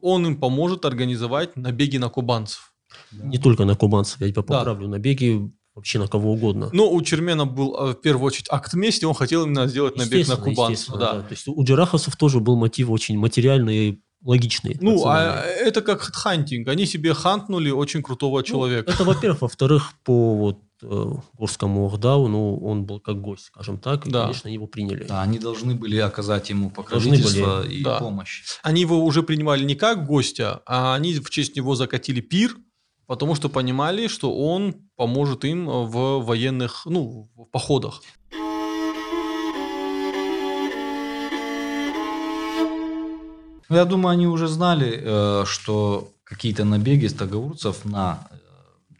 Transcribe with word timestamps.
Он 0.00 0.26
им 0.26 0.36
поможет 0.36 0.84
организовать 0.84 1.56
набеги 1.56 1.98
на 1.98 2.08
кубанцев. 2.08 2.72
Не 3.12 3.38
только 3.38 3.64
на 3.64 3.74
кубанцев, 3.74 4.20
я 4.20 4.28
тебя 4.28 4.42
поправлю, 4.42 4.88
набеги 4.88 5.50
вообще 5.74 5.98
на 5.98 6.08
кого 6.08 6.32
угодно. 6.32 6.70
Но 6.72 6.90
у 6.90 7.00
Чермена 7.02 7.46
был 7.46 7.76
э, 7.76 7.92
в 7.92 8.00
первую 8.00 8.26
очередь 8.26 8.46
акт 8.50 8.74
мести, 8.74 9.04
он 9.04 9.14
хотел 9.14 9.44
именно 9.44 9.68
сделать 9.68 9.96
набег 9.96 10.26
на 10.26 10.36
кубанцев. 10.36 10.94
Да. 10.94 11.14
Да. 11.14 11.22
То 11.22 11.30
есть 11.30 11.46
у 11.46 11.62
джараховцев 11.62 12.16
тоже 12.16 12.40
был 12.40 12.56
мотив 12.56 12.90
очень 12.90 13.16
материальный 13.16 14.02
логичный. 14.24 14.76
Ну, 14.80 15.06
а 15.06 15.44
это 15.44 15.80
как 15.80 16.00
хантинг. 16.00 16.68
Они 16.68 16.86
себе 16.86 17.14
хантнули 17.14 17.70
очень 17.70 18.02
крутого 18.02 18.38
ну, 18.38 18.42
человека. 18.42 18.90
Это, 18.90 19.04
во-первых. 19.04 19.42
Во-вторых, 19.42 19.92
по 20.04 20.34
вот 20.36 20.58
Горскому 20.82 21.86
Ордау, 21.86 22.28
ну, 22.28 22.58
он 22.58 22.84
был 22.84 23.00
как 23.00 23.20
гость, 23.20 23.46
скажем 23.46 23.78
так, 23.78 24.06
и, 24.06 24.10
да. 24.10 24.22
конечно, 24.22 24.48
его 24.48 24.66
приняли. 24.66 25.04
Да, 25.04 25.22
они 25.22 25.38
должны 25.38 25.74
были 25.74 25.96
оказать 25.98 26.50
ему 26.50 26.70
покровительство 26.70 27.62
были, 27.62 27.74
и 27.74 27.84
да. 27.84 27.98
помощь. 27.98 28.44
Они 28.62 28.82
его 28.82 29.04
уже 29.04 29.22
принимали 29.22 29.64
не 29.64 29.74
как 29.74 30.06
гостя, 30.06 30.62
а 30.66 30.94
они 30.94 31.14
в 31.14 31.30
честь 31.30 31.56
него 31.56 31.74
закатили 31.74 32.20
пир, 32.20 32.56
потому 33.06 33.34
что 33.34 33.48
понимали, 33.48 34.06
что 34.08 34.34
он 34.36 34.74
поможет 34.96 35.44
им 35.44 35.66
в 35.66 36.20
военных, 36.20 36.82
ну, 36.84 37.30
в 37.34 37.44
походах. 37.46 38.02
Я 43.70 43.84
думаю, 43.84 44.12
они 44.12 44.26
уже 44.26 44.48
знали, 44.48 44.98
э, 45.02 45.44
что 45.46 46.12
какие-то 46.24 46.64
набеги 46.64 47.06
стагаурцев 47.06 47.84
на 47.84 48.26
э, 48.30 48.47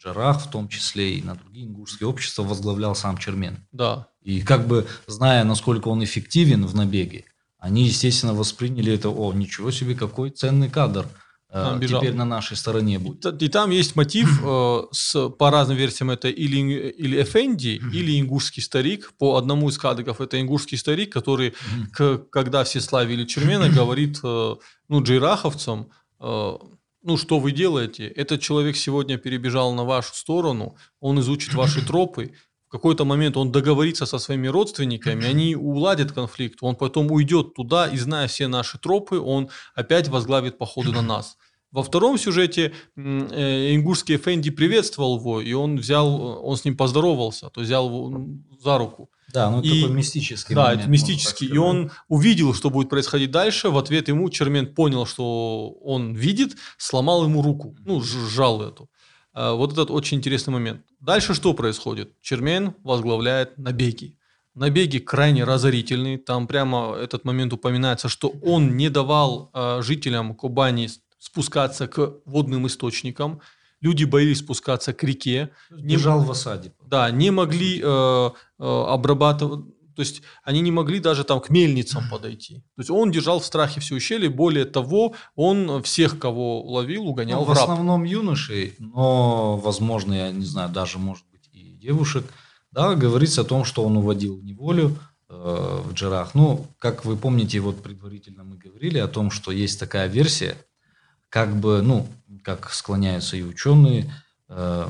Джарах, 0.09 0.43
в 0.43 0.51
том 0.51 0.69
числе 0.69 1.15
и 1.15 1.23
на 1.23 1.35
другие 1.35 1.67
ингушские 1.67 2.09
общества, 2.09 2.43
возглавлял 2.43 2.95
сам 2.95 3.19
Чермен. 3.19 3.67
Да. 3.73 4.09
И 4.23 4.41
как 4.41 4.67
бы 4.67 4.87
зная, 5.07 5.45
насколько 5.45 5.89
он 5.89 6.03
эффективен 6.03 6.67
в 6.67 6.75
набеге, 6.75 7.25
они, 7.59 7.85
естественно, 7.85 8.35
восприняли 8.35 8.93
это, 8.93 9.11
о, 9.11 9.33
ничего 9.33 9.71
себе, 9.71 9.95
какой 9.95 10.31
ценный 10.31 10.71
кадр– 10.71 11.07
Э, 11.51 11.81
теперь 11.81 12.13
на 12.13 12.27
нашей 12.27 12.59
стороне 12.59 12.99
будет. 12.99 13.25
И, 13.41 13.47
и 13.47 13.49
там 13.49 13.71
есть 13.71 13.97
мотив, 13.97 14.43
э, 14.45 14.83
с, 14.93 15.31
по 15.31 15.51
разным 15.51 15.79
версиям 15.79 16.11
это 16.11 16.29
или, 16.29 16.59
или 16.91 17.23
Эфенди, 17.23 17.81
или 17.93 18.21
ингушский 18.21 18.63
старик. 18.63 19.13
По 19.19 19.37
одному 19.37 19.71
из 19.71 19.79
кадыков 19.79 20.21
это 20.21 20.39
ингушский 20.41 20.77
старик, 20.77 21.11
который, 21.11 21.55
к, 21.93 22.19
когда 22.31 22.65
все 22.65 22.81
славили 22.81 23.25
Чермена, 23.25 23.71
говорит 23.71 24.19
э, 24.23 24.57
ну, 24.89 25.03
джейраховцам, 25.03 25.89
э, 26.21 26.53
ну 27.03 27.17
что 27.17 27.39
вы 27.39 27.53
делаете? 27.53 28.07
Этот 28.09 28.41
человек 28.41 28.77
сегодня 28.77 29.19
перебежал 29.19 29.73
на 29.75 29.85
вашу 29.85 30.15
сторону, 30.15 30.77
он 31.01 31.21
изучит 31.21 31.55
ваши 31.55 31.85
тропы, 31.85 32.33
в 32.69 32.71
какой-то 32.71 33.07
момент 33.07 33.37
он 33.37 33.51
договорится 33.51 34.05
со 34.05 34.19
своими 34.19 34.47
родственниками, 34.47 35.25
они 35.25 35.57
уладят 35.57 36.13
конфликт, 36.13 36.59
он 36.61 36.77
потом 36.77 37.11
уйдет 37.11 37.55
туда 37.55 37.89
и, 37.89 37.97
зная 37.97 38.29
все 38.29 38.47
наши 38.47 38.79
тропы, 38.79 39.19
он 39.19 39.49
опять 39.75 40.09
возглавит 40.09 40.59
походы 40.59 40.93
на 40.93 41.01
нас. 41.03 41.39
Во 41.71 41.83
втором 41.83 42.19
сюжете 42.19 42.73
э, 42.97 43.75
ингушский 43.75 44.17
Эфенди 44.17 44.51
приветствовал 44.51 45.19
его, 45.19 45.41
и 45.41 45.53
он 45.53 45.77
взял, 45.77 46.45
он 46.45 46.57
с 46.57 46.65
ним 46.65 46.77
поздоровался, 46.77 47.51
то 47.51 47.61
взял 47.61 47.87
его 47.89 48.27
за 48.61 48.79
руку. 48.79 49.11
Да, 49.33 49.51
ну 49.51 49.61
и, 49.61 49.83
такой 49.83 49.95
мистический 49.95 50.55
Да, 50.55 50.71
момент, 50.71 50.89
мистический. 50.89 51.47
И 51.47 51.59
он 51.59 51.91
увидел, 52.09 52.55
что 52.55 52.71
будет 52.71 52.89
происходить 52.89 53.31
дальше. 53.31 53.69
В 53.69 53.77
ответ 53.77 54.09
ему 54.09 54.31
Чермен 54.31 54.75
понял, 54.75 55.05
что 55.05 55.71
он 55.83 56.15
видит, 56.15 56.57
сломал 56.79 57.25
ему 57.25 57.43
руку, 57.43 57.77
ну, 57.85 58.01
сжал 58.01 58.63
эту. 58.63 58.89
А, 59.35 59.53
вот 59.53 59.73
этот 59.73 59.91
очень 59.91 60.19
интересный 60.19 60.53
момент. 60.53 60.83
Дальше 61.01 61.35
что 61.35 61.55
происходит? 61.55 62.13
Чермен 62.23 62.75
возглавляет 62.83 63.59
набеги. 63.59 64.19
Набеги 64.55 64.99
крайне 64.99 65.45
разорительные. 65.45 66.19
Там 66.19 66.47
прямо 66.47 66.97
этот 66.97 67.25
момент 67.25 67.53
упоминается, 67.53 68.09
что 68.09 68.33
он 68.43 68.77
не 68.77 68.89
давал 68.89 69.51
э, 69.55 69.83
жителям 69.83 70.35
Кубани 70.35 70.89
спускаться 71.19 71.87
к 71.87 72.15
водным 72.25 72.67
источникам. 72.67 73.41
Люди 73.81 74.05
боялись 74.05 74.39
спускаться 74.39 74.93
к 74.93 75.03
реке. 75.05 75.51
Держал 75.71 76.21
не, 76.21 76.27
в 76.27 76.31
осаде. 76.31 76.73
Да, 76.87 77.11
не 77.11 77.31
могли 77.31 77.81
э, 77.83 77.85
э, 77.85 78.31
обрабатывать 78.59 79.65
то 79.99 80.03
есть 80.03 80.23
они 80.45 80.61
не 80.61 80.71
могли 80.71 81.01
даже 81.01 81.25
там 81.25 81.41
к 81.41 81.51
мельницам 81.51 82.09
подойти. 82.09 82.59
То 82.77 82.83
есть 82.83 82.89
он 82.89 83.11
держал 83.11 83.41
в 83.41 83.45
страхе 83.45 83.81
все 83.81 83.97
ущелье. 83.97 84.31
Более 84.31 84.65
того, 84.65 85.17
он 85.35 85.83
всех, 85.83 86.21
кого 86.21 86.63
ловил, 86.63 87.09
угонял 87.09 87.41
ну, 87.41 87.45
в, 87.45 87.49
в 87.49 87.51
основном 87.51 88.05
юношей, 88.05 88.77
но, 88.79 89.57
возможно, 89.57 90.15
я 90.15 90.31
не 90.31 90.45
знаю, 90.45 90.71
даже, 90.71 91.01
может 91.01 91.25
быть, 91.33 91.51
и 91.53 91.73
девушек. 91.73 92.25
Да, 92.71 92.95
говорится 92.95 93.41
о 93.41 93.45
том, 93.45 93.65
что 93.65 93.83
он 93.83 93.97
уводил 93.97 94.37
в 94.37 94.45
неволю 94.45 94.97
э, 95.29 95.83
в 95.85 95.93
джерах. 95.95 96.33
Ну, 96.33 96.65
как 96.79 97.05
вы 97.05 97.17
помните, 97.17 97.59
вот 97.59 97.83
предварительно 97.83 98.45
мы 98.45 98.57
говорили 98.57 98.99
о 98.99 99.09
том, 99.09 99.33
что 99.33 99.51
есть 99.51 99.81
такая 99.81 100.07
версия, 100.07 100.57
как 101.29 101.57
бы, 101.57 101.83
ну, 101.83 102.09
как 102.43 102.73
склоняются 102.73 103.37
и 103.37 103.43
ученые, 103.43 104.13
э, 104.49 104.89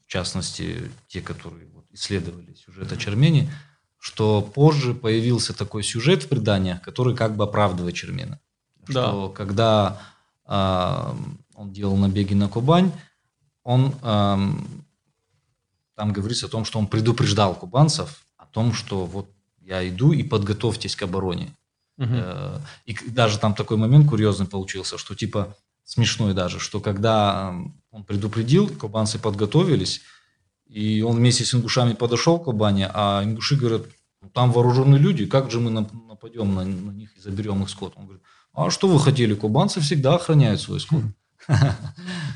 в 0.00 0.06
частности, 0.06 0.90
те, 1.08 1.20
которые 1.20 1.68
исследовали 1.90 2.54
сюжет 2.54 2.92
о 2.92 2.96
Чермене, 2.96 3.50
что 3.98 4.42
позже 4.42 4.94
появился 4.94 5.54
такой 5.54 5.82
сюжет 5.82 6.24
в 6.24 6.28
преданиях, 6.28 6.82
который 6.82 7.16
как 7.16 7.36
бы 7.36 7.44
оправдывает 7.44 7.94
Чермена. 7.94 8.40
Да. 8.86 9.08
Что 9.08 9.28
когда 9.30 10.02
э, 10.46 11.14
он 11.54 11.72
делал 11.72 11.96
набеги 11.96 12.34
на 12.34 12.48
Кубань, 12.48 12.92
он 13.62 13.94
э, 14.02 14.36
там 15.94 16.12
говорится 16.12 16.46
о 16.46 16.50
том, 16.50 16.64
что 16.64 16.78
он 16.78 16.86
предупреждал 16.86 17.54
кубанцев 17.54 18.24
о 18.36 18.46
том, 18.46 18.74
что 18.74 19.06
вот 19.06 19.30
я 19.60 19.88
иду 19.88 20.12
и 20.12 20.22
подготовьтесь 20.22 20.96
к 20.96 21.02
обороне. 21.02 21.54
Э, 21.98 22.58
и 22.86 22.96
даже 23.08 23.38
там 23.38 23.54
такой 23.54 23.76
момент 23.76 24.08
курьезный 24.08 24.46
получился, 24.46 24.98
что 24.98 25.14
типа 25.14 25.56
смешной 25.84 26.34
даже, 26.34 26.60
что 26.60 26.80
когда 26.80 27.54
он 27.90 28.04
предупредил, 28.04 28.68
кубанцы 28.68 29.18
подготовились, 29.18 30.00
и 30.66 31.02
он 31.02 31.16
вместе 31.16 31.44
с 31.44 31.54
ингушами 31.54 31.92
подошел 31.92 32.38
к 32.38 32.44
Кубани, 32.44 32.88
а 32.92 33.22
ингуши 33.22 33.56
говорят, 33.56 33.82
«Ну, 34.22 34.30
там 34.30 34.50
вооруженные 34.50 34.98
люди, 34.98 35.26
как 35.26 35.50
же 35.50 35.60
мы 35.60 35.70
нападем 35.70 36.54
на, 36.54 36.64
на 36.64 36.90
них 36.90 37.16
и 37.16 37.20
заберем 37.20 37.62
их 37.62 37.68
скот? 37.68 37.92
Он 37.96 38.06
говорит, 38.06 38.24
а 38.54 38.70
что 38.70 38.88
вы 38.88 39.00
хотели, 39.00 39.34
кубанцы 39.34 39.80
всегда 39.80 40.14
охраняют 40.14 40.60
свой 40.60 40.80
скот. 40.80 41.02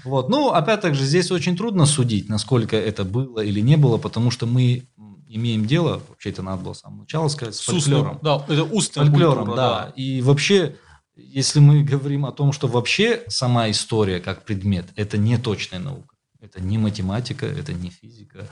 Вот. 0.04 0.28
Ну, 0.28 0.50
опять 0.50 0.84
же, 0.94 1.04
здесь 1.04 1.30
очень 1.30 1.56
трудно 1.56 1.86
судить, 1.86 2.28
насколько 2.28 2.76
это 2.76 3.04
было 3.04 3.40
или 3.40 3.60
не 3.60 3.76
было, 3.76 3.98
потому 3.98 4.30
что 4.30 4.46
мы 4.46 4.87
имеем 5.28 5.66
дело, 5.66 6.02
вообще 6.08 6.30
это 6.30 6.42
надо 6.42 6.62
было 6.62 6.72
с 6.72 6.80
самого 6.80 7.00
начала 7.00 7.28
сказать, 7.28 7.54
с, 7.54 7.60
с 7.60 7.64
фольклором. 7.64 8.18
Да, 8.22 8.44
это 8.48 8.64
устная 8.64 9.06
фольклором, 9.06 9.46
культура, 9.46 9.56
да. 9.56 9.84
да. 9.86 9.92
И 9.96 10.22
вообще, 10.22 10.76
если 11.16 11.60
мы 11.60 11.82
говорим 11.82 12.26
о 12.26 12.32
том, 12.32 12.52
что 12.52 12.66
вообще 12.66 13.22
сама 13.28 13.70
история 13.70 14.20
как 14.20 14.44
предмет, 14.44 14.86
это 14.96 15.18
не 15.18 15.38
точная 15.38 15.80
наука. 15.80 16.16
Это 16.40 16.60
не 16.60 16.78
математика, 16.78 17.46
это 17.46 17.72
не 17.72 17.90
физика. 17.90 18.48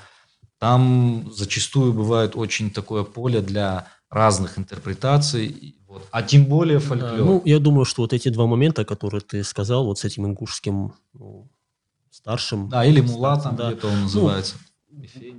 Там 0.59 1.31
зачастую 1.33 1.93
бывает 1.93 2.35
очень 2.35 2.71
такое 2.71 3.05
поле 3.05 3.41
для 3.41 3.87
разных 4.11 4.59
интерпретаций, 4.59 5.77
вот. 5.87 6.07
а 6.11 6.23
тем 6.23 6.47
более 6.47 6.79
фольклор. 6.79 7.17
Да, 7.17 7.25
ну, 7.25 7.43
я 7.45 7.59
думаю, 7.59 7.85
что 7.85 8.03
вот 8.03 8.13
эти 8.13 8.29
два 8.29 8.47
момента, 8.47 8.85
которые 8.85 9.21
ты 9.21 9.43
сказал, 9.45 9.85
вот 9.85 9.99
с 9.99 10.05
этим 10.05 10.27
ингушским 10.27 10.95
ну, 11.13 11.49
старшим... 12.11 12.69
Да, 12.69 12.85
или 12.85 13.01
мулатом 13.01 13.57
да. 13.57 13.71
где-то 13.71 13.89
он 13.89 13.97
ну, 13.97 14.03
называется. 14.03 14.55
Ну, 14.59 14.76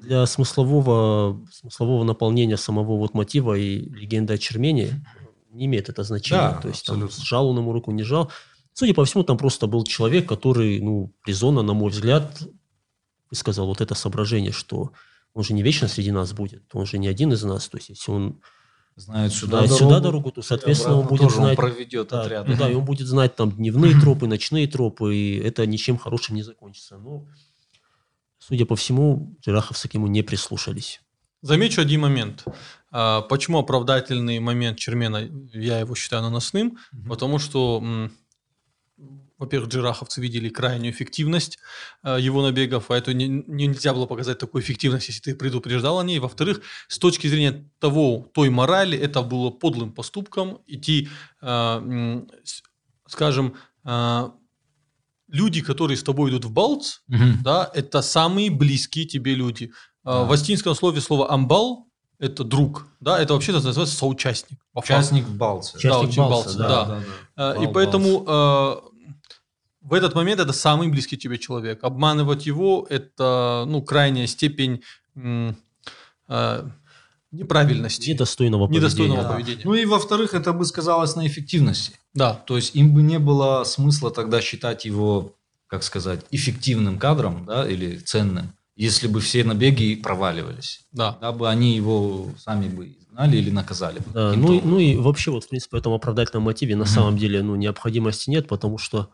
для 0.01 0.25
смыслового, 0.25 1.45
смыслового 1.51 2.03
наполнения 2.03 2.57
самого 2.57 2.97
вот 2.97 3.13
мотива 3.13 3.57
и 3.57 3.79
легенды 3.90 4.34
о 4.34 4.38
Чермене 4.38 5.03
не 5.51 5.66
имеет 5.66 5.90
это 5.90 6.03
значения. 6.03 6.53
Да, 6.53 6.62
То 6.62 6.68
есть 6.68 6.81
абсолютно. 6.81 7.07
там, 7.09 7.25
сжал 7.25 7.50
он 7.50 7.57
ему 7.57 7.72
руку, 7.73 7.91
не 7.91 8.03
жал. 8.03 8.31
Судя 8.73 8.94
по 8.94 9.06
всему, 9.06 9.23
там 9.23 9.38
просто 9.38 9.66
был 9.66 9.84
человек, 9.84 10.29
который, 10.29 10.79
ну, 10.79 11.12
резонно, 11.25 11.63
на 11.63 11.73
мой 11.73 11.90
взгляд, 11.90 12.44
высказал 13.31 13.68
вот 13.68 13.81
это 13.81 13.95
соображение, 13.95 14.51
что 14.51 14.91
он 15.34 15.44
же 15.44 15.53
не 15.53 15.63
вечно 15.63 15.88
среди 15.88 16.12
нас 16.12 16.34
будет, 16.34 16.63
он 16.74 16.85
же 16.85 16.97
не 16.97 17.07
один 17.07 17.34
из 17.34 17.44
нас. 17.44 17.68
То 17.68 17.78
есть, 17.78 17.89
если 17.89 18.12
он 18.12 18.39
знает 18.95 19.34
сюда, 19.34 19.66
знает 19.66 19.69
дорогу, 19.69 19.84
сюда 19.84 20.00
дорогу, 20.00 20.31
то, 20.31 20.41
соответственно, 20.41 21.00
он 21.00 21.07
будет 21.07 21.31
знать... 21.31 21.51
Он 21.51 21.56
проведет 21.56 22.09
да, 22.09 22.22
отряд. 22.22 22.47
Ну, 22.47 22.56
да, 22.57 22.69
и 22.69 22.74
он 22.75 22.85
будет 22.85 23.07
знать 23.07 23.35
там 23.35 23.51
дневные 23.51 24.00
тропы, 24.00 24.28
ночные 24.28 24.68
тропы, 24.68 25.15
и 25.15 25.38
это 25.38 25.65
ничем 25.65 25.98
хорошим 25.98 26.36
не 26.36 26.44
закончится. 26.44 26.98
Но, 26.98 27.25
судя 28.47 28.65
по 28.65 28.75
всему, 28.75 29.35
джираховцы 29.41 29.89
к 29.89 29.94
нему 29.94 30.07
не 30.07 30.21
прислушались. 30.21 31.01
Замечу 31.41 31.81
один 31.81 32.01
момент. 32.01 32.45
А, 32.91 33.21
почему 33.21 33.59
оправдательный 33.59 34.39
момент 34.39 34.79
Чермена, 34.79 35.29
я 35.53 35.79
его 35.79 35.95
считаю 35.95 36.23
наносным? 36.23 36.77
Угу. 36.94 37.09
Потому 37.09 37.39
что 37.39 38.09
во-первых, 39.38 39.69
джираховцы 39.69 40.19
видели 40.19 40.49
крайнюю 40.49 40.91
эффективность 40.91 41.59
э, 42.01 42.17
его 42.19 42.41
набегов, 42.41 42.89
а 42.89 42.97
это 42.97 43.13
не, 43.13 43.27
нельзя 43.27 43.94
было 43.94 44.07
показать 44.07 44.39
такую 44.39 44.63
эффективность, 44.63 45.09
если 45.09 45.21
ты 45.21 45.35
предупреждал 45.35 45.99
о 45.99 46.03
ней. 46.03 46.17
Во-вторых, 46.17 46.61
с 46.88 46.97
точки 46.97 47.27
зрения 47.27 47.69
того, 47.77 48.31
той 48.33 48.49
морали, 48.49 48.97
это 48.97 49.21
было 49.21 49.51
подлым 49.51 49.91
поступком 49.91 50.61
идти, 50.65 51.09
э, 51.41 52.21
скажем, 53.05 53.55
люди, 55.27 55.62
которые 55.62 55.97
с 55.97 56.03
тобой 56.03 56.31
идут 56.31 56.45
в 56.45 56.51
Балц, 56.51 57.00
угу. 57.09 57.18
да, 57.44 57.69
это 57.74 58.01
самые 58.01 58.50
близкие 58.50 59.06
тебе 59.06 59.35
люди. 59.35 59.71
Э, 60.03 60.06
да. 60.06 60.24
В 60.24 60.31
астинском 60.31 60.75
слове 60.75 61.01
слово 61.01 61.31
«амбал» 61.31 61.88
это 62.19 62.44
друг, 62.44 62.88
да, 63.00 63.19
это 63.19 63.33
вообще-то 63.33 63.62
называется 63.62 63.95
соучастник. 63.95 64.59
Участник 64.74 65.25
в 65.25 65.35
Балце. 65.35 65.77
Да, 65.83 66.00
участник 66.00 66.18
Балца, 66.18 66.57
да. 66.57 66.68
да. 66.68 66.85
да, 66.85 67.03
да. 67.35 67.53
Бал, 67.53 67.63
и 67.63 67.74
поэтому 67.74 68.24
э, 68.27 68.75
в 69.81 69.94
этот 69.94 70.15
момент 70.15 70.41
это 70.41 70.51
самый 70.51 70.88
близкий 70.88 71.18
тебе 71.18 71.38
человек. 71.38 71.83
Обманывать 71.83 72.45
его– 72.45 72.88
это 72.89 73.65
ну, 73.68 73.81
крайняя 73.83 74.25
степень 74.27 74.81
э, 75.15 75.53
неправильности. 77.38 78.10
Недостойного 78.12 78.68
поведения. 78.68 78.86
Недостойного 78.86 79.24
Да. 79.24 79.30
поведения. 79.34 79.62
Ну 79.63 79.74
и 79.74 79.86
во-вторых, 79.86 80.34
это 80.34 80.54
бы 80.54 80.66
сказалось 80.66 81.16
на 81.16 81.25
эффективности. 81.28 81.94
Да. 82.13 82.34
То 82.34 82.56
есть 82.57 82.75
им 82.75 82.94
бы 82.94 83.01
не 83.01 83.19
было 83.19 83.63
смысла 83.63 84.12
тогда 84.12 84.42
считать 84.42 84.86
его, 84.86 85.34
как 85.68 85.84
сказать, 85.84 86.22
эффективным 86.31 86.98
кадром, 87.00 87.45
да, 87.45 87.68
или 87.69 87.98
ценным, 87.98 88.54
если 88.75 89.07
бы 89.07 89.19
все 89.22 89.44
набеги 89.44 89.95
проваливались. 89.95 90.81
Да. 90.92 91.13
Тогда 91.13 91.31
бы 91.31 91.50
они 91.50 91.75
его 91.75 92.28
сами 92.39 92.68
бы 92.69 92.88
изгнали 93.00 93.38
или 93.38 93.50
наказали. 93.51 94.00
бы 94.00 94.06
Да, 94.13 94.33
ну, 94.33 94.54
и, 94.54 94.57
образом. 94.57 94.69
ну 94.72 94.80
и 94.80 94.95
вообще 94.98 95.31
вот, 95.31 95.44
в 95.45 95.50
принципе, 95.50 95.78
в 95.78 95.80
этом 95.80 95.94
оправдательном 95.94 96.44
мотиве 96.44 96.75
на 96.75 96.83
Мгм. 96.86 96.94
самом 96.94 97.18
деле 97.18 97.42
ну, 97.44 97.56
необходимости 97.56 98.30
нет, 98.30 98.48
потому 98.48 98.78
что 98.78 99.10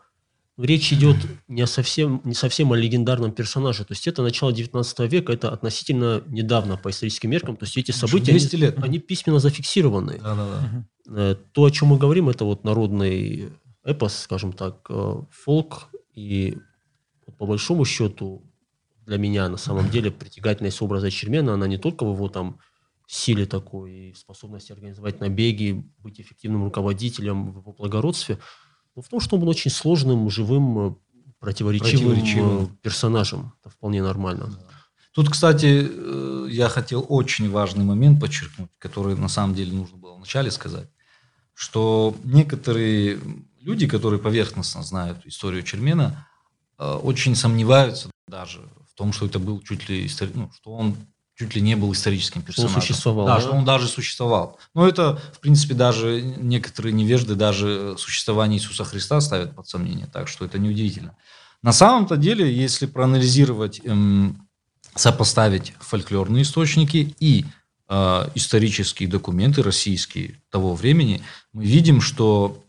речь 0.56 0.92
идет 0.92 1.16
не, 1.48 1.66
совсем, 1.66 2.20
не 2.24 2.34
совсем 2.34 2.72
о 2.72 2.76
легендарном 2.76 3.32
персонаже. 3.32 3.84
То 3.84 3.92
есть 3.92 4.06
это 4.06 4.22
начало 4.22 4.52
19 4.52 5.00
века, 5.10 5.32
это 5.32 5.50
относительно 5.50 6.22
недавно 6.26 6.76
по 6.76 6.90
историческим 6.90 7.30
меркам. 7.30 7.56
То 7.56 7.64
есть 7.64 7.76
эти 7.76 7.90
события, 7.90 8.32
200 8.32 8.54
они, 8.54 8.62
лет. 8.62 8.78
они 8.82 8.98
письменно 8.98 9.40
зафиксированы. 9.40 10.18
Да-да-да. 10.18 10.86
Э, 11.08 11.36
То, 11.52 11.64
о 11.64 11.70
чем 11.70 11.88
мы 11.88 11.98
говорим, 11.98 12.28
это 12.28 12.44
вот 12.44 12.64
народный 12.64 13.52
эпос, 13.84 14.16
скажем 14.16 14.52
так, 14.52 14.86
э, 14.88 15.14
фолк. 15.30 15.88
И 16.14 16.58
по 17.38 17.46
большому 17.46 17.84
счету 17.84 18.42
для 19.06 19.18
меня 19.18 19.48
на 19.48 19.56
самом 19.56 19.90
деле 19.90 20.10
притягательность 20.10 20.80
образа 20.80 21.10
Чермена, 21.10 21.54
она 21.54 21.66
не 21.66 21.76
только 21.76 22.04
в 22.06 22.14
его 22.14 22.28
там 22.28 22.58
силе 23.06 23.44
такой, 23.44 24.14
способности 24.16 24.72
организовать 24.72 25.20
набеги, 25.20 25.84
быть 25.98 26.20
эффективным 26.20 26.64
руководителем 26.64 27.52
в 27.52 27.58
его 27.58 27.72
благородстве, 27.72 28.38
но 28.96 29.02
в 29.02 29.08
том, 29.08 29.20
что 29.20 29.36
он 29.36 29.42
был 29.42 29.48
очень 29.48 29.70
сложным, 29.70 30.30
живым, 30.30 30.78
э, 30.78 30.94
противоречивым, 31.40 32.10
Противоречивым. 32.14 32.64
э, 32.64 32.68
персонажем. 32.82 33.52
Это 33.60 33.70
вполне 33.70 34.02
нормально. 34.02 34.58
Тут, 35.12 35.30
кстати, 35.30 35.86
э, 35.88 36.48
я 36.50 36.68
хотел 36.68 37.04
очень 37.08 37.50
важный 37.50 37.84
момент 37.84 38.20
подчеркнуть, 38.20 38.70
который 38.78 39.16
на 39.16 39.28
самом 39.28 39.54
деле 39.54 39.72
нужно 39.72 39.96
было 39.96 40.14
вначале 40.16 40.50
сказать, 40.50 40.88
что 41.54 42.16
некоторые 42.24 43.20
люди, 43.60 43.86
которые 43.86 44.20
поверхностно 44.20 44.82
знают 44.82 45.24
историю 45.26 45.62
Чермена, 45.62 46.26
очень 46.76 47.36
сомневаются 47.36 48.10
даже 48.26 48.68
в 48.90 48.94
том, 48.94 49.12
что 49.12 49.26
это 49.26 49.38
был 49.38 49.60
чуть 49.60 49.88
ли 49.88 50.10
ну, 50.34 50.50
что 50.52 50.72
он 50.72 50.96
чуть 51.36 51.54
ли 51.54 51.60
не 51.60 51.74
был 51.74 51.92
историческим 51.92 52.42
персонажем. 52.42 52.80
существовал, 52.80 53.26
Да, 53.26 53.36
да? 53.36 53.40
что 53.40 53.50
он 53.52 53.64
даже 53.64 53.88
существовал. 53.88 54.58
Но 54.74 54.86
это, 54.86 55.20
в 55.32 55.40
принципе, 55.40 55.74
даже 55.74 56.20
некоторые 56.22 56.92
невежды 56.92 57.34
даже 57.34 57.96
существование 57.98 58.58
Иисуса 58.58 58.84
Христа 58.84 59.20
ставят 59.20 59.54
под 59.54 59.68
сомнение, 59.68 60.06
так 60.06 60.28
что 60.28 60.44
это 60.44 60.58
неудивительно. 60.58 61.16
На 61.62 61.72
самом-то 61.72 62.16
деле, 62.16 62.52
если 62.54 62.86
проанализировать, 62.86 63.80
эм, 63.84 64.46
сопоставить 64.94 65.74
фольклорные 65.80 66.42
источники 66.42 67.14
и 67.18 67.46
э, 67.88 68.28
исторические 68.34 69.08
документы 69.08 69.62
российские 69.62 70.40
того 70.50 70.74
времени, 70.74 71.22
мы 71.52 71.64
видим, 71.64 72.00
что 72.00 72.62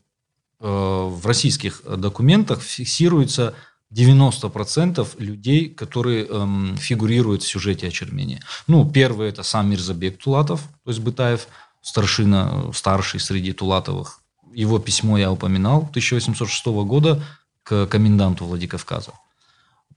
э, 0.59 0.65
в 0.67 1.25
российских 1.25 1.81
документах 1.85 2.62
фиксируется 2.62 3.53
90% 3.95 5.07
людей, 5.19 5.69
которые 5.69 6.25
эм, 6.25 6.75
фигурируют 6.77 7.44
в 7.44 7.47
сюжете 7.47 7.88
очермения. 7.88 8.42
Ну, 8.68 8.89
первый 8.89 9.30
это 9.30 9.44
сам 9.44 9.69
Мирзабек 9.69 10.18
Тулатов, 10.18 10.62
то 10.83 10.92
есть 10.92 11.00
Бытаев, 11.00 11.47
старшина, 11.81 12.71
старший 12.74 13.19
среди 13.19 13.53
Тулатовых. 13.53 14.19
Его 14.53 14.80
письмо 14.80 15.18
я 15.18 15.31
упоминал 15.31 15.88
1806 15.89 16.65
года 16.65 17.24
к 17.63 17.86
коменданту 17.88 18.45
Владикавказа. 18.45 19.12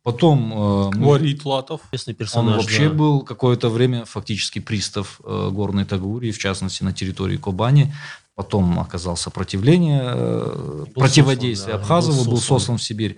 Потом 0.02 0.52
э, 0.52 0.90
мы- 0.96 1.04
Говорит 1.04 1.44
Латов. 1.44 1.80
Известный 1.92 2.16
он 2.34 2.52
вообще 2.52 2.88
да. 2.88 2.94
был 2.94 3.20
какое-то 3.22 3.68
время 3.68 4.04
фактически 4.04 4.58
пристав 4.58 5.20
э, 5.24 5.50
горной 5.52 5.84
Тагурии, 5.84 6.30
в 6.30 6.38
частности 6.38 6.82
на 6.82 6.92
территории 6.92 7.36
Кобани. 7.36 7.92
Потом 8.34 8.78
оказал 8.78 9.16
сопротивление, 9.16 10.00
э, 10.04 10.84
Был 10.86 11.02
противодействие 11.02 11.74
сослан, 11.74 11.76
да, 11.76 11.82
Абхазову, 11.82 12.24
был 12.24 12.30
был 12.30 12.38
сослан. 12.38 12.60
сослан 12.60 12.78
в 12.78 12.82
Сибирь. 12.82 13.16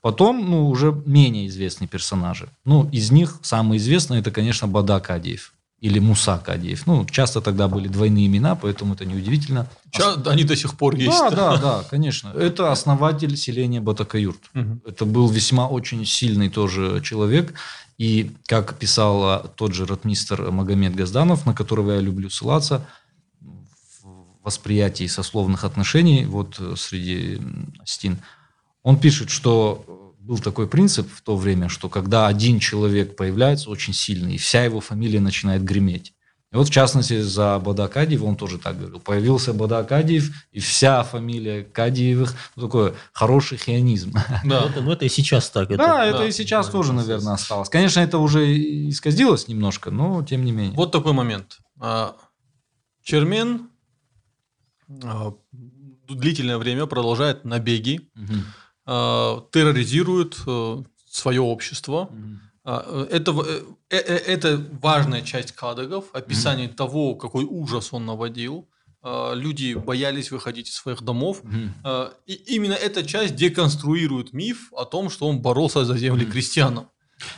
Потом, 0.00 0.50
ну, 0.50 0.68
уже 0.68 0.92
менее 1.06 1.46
известные 1.48 1.88
персонажи. 1.88 2.48
Ну, 2.64 2.88
из 2.90 3.10
них 3.10 3.38
самый 3.42 3.76
известный 3.78 4.18
это, 4.20 4.30
конечно, 4.30 4.66
Бада 4.66 4.98
Кадиев 5.00 5.52
или 5.80 5.98
Муса 5.98 6.38
Кадиев. 6.38 6.86
Ну, 6.86 7.04
часто 7.06 7.40
тогда 7.40 7.68
были 7.68 7.88
двойные 7.88 8.26
имена, 8.26 8.54
поэтому 8.54 8.94
это 8.94 9.04
неудивительно. 9.04 9.66
Ча- 9.90 10.14
Они 10.26 10.44
до 10.44 10.56
сих 10.56 10.76
пор 10.76 10.94
есть. 10.94 11.18
Да, 11.18 11.30
да, 11.30 11.56
да, 11.56 11.84
конечно. 11.90 12.28
Это 12.28 12.72
основатель 12.72 13.36
селения 13.36 13.80
Батакаюрт. 13.80 14.40
Мгм. 14.54 14.80
Это 14.86 15.04
был 15.04 15.28
весьма 15.28 15.68
очень 15.68 16.04
сильный 16.06 16.48
тоже 16.50 17.00
человек. 17.02 17.54
И, 17.98 18.30
как 18.46 18.78
писал 18.78 19.22
а, 19.24 19.38
тот 19.56 19.74
же 19.74 19.84
ротмистр 19.84 20.50
Магомед 20.50 20.94
Газданов, 20.94 21.44
на 21.46 21.52
которого 21.54 21.92
я 21.92 22.00
люблю 22.00 22.30
ссылаться, 22.30 22.86
в 24.02 24.44
восприятии 24.44 25.06
сословных 25.06 25.64
отношений 25.64 26.24
вот 26.24 26.56
э, 26.58 26.74
среди 26.76 27.38
стен, 27.84 28.18
он 28.82 28.98
пишет, 28.98 29.30
что 29.30 29.84
э, 29.86 30.22
был 30.22 30.38
такой 30.38 30.66
принцип 30.68 31.08
в 31.12 31.22
то 31.22 31.36
время, 31.36 31.68
что 31.68 31.88
когда 31.88 32.26
один 32.26 32.58
человек 32.58 33.16
появляется 33.16 33.70
очень 33.70 33.92
сильный, 33.94 34.34
и 34.34 34.38
вся 34.38 34.64
его 34.64 34.80
фамилия 34.80 35.20
начинает 35.20 35.62
греметь. 35.64 36.14
И 36.52 36.56
вот, 36.56 36.66
в 36.66 36.72
частности, 36.72 37.20
за 37.20 37.60
Бада 37.60 37.86
Кадиева 37.86 38.24
он 38.24 38.34
тоже 38.34 38.58
так 38.58 38.76
говорил. 38.76 38.98
Появился 38.98 39.52
Бада 39.54 39.84
Кадиев, 39.84 40.32
и 40.50 40.58
вся 40.58 41.04
фамилия 41.04 41.62
Кадиевых. 41.62 42.34
Ну, 42.56 42.62
такой 42.64 42.94
хороший 43.12 43.56
хионизм. 43.56 44.14
Ну, 44.42 44.50
Да. 44.50 44.66
это, 44.68 44.80
ну, 44.80 44.90
это 44.90 45.04
и 45.04 45.08
сейчас 45.08 45.48
так. 45.50 45.68
Да, 45.68 46.04
это 46.04 46.18
да, 46.18 46.26
и 46.26 46.32
сейчас 46.32 46.66
да, 46.66 46.72
тоже, 46.72 46.92
наверное, 46.92 47.34
осталось. 47.34 47.68
Конечно, 47.68 48.00
это 48.00 48.18
уже 48.18 48.52
исказилось 48.88 49.46
немножко, 49.46 49.92
но 49.92 50.24
тем 50.24 50.44
не 50.44 50.50
менее. 50.50 50.74
Вот 50.74 50.90
такой 50.90 51.12
момент. 51.12 51.58
А, 51.78 52.16
Чермен 53.04 53.68
а, 55.04 55.34
длительное 56.08 56.58
время 56.58 56.86
продолжает 56.86 57.44
набеги, 57.44 58.10
Мгм. 58.16 58.44
А, 58.92 59.44
терроризирует 59.52 60.34
свое 61.08 61.40
общество. 61.40 62.08
А, 62.64 63.06
Это, 63.10 63.30
э, 63.32 63.62
э, 63.90 63.96
э, 63.96 64.16
это 64.34 64.66
важная 64.82 65.22
часть 65.22 65.52
кадагов, 65.52 66.04
описание 66.12 66.68
того, 66.68 67.14
какой 67.14 67.44
ужас 67.44 67.92
он 67.92 68.04
наводил. 68.06 68.68
А, 69.02 69.34
Люди 69.34 69.74
боялись 69.74 70.30
выходить 70.30 70.68
из 70.68 70.74
своих 70.74 71.02
домов. 71.02 71.42
А, 71.84 72.12
И 72.26 72.34
именно 72.54 72.74
эта 72.74 73.06
часть 73.06 73.34
деконструирует 73.36 74.32
миф 74.32 74.72
о 74.72 74.84
том, 74.84 75.08
что 75.10 75.28
он 75.28 75.38
боролся 75.40 75.84
за 75.84 75.96
земли 75.96 76.24
крестьянам. 76.26 76.88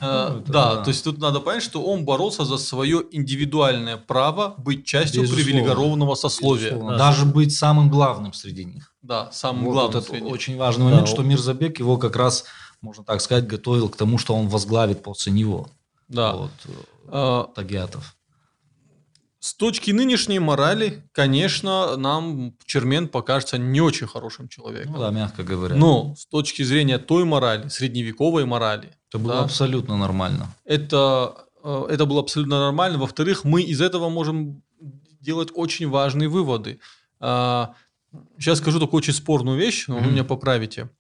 А, 0.01 0.31
Ну, 0.35 0.41
это 0.41 0.53
да, 0.53 0.75
да. 0.77 0.83
то 0.85 0.89
есть 0.91 1.05
тут 1.05 1.19
надо 1.19 1.41
понять, 1.41 1.63
что 1.63 1.83
он 1.83 2.05
боролся 2.05 2.45
за 2.45 2.57
свое 2.57 3.03
индивидуальное 3.11 3.97
право 3.97 4.55
быть 4.59 4.85
частью 4.87 5.23
Безусловно. 5.23 5.45
привилегированного 5.45 6.15
сословия. 6.15 6.71
Безусловно. 6.71 6.99
Да. 6.99 6.99
Даже 7.11 7.25
быть 7.27 7.55
самым 7.55 7.91
главным 7.91 8.33
среди 8.33 8.65
них. 8.65 8.95
Да, 9.03 9.31
самым 9.33 9.65
Вот 9.65 9.73
главным 9.73 9.99
это 10.03 10.09
среди 10.11 10.27
очень 10.27 10.57
важный 10.57 10.85
момент, 10.85 11.03
Да, 11.03 11.07
что 11.07 11.21
он- 11.23 11.29
Мирзабек 11.29 11.79
его 11.81 11.97
как 11.97 12.17
раз, 12.17 12.45
можно 12.81 13.03
так 13.05 13.21
сказать, 13.21 13.47
готовил 13.47 13.89
к 13.89 13.97
тому, 13.97 14.19
что 14.19 14.35
он 14.35 14.49
возглавит 14.49 15.03
после 15.03 15.33
него. 15.33 15.69
Да. 16.09 16.33
Вот, 16.35 16.51
э, 16.67 16.71
А, 17.11 17.45
Тагиатов. 17.55 18.15
С 19.41 19.55
точки 19.55 19.91
нынешней 19.91 20.39
морали, 20.39 21.03
конечно, 21.11 21.97
нам 21.97 22.55
Чермен 22.65 23.09
покажется 23.09 23.59
не 23.59 23.81
очень 23.81 24.07
хорошим 24.07 24.47
человеком. 24.49 24.93
Ну 24.93 25.01
да, 25.01 25.11
мягко 25.11 25.43
говоря. 25.43 25.75
Но 25.75 26.15
с 26.17 26.27
точки 26.27 26.63
зрения 26.63 26.99
той 26.99 27.25
морали, 27.25 27.67
средневековой 27.69 28.45
морали, 28.45 28.97
это 29.13 29.19
было 29.19 29.35
да, 29.35 29.45
абсолютно 29.45 29.97
нормально. 29.97 30.55
это, 30.65 31.47
э, 31.63 31.87
это 31.91 32.07
было 32.07 32.21
абсолютно 32.21 32.59
нормально. 32.61 32.99
Во-вторых, 32.99 33.45
мы 33.45 33.63
из 33.63 33.81
этого 33.81 34.09
можем 34.09 34.63
делать 35.21 35.51
очень 35.55 35.89
важные 35.89 36.29
выводы. 36.29 36.81
А, 37.21 37.75
Сейчас 38.39 38.59
скажу 38.59 38.79
такую 38.79 38.99
очень 38.99 39.15
спорную 39.15 39.59
вещь, 39.59 39.87
но 39.89 39.99
вы 39.99 40.11
меня 40.11 40.25
поправите. 40.25 40.91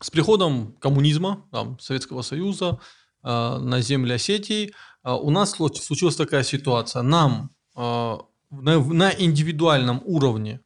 С 0.00 0.10
приходом 0.10 0.72
коммунизма, 0.80 1.44
там, 1.52 1.78
Советского 1.78 2.22
Союза 2.22 2.78
а, 3.22 3.58
на 3.58 3.80
земле 3.80 4.14
Осетии 4.16 4.72
а, 5.02 5.16
у 5.16 5.30
нас 5.30 5.54
слу- 5.58 5.74
случилась 5.74 6.16
такая 6.16 6.42
ситуация. 6.42 7.02
Нам 7.02 7.50
а, 7.76 8.18
на, 8.50 9.10
индивидуальном 9.16 10.02
уровне 10.04 10.60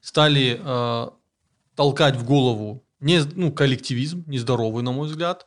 стали 0.00 0.60
а, 0.64 1.12
толкать 1.76 2.16
в 2.16 2.24
голову 2.24 2.84
не, 3.00 3.20
ну, 3.34 3.52
коллективизм, 3.52 4.24
нездоровый, 4.26 4.82
на 4.82 4.92
мой 4.92 5.08
взгляд, 5.08 5.46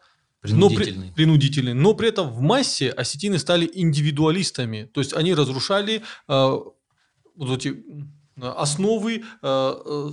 но 0.54 0.70
при- 0.70 0.76
Принудительный. 0.76 1.12
принудительный. 1.14 1.74
Но 1.74 1.94
при 1.94 2.10
этом 2.10 2.30
в 2.32 2.42
массе 2.42 2.90
осетины 2.90 3.40
стали 3.40 3.70
индивидуалистами. 3.74 4.90
То 4.94 5.02
есть 5.02 5.14
они 5.14 5.34
разрушали 5.34 6.02
э, 6.28 6.58
вот 7.36 7.58
эти 7.58 7.84
основы 8.42 9.24
э, 9.42 10.12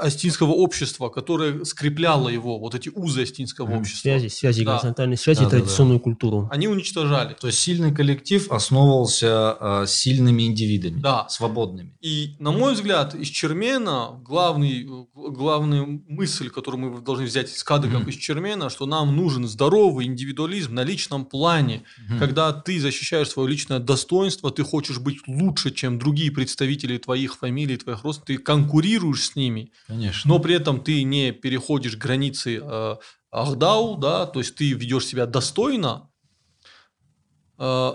астинского 0.00 0.52
общества, 0.52 1.08
которое 1.08 1.64
скрепляло 1.64 2.28
его, 2.28 2.58
вот 2.58 2.74
эти 2.74 2.88
узы 2.88 3.22
астинского 3.22 3.78
общества. 3.78 4.00
Связи, 4.00 4.28
связи, 4.28 4.64
да. 4.64 4.72
горизонтальные 4.72 5.16
связи, 5.16 5.44
да, 5.44 5.50
традиционную 5.50 5.98
да, 5.98 6.00
да. 6.00 6.04
культуру. 6.04 6.48
Они 6.50 6.68
уничтожали. 6.68 7.34
То 7.34 7.46
есть 7.46 7.58
сильный 7.58 7.94
коллектив 7.94 8.50
основывался 8.50 9.56
э, 9.60 9.84
сильными 9.86 10.44
индивидами, 10.44 11.00
да. 11.00 11.28
свободными. 11.28 11.96
И, 12.00 12.36
на 12.38 12.50
мой 12.50 12.74
взгляд, 12.74 13.14
из 13.14 13.28
Чермена 13.28 14.20
главный, 14.22 14.88
главная 15.14 15.86
мысль, 16.08 16.50
которую 16.50 16.90
мы 16.90 17.00
должны 17.00 17.24
взять 17.24 17.50
из 17.50 17.62
кадыков 17.62 18.02
mm-hmm. 18.02 18.10
из 18.10 18.16
Чермена, 18.16 18.70
что 18.70 18.86
нам 18.86 19.14
нужен 19.14 19.46
здоровый 19.46 20.06
индивидуализм 20.06 20.74
на 20.74 20.82
личном 20.82 21.24
плане, 21.24 21.82
mm-hmm. 21.82 22.18
когда 22.18 22.52
ты 22.52 22.80
защищаешь 22.80 23.28
свое 23.28 23.48
личное 23.48 23.78
достоинство, 23.78 24.50
ты 24.50 24.64
хочешь 24.64 24.98
быть 24.98 25.18
лучше, 25.26 25.70
чем 25.70 25.98
другие 25.98 26.30
представители 26.30 26.95
твоих 26.98 27.36
фамилий, 27.36 27.76
твоих 27.76 28.04
родственников, 28.04 28.36
ты 28.36 28.42
конкурируешь 28.42 29.30
с 29.30 29.36
ними, 29.36 29.72
Конечно. 29.86 30.28
но 30.28 30.38
при 30.38 30.54
этом 30.54 30.80
ты 30.80 31.02
не 31.02 31.32
переходишь 31.32 31.96
границы 31.96 32.60
э, 32.62 32.96
Ахдау, 33.30 33.96
да, 33.96 34.26
то 34.26 34.40
есть 34.40 34.54
ты 34.54 34.72
ведешь 34.72 35.06
себя 35.06 35.26
достойно, 35.26 36.10
э, 37.58 37.92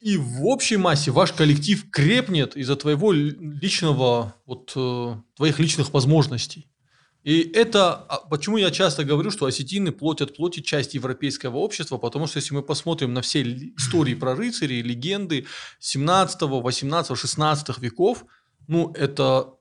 и 0.00 0.16
в 0.16 0.44
общей 0.46 0.76
массе 0.76 1.12
ваш 1.12 1.32
коллектив 1.32 1.88
крепнет 1.90 2.56
из-за 2.56 2.74
твоего 2.74 3.12
личного, 3.12 4.34
вот, 4.46 4.72
э, 4.74 5.16
твоих 5.36 5.60
личных 5.60 5.92
возможностей. 5.92 6.68
И 7.22 7.40
это, 7.54 7.94
а, 7.94 8.18
почему 8.28 8.56
я 8.56 8.72
часто 8.72 9.04
говорю, 9.04 9.30
что 9.30 9.46
осетины 9.46 9.92
плотят 9.92 10.36
плоти 10.36 10.58
часть 10.58 10.94
европейского 10.94 11.58
общества, 11.58 11.98
потому 11.98 12.26
что 12.26 12.38
если 12.38 12.52
мы 12.52 12.62
посмотрим 12.62 13.14
на 13.14 13.22
все 13.22 13.42
истории 13.42 14.14
про 14.14 14.34
рыцарей, 14.34 14.82
легенды 14.82 15.46
17, 15.78 16.42
18, 16.42 17.16
16 17.16 17.78
веков, 17.78 18.24
ну, 18.68 18.92
это 18.94 19.54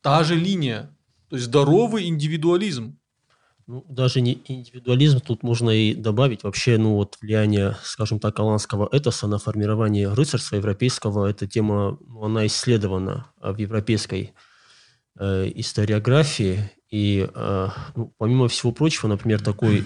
та 0.00 0.24
же 0.24 0.34
линия. 0.34 0.94
То 1.28 1.36
есть 1.36 1.46
здоровый 1.46 2.06
индивидуализм. 2.06 2.98
Ну, 3.66 3.84
даже 3.88 4.20
не 4.20 4.42
индивидуализм, 4.48 5.20
тут 5.20 5.42
можно 5.42 5.70
и 5.70 5.94
добавить 5.94 6.42
вообще, 6.42 6.78
ну, 6.78 6.94
вот 6.94 7.16
влияние, 7.20 7.76
скажем 7.82 8.18
так, 8.18 8.38
аланского 8.38 8.88
этоса 8.90 9.26
на 9.28 9.38
формирование 9.38 10.12
рыцарства 10.12 10.56
европейского. 10.56 11.26
Эта 11.26 11.46
тема, 11.46 11.98
ну, 12.06 12.24
она 12.24 12.46
исследована 12.46 13.26
в 13.40 13.56
европейской 13.56 14.32
э, 15.18 15.50
историографии. 15.54 16.70
И, 16.90 17.28
э, 17.32 17.68
ну, 17.94 18.12
помимо 18.18 18.48
всего 18.48 18.72
прочего, 18.72 19.08
например, 19.08 19.40
такой 19.40 19.84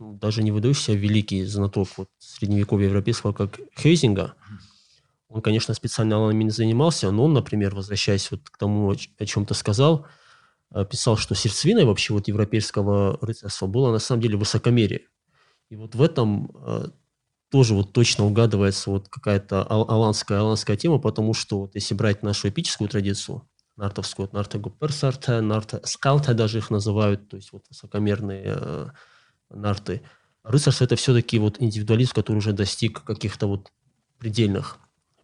ну, 0.00 0.14
даже 0.14 0.42
не 0.42 0.50
выдающийся 0.50 0.94
великий 0.94 1.44
знаток 1.44 1.88
вот, 1.98 2.08
средневековья 2.18 2.86
европейского, 2.86 3.32
как 3.32 3.60
Хейзинга, 3.78 4.34
он, 5.30 5.42
конечно, 5.42 5.72
специально 5.74 6.16
аланами 6.16 6.44
не 6.44 6.50
занимался, 6.50 7.10
но 7.12 7.24
он, 7.24 7.32
например, 7.32 7.74
возвращаясь 7.74 8.30
вот 8.32 8.50
к 8.50 8.58
тому, 8.58 8.90
о 8.90 9.26
чем 9.26 9.46
ты 9.46 9.54
сказал, 9.54 10.06
э, 10.74 10.84
писал, 10.84 11.16
что 11.16 11.36
сердцевиной 11.36 11.84
вообще 11.84 12.12
вот 12.12 12.26
европейского 12.26 13.16
рыцарства 13.22 13.68
было 13.68 13.92
на 13.92 14.00
самом 14.00 14.22
деле 14.22 14.36
высокомерие. 14.36 15.06
И 15.68 15.76
вот 15.76 15.94
в 15.94 16.02
этом 16.02 16.50
э, 16.66 16.86
тоже 17.48 17.74
вот 17.74 17.92
точно 17.92 18.26
угадывается 18.26 18.90
вот 18.90 19.08
какая-то 19.08 19.62
аланская, 19.62 20.40
аланская 20.40 20.76
тема, 20.76 20.98
потому 20.98 21.32
что 21.32 21.60
вот 21.60 21.76
если 21.76 21.94
брать 21.94 22.24
нашу 22.24 22.48
эпическую 22.48 22.88
традицию, 22.88 23.48
нартовскую, 23.76 24.26
вот 24.26 24.32
нарта 24.32 24.58
гуперсарта, 24.58 25.40
нарта 25.40 25.80
скалта 25.84 26.34
даже 26.34 26.58
их 26.58 26.70
называют, 26.70 27.28
то 27.28 27.36
есть 27.36 27.52
вот 27.52 27.64
высокомерные 27.68 28.42
э, 28.46 28.86
нарты. 29.48 30.02
Рыцарство 30.42 30.84
это 30.84 30.96
все-таки 30.96 31.38
вот 31.38 31.62
индивидуализм, 31.62 32.14
который 32.14 32.38
уже 32.38 32.52
достиг 32.52 33.04
каких-то 33.04 33.46
вот 33.46 33.70
предельных 34.18 34.80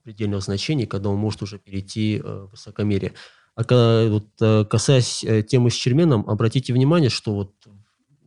предельного 0.06 0.40
значения, 0.40 0.86
когда 0.86 1.08
он 1.10 1.16
может 1.16 1.42
уже 1.42 1.58
перейти 1.58 2.18
э, 2.18 2.22
в 2.22 2.52
высокомерие. 2.52 3.12
А 3.56 3.64
когда, 3.64 4.08
вот, 4.08 4.28
э, 4.40 4.64
касаясь 4.64 5.24
э, 5.24 5.42
темы 5.42 5.68
с 5.68 5.74
Черменом, 5.74 6.24
обратите 6.30 6.72
внимание, 6.72 7.10
что 7.10 7.34
вот, 7.34 7.52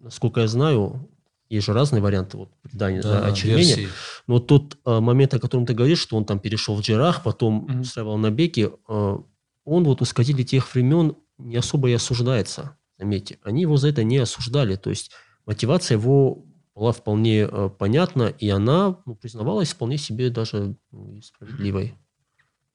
насколько 0.02 0.42
я 0.42 0.48
знаю, 0.50 1.10
есть 1.48 1.66
же 1.66 1.72
разные 1.72 2.02
варианты 2.02 2.36
вот, 2.36 2.50
предания 2.62 3.02
да, 3.02 3.26
о 3.26 3.32
Чермене. 3.32 3.88
Но 4.28 4.40
тот 4.40 4.78
момент, 4.84 5.34
о 5.34 5.40
котором 5.40 5.66
ты 5.66 5.74
говоришь, 5.74 6.00
что 6.00 6.18
он 6.18 6.26
там 6.26 6.38
перешел 6.38 6.76
в 6.76 6.82
Джерах, 6.82 7.24
потом 7.24 7.66
mm-hmm. 7.66 7.80
устраивал 7.80 8.18
набеги, 8.18 8.70
он 8.88 9.84
вот 9.84 10.02
у 10.02 10.06
сказителей 10.06 10.44
тех 10.44 10.76
времен 10.76 11.16
не 11.38 11.56
особо 11.56 11.90
и 11.90 11.94
осуждается, 11.94 12.76
заметьте. 12.98 13.40
Они 13.44 13.62
его 13.62 13.78
за 13.78 13.88
это 13.88 14.04
не 14.04 14.18
осуждали. 14.18 14.76
То 14.76 14.90
есть 14.90 15.12
мотивация 15.46 15.96
его 15.98 16.44
была 16.80 16.94
вполне 16.94 17.42
э, 17.42 17.70
понятна, 17.78 18.24
и 18.24 18.50
она 18.50 18.96
ну, 19.06 19.14
признавалась 19.14 19.74
вполне 19.74 19.98
себе 19.98 20.30
даже 20.30 20.78
ну, 20.92 21.22
справедливой. 21.22 21.94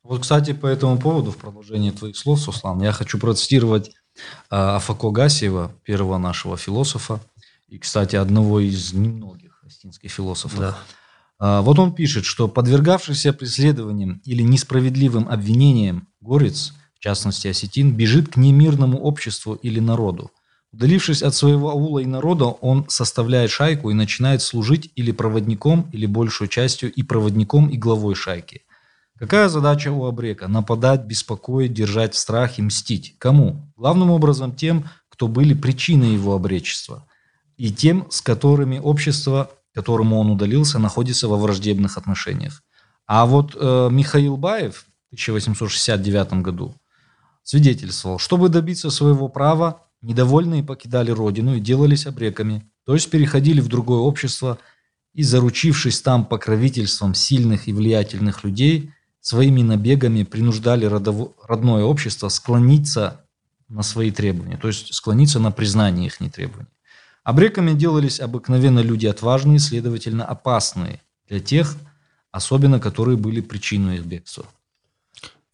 Вот, 0.02 0.20
кстати, 0.20 0.52
по 0.52 0.66
этому 0.66 0.98
поводу, 0.98 1.30
в 1.30 1.38
продолжении 1.38 1.90
твоих 1.90 2.18
слов, 2.18 2.38
Суслан, 2.38 2.82
я 2.82 2.92
хочу 2.92 3.18
процитировать 3.18 3.88
э, 3.88 3.92
Афако 4.50 5.10
Гасиева, 5.10 5.72
первого 5.84 6.18
нашего 6.18 6.58
философа, 6.58 7.18
и, 7.66 7.78
кстати, 7.78 8.14
одного 8.16 8.60
из 8.60 8.92
немногих 8.92 9.64
астинских 9.64 10.10
философов. 10.12 10.60
Да. 10.60 10.78
Э, 11.40 11.62
вот 11.62 11.78
он 11.78 11.94
пишет, 11.94 12.26
что 12.26 12.46
подвергавшийся 12.46 13.32
преследованиям 13.32 14.20
или 14.26 14.42
несправедливым 14.42 15.30
обвинениям 15.30 16.08
горец, 16.20 16.74
в 16.94 16.98
частности 16.98 17.48
осетин, 17.48 17.96
бежит 17.96 18.34
к 18.34 18.36
немирному 18.36 18.98
обществу 18.98 19.54
или 19.54 19.80
народу– 19.80 20.30
Удалившись 20.74 21.22
от 21.22 21.34
своего 21.36 21.70
аула 21.70 22.00
и 22.00 22.06
народа, 22.06 22.46
он 22.46 22.84
составляет 22.88 23.52
шайку 23.52 23.90
и 23.90 23.94
начинает 23.94 24.42
служить 24.42 24.90
или 24.96 25.12
проводником, 25.12 25.88
или 25.92 26.04
большую 26.04 26.48
частью 26.48 26.92
и 26.92 27.04
проводником, 27.04 27.68
и 27.68 27.76
главой 27.76 28.16
шайки. 28.16 28.62
Какая 29.16 29.48
задача 29.48 29.92
у 29.92 30.04
Абрека? 30.04 30.48
Нападать, 30.48 31.04
беспокоить, 31.04 31.72
держать 31.72 32.14
в 32.14 32.18
страхе, 32.18 32.62
мстить. 32.62 33.14
Кому? 33.18 33.72
Главным 33.76 34.10
образом 34.10 34.52
тем, 34.52 34.88
кто 35.08 35.28
были 35.28 35.54
причиной 35.54 36.14
его 36.14 36.34
обречества. 36.34 37.06
И 37.56 37.72
тем, 37.72 38.08
с 38.10 38.20
которыми 38.20 38.80
общество, 38.80 39.52
которому 39.74 40.18
он 40.18 40.32
удалился, 40.32 40.80
находится 40.80 41.28
во 41.28 41.36
враждебных 41.36 41.98
отношениях. 41.98 42.64
А 43.06 43.26
вот 43.26 43.54
э, 43.54 43.88
Михаил 43.92 44.36
Баев 44.36 44.86
в 45.12 45.14
1869 45.14 46.42
году 46.42 46.74
свидетельствовал, 47.44 48.18
чтобы 48.18 48.48
добиться 48.48 48.90
своего 48.90 49.28
права, 49.28 49.84
Недовольные 50.04 50.62
покидали 50.62 51.10
родину 51.10 51.56
и 51.56 51.60
делались 51.60 52.06
обреками, 52.06 52.62
то 52.84 52.92
есть 52.92 53.08
переходили 53.08 53.62
в 53.62 53.68
другое 53.68 54.00
общество 54.00 54.58
и, 55.14 55.22
заручившись 55.22 56.02
там 56.02 56.26
покровительством 56.26 57.14
сильных 57.14 57.68
и 57.68 57.72
влиятельных 57.72 58.44
людей, 58.44 58.90
своими 59.20 59.62
набегами 59.62 60.22
принуждали 60.24 60.86
родово- 60.86 61.32
родное 61.48 61.84
общество 61.84 62.28
склониться 62.28 63.24
на 63.68 63.82
свои 63.82 64.10
требования, 64.10 64.58
то 64.58 64.68
есть 64.68 64.92
склониться 64.92 65.40
на 65.40 65.50
признание 65.50 66.08
их 66.08 66.18
требований. 66.30 66.68
Обреками 67.22 67.72
делались 67.72 68.20
обыкновенно 68.20 68.80
люди 68.80 69.06
отважные, 69.06 69.58
следовательно, 69.58 70.26
опасные 70.26 71.00
для 71.30 71.40
тех, 71.40 71.76
особенно 72.30 72.78
которые 72.78 73.16
были 73.16 73.40
причиной 73.40 73.96
их 73.96 74.04
бегства. 74.04 74.44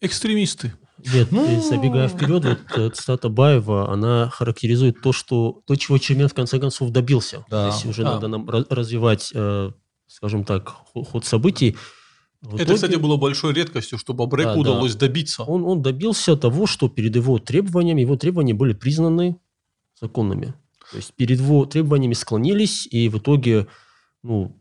Экстремисты. 0.01 0.73
Нет, 1.13 1.31
ну... 1.31 1.61
забегая 1.61 2.07
вперед, 2.07 2.45
вот 2.45 2.59
э, 2.77 2.89
цитата 2.89 3.29
Баева, 3.29 3.91
она 3.91 4.29
характеризует 4.29 5.01
то, 5.01 5.13
что 5.13 5.61
то, 5.65 5.75
чего 5.75 5.97
Чермен 5.97 6.27
в 6.27 6.33
конце 6.33 6.59
концов 6.59 6.91
добился. 6.91 7.45
Да. 7.49 7.69
То 7.69 7.75
есть 7.75 7.85
уже 7.85 8.03
да. 8.03 8.13
надо 8.13 8.27
нам 8.27 8.49
развивать, 8.49 9.31
э, 9.33 9.71
скажем 10.07 10.43
так, 10.43 10.69
ход 10.93 11.25
событий. 11.25 11.77
В 12.41 12.55
Это, 12.55 12.63
итоге... 12.63 12.75
кстати, 12.75 12.95
было 12.95 13.17
большой 13.17 13.53
редкостью, 13.53 13.97
чтобы 13.97 14.23
Абреку 14.23 14.63
да, 14.63 14.71
удалось 14.71 14.95
да. 14.95 15.07
добиться. 15.07 15.43
Он, 15.43 15.63
он 15.63 15.81
добился 15.81 16.35
того, 16.35 16.65
что 16.65 16.89
перед 16.89 17.15
его 17.15 17.37
требованиями, 17.37 18.01
его 18.01 18.15
требования 18.15 18.53
были 18.53 18.73
признаны 18.73 19.37
законными. 19.99 20.53
То 20.91 20.97
есть 20.97 21.13
перед 21.13 21.39
его 21.39 21.65
требованиями 21.65 22.13
склонились, 22.13 22.87
и 22.87 23.09
в 23.09 23.19
итоге 23.19 23.67
ну, 24.23 24.55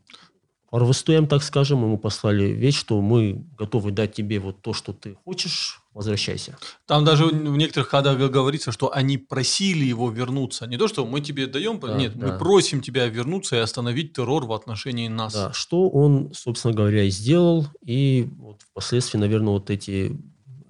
Орвестуем, 0.71 1.27
так 1.27 1.43
скажем, 1.43 1.83
ему 1.83 1.99
послали 1.99 2.45
вещь, 2.45 2.79
что 2.79 3.01
мы 3.01 3.45
готовы 3.59 3.91
дать 3.91 4.15
тебе 4.15 4.39
вот 4.39 4.63
то, 4.63 4.73
что 4.73 4.93
ты 4.93 5.17
хочешь, 5.25 5.83
возвращайся. 5.93 6.57
Там 6.87 7.05
даже 7.05 7.27
в 7.27 7.57
некоторых 7.57 7.89
кадрах 7.89 8.19
говорится, 8.31 8.71
что 8.71 8.95
они 8.95 9.19
просили 9.19 9.85
его 9.85 10.11
вернуться. 10.11 10.69
Не 10.69 10.77
то, 10.77 10.87
что 10.87 11.05
мы 11.05 11.23
тебе 11.23 11.49
даем, 11.49 11.81
да, 11.81 11.97
нет, 11.97 12.17
да. 12.17 12.29
мы 12.29 12.39
просим 12.39 12.83
тебя 12.83 13.07
вернуться 13.07 13.57
и 13.57 13.59
остановить 13.59 14.13
террор 14.13 14.47
в 14.47 14.53
отношении 14.53 15.09
нас. 15.09 15.33
Да, 15.33 15.53
что 15.53 15.89
он, 15.89 16.33
собственно 16.35 16.73
говоря, 16.73 17.03
и 17.03 17.11
сделал. 17.11 17.67
И 17.85 18.29
вот 18.39 18.63
впоследствии, 18.63 19.19
наверное, 19.19 19.55
вот 19.55 19.71
эти, 19.71 20.17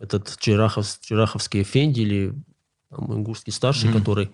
этот 0.01 0.35
Джирахов, 0.41 0.87
Джираховский 1.03 1.61
Эфенди 1.61 2.01
или 2.01 2.35
там, 2.89 3.13
Ингушский 3.13 3.53
старший, 3.53 3.91
mm-hmm. 3.91 3.99
который 3.99 4.31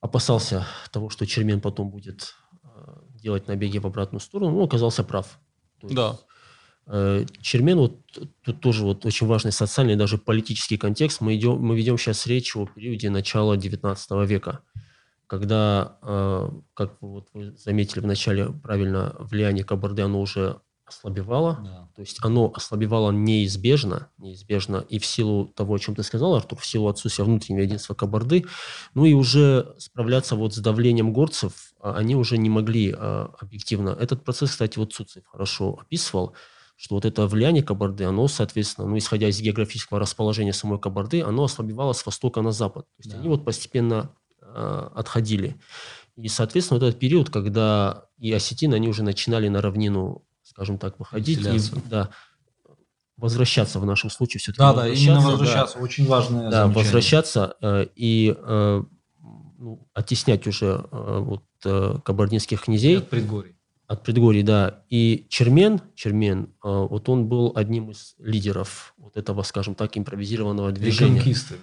опасался 0.00 0.66
того, 0.90 1.10
что 1.10 1.26
Чермен 1.26 1.60
потом 1.60 1.90
будет 1.90 2.34
делать 3.20 3.48
набеги 3.48 3.78
в 3.78 3.86
обратную 3.86 4.20
сторону, 4.20 4.52
ну, 4.52 4.64
оказался 4.64 5.04
прав. 5.04 5.38
да. 5.82 6.18
Э, 6.86 7.24
Чермен, 7.40 7.78
вот 7.78 8.00
тут 8.44 8.60
тоже 8.60 8.84
вот 8.84 9.06
очень 9.06 9.26
важный 9.26 9.52
социальный, 9.52 9.96
даже 9.96 10.18
политический 10.18 10.76
контекст. 10.76 11.20
Мы, 11.20 11.36
идем, 11.36 11.58
мы 11.60 11.76
ведем 11.76 11.96
сейчас 11.96 12.26
речь 12.26 12.56
о 12.56 12.66
периоде 12.66 13.10
начала 13.10 13.56
XIX 13.56 14.26
века, 14.26 14.60
когда, 15.26 15.98
э, 16.02 16.50
как 16.74 16.96
вот 17.00 17.28
вы 17.32 17.56
заметили 17.56 18.00
в 18.00 18.06
начале 18.06 18.46
правильно, 18.50 19.14
влияние 19.20 19.64
Кабарде, 19.64 20.02
оно 20.02 20.20
уже 20.20 20.60
ослабевало, 20.90 21.58
да. 21.64 21.88
то 21.94 22.00
есть 22.00 22.18
оно 22.22 22.52
ослабевало 22.54 23.10
неизбежно, 23.10 24.08
неизбежно, 24.18 24.84
и 24.88 24.98
в 24.98 25.06
силу 25.06 25.46
того, 25.46 25.74
о 25.74 25.78
чем 25.78 25.94
ты 25.94 26.02
сказал, 26.02 26.34
Артур, 26.34 26.58
в 26.58 26.66
силу 26.66 26.88
отсутствия 26.88 27.24
внутреннего 27.24 27.62
единства 27.62 27.94
Кабарды, 27.94 28.44
ну 28.94 29.04
и 29.04 29.14
уже 29.14 29.74
справляться 29.78 30.36
вот 30.36 30.54
с 30.54 30.58
давлением 30.58 31.12
горцев 31.12 31.72
а, 31.80 31.96
они 31.96 32.14
уже 32.16 32.38
не 32.38 32.50
могли 32.50 32.94
а, 32.96 33.32
объективно. 33.40 33.90
Этот 33.90 34.24
процесс, 34.24 34.50
кстати, 34.50 34.78
вот 34.78 34.92
Суцев 34.92 35.24
хорошо 35.26 35.78
описывал, 35.80 36.34
что 36.76 36.94
вот 36.94 37.04
это 37.04 37.26
влияние 37.26 37.62
Кабарды, 37.62 38.04
оно, 38.04 38.26
соответственно, 38.28 38.88
ну, 38.88 38.96
исходя 38.98 39.28
из 39.28 39.40
географического 39.40 40.00
расположения 40.00 40.52
самой 40.52 40.78
Кабарды, 40.78 41.22
оно 41.22 41.44
ослабевало 41.44 41.92
с 41.92 42.04
востока 42.06 42.40
на 42.42 42.52
запад. 42.52 42.86
То 42.86 43.00
есть 43.00 43.10
да. 43.10 43.18
они 43.18 43.28
вот 43.28 43.44
постепенно 43.44 44.14
э, 44.40 44.88
отходили. 44.94 45.56
И, 46.16 46.28
соответственно, 46.28 46.80
вот 46.80 46.86
этот 46.86 46.98
период, 46.98 47.30
когда 47.30 48.06
и 48.18 48.32
осетины, 48.32 48.74
они 48.74 48.88
уже 48.88 49.02
начинали 49.02 49.48
на 49.48 49.62
равнину 49.62 50.24
скажем 50.50 50.78
так, 50.78 50.98
выходить 50.98 51.40
и 51.40 51.60
да, 51.88 52.10
возвращаться 53.16 53.78
в 53.78 53.86
нашем 53.86 54.10
случае 54.10 54.40
все-таки. 54.40 54.58
Да, 54.58 54.72
да, 54.72 54.88
именно 54.88 55.20
возвращаться, 55.20 55.78
да, 55.78 55.84
очень 55.84 56.06
важное 56.06 56.50
Да, 56.50 56.62
замечание. 56.62 56.84
возвращаться 56.84 57.56
э, 57.60 57.86
и 57.94 58.34
э, 58.36 58.82
ну, 59.58 59.88
оттеснять 59.94 60.46
уже 60.46 60.84
э, 60.90 61.18
вот 61.20 61.44
э, 61.64 61.96
кабардинских 62.04 62.62
князей. 62.62 62.94
И 62.94 62.98
от 62.98 63.08
предгорий. 63.08 63.54
От 63.86 64.04
предгорий, 64.04 64.42
да. 64.42 64.84
И 64.88 65.26
Чермен, 65.28 65.80
Чермен, 65.94 66.44
э, 66.44 66.46
вот 66.62 67.08
он 67.08 67.28
был 67.28 67.52
одним 67.54 67.90
из 67.90 68.14
лидеров 68.18 68.94
вот 68.96 69.16
этого, 69.16 69.42
скажем 69.42 69.74
так, 69.74 69.96
импровизированного 69.98 70.72
движения. 70.72 71.20
Реконкисты. 71.20 71.56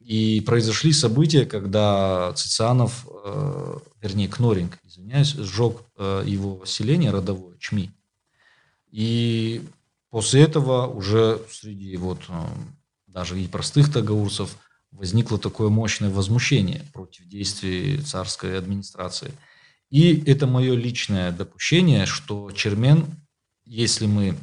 и 0.08 0.40
произошли 0.40 0.94
события, 0.94 1.44
когда 1.44 2.32
Цицианов, 2.32 3.06
э, 3.24 3.78
вернее, 4.00 4.26
Кноринг, 4.26 4.78
извиняюсь, 4.82 5.34
сжег 5.34 5.82
э, 5.98 6.22
его 6.24 6.64
селение 6.64 7.10
родовое, 7.10 7.58
Чми. 7.58 7.90
И 8.90 9.62
после 10.08 10.44
этого 10.44 10.86
уже 10.86 11.42
среди 11.50 11.94
вот 11.98 12.20
э, 12.30 12.46
даже 13.06 13.38
и 13.38 13.46
простых 13.48 13.92
тагаурцев 13.92 14.56
возникло 14.92 15.38
такое 15.38 15.68
мощное 15.68 16.08
возмущение 16.08 16.86
против 16.94 17.26
действий 17.26 17.98
царской 17.98 18.56
администрации. 18.56 19.34
И 19.90 20.22
это 20.24 20.46
мое 20.46 20.74
личное 20.74 21.32
допущение, 21.32 22.06
что 22.06 22.50
Чермен, 22.52 23.04
если 23.66 24.06
мы 24.06 24.38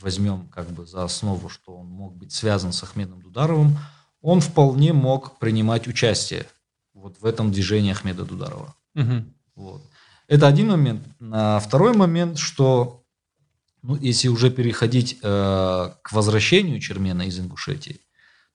возьмем 0.00 0.48
как 0.48 0.70
бы 0.70 0.86
за 0.86 1.04
основу, 1.04 1.50
что 1.50 1.76
он 1.76 1.88
мог 1.88 2.16
быть 2.16 2.32
связан 2.32 2.72
с 2.72 2.82
Ахмедом 2.82 3.20
Дударовым, 3.20 3.76
он 4.22 4.40
вполне 4.40 4.92
мог 4.92 5.38
принимать 5.38 5.88
участие 5.88 6.46
вот 6.94 7.16
в 7.20 7.26
этом 7.26 7.50
движении 7.50 7.92
Ахмеда 7.92 8.24
Дударова. 8.24 8.74
Угу. 8.94 9.24
Вот. 9.56 9.82
Это 10.28 10.46
один 10.46 10.68
момент. 10.68 11.02
А 11.32 11.58
второй 11.60 11.94
момент, 11.94 12.38
что 12.38 13.02
ну, 13.82 13.96
если 13.96 14.28
уже 14.28 14.50
переходить 14.50 15.18
э, 15.22 15.90
к 16.02 16.12
возвращению 16.12 16.80
Чермена 16.80 17.22
из 17.22 17.38
Ингушетии, 17.38 18.00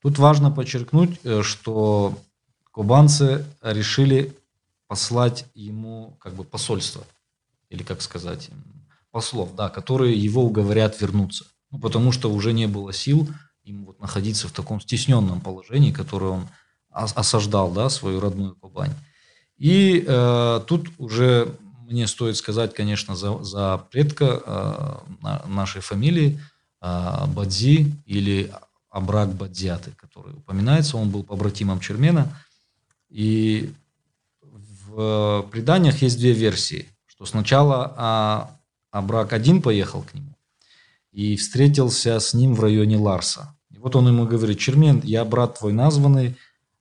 тут 0.00 0.18
важно 0.18 0.50
подчеркнуть, 0.50 1.18
э, 1.24 1.42
что 1.42 2.18
кубанцы 2.70 3.44
решили 3.60 4.36
послать 4.86 5.46
ему 5.54 6.16
как 6.20 6.34
бы 6.34 6.44
посольство, 6.44 7.04
или 7.70 7.82
как 7.82 8.02
сказать, 8.02 8.50
послов, 9.10 9.54
да, 9.56 9.68
которые 9.68 10.16
его 10.16 10.44
уговорят 10.44 11.00
вернуться. 11.00 11.46
Ну, 11.70 11.80
потому 11.80 12.12
что 12.12 12.30
уже 12.30 12.52
не 12.52 12.66
было 12.68 12.92
сил 12.92 13.28
им 13.66 13.84
вот 13.84 14.00
находиться 14.00 14.48
в 14.48 14.52
таком 14.52 14.80
стесненном 14.80 15.40
положении, 15.40 15.92
которое 15.92 16.30
он 16.30 16.48
осаждал, 16.90 17.70
да, 17.70 17.90
свою 17.90 18.20
родную 18.20 18.54
Кубань. 18.54 18.94
И 19.58 20.04
э, 20.06 20.60
тут 20.66 20.88
уже 20.98 21.54
мне 21.86 22.06
стоит 22.06 22.36
сказать, 22.36 22.74
конечно, 22.74 23.16
за, 23.16 23.42
за 23.44 23.78
предка 23.90 24.42
э, 25.22 25.48
нашей 25.48 25.82
фамилии 25.82 26.40
э, 26.80 27.26
Бадзи 27.26 27.92
или 28.06 28.52
Абрак 28.88 29.34
Бадзяты, 29.34 29.92
который 29.92 30.34
упоминается, 30.34 30.96
он 30.96 31.10
был 31.10 31.22
побратимом 31.22 31.80
Чермена. 31.80 32.40
И 33.10 33.72
в 34.40 35.46
преданиях 35.50 36.00
есть 36.02 36.18
две 36.18 36.32
версии, 36.32 36.88
что 37.06 37.26
сначала 37.26 37.92
а, 37.96 38.50
Абрак 38.90 39.32
один 39.32 39.60
поехал 39.60 40.02
к 40.02 40.14
нему 40.14 40.36
и 41.12 41.36
встретился 41.36 42.20
с 42.20 42.34
ним 42.34 42.54
в 42.54 42.60
районе 42.60 42.98
Ларса. 42.98 43.55
Вот 43.86 43.94
он 43.94 44.08
ему 44.08 44.26
говорит, 44.26 44.58
Чермен, 44.58 45.00
я 45.04 45.24
брат 45.24 45.60
твой 45.60 45.72
названный. 45.72 46.34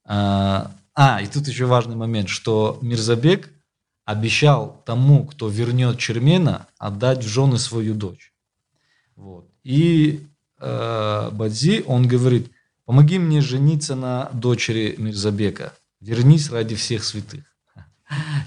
А, 0.06 0.72
а, 0.96 1.22
и 1.22 1.28
тут 1.28 1.48
еще 1.48 1.68
важный 1.68 1.96
момент, 1.96 2.30
что 2.30 2.80
Мирзабек 2.82 3.52
обещал 4.06 4.82
тому, 4.88 5.24
кто 5.24 5.48
вернет 5.48 6.00
Чермена, 6.00 6.66
отдать 6.80 7.24
в 7.24 7.28
жены 7.28 7.60
свою 7.60 7.94
дочь. 7.94 8.34
Вот. 9.16 9.48
И 9.64 10.26
э, 10.60 11.30
Бадзи, 11.32 11.84
он 11.86 12.08
говорит, 12.08 12.50
помоги 12.86 13.20
мне 13.20 13.40
жениться 13.40 13.94
на 13.94 14.32
дочери 14.34 14.96
Мирзабека, 14.98 15.74
вернись 16.02 16.50
ради 16.50 16.74
всех 16.74 17.04
святых. 17.04 17.44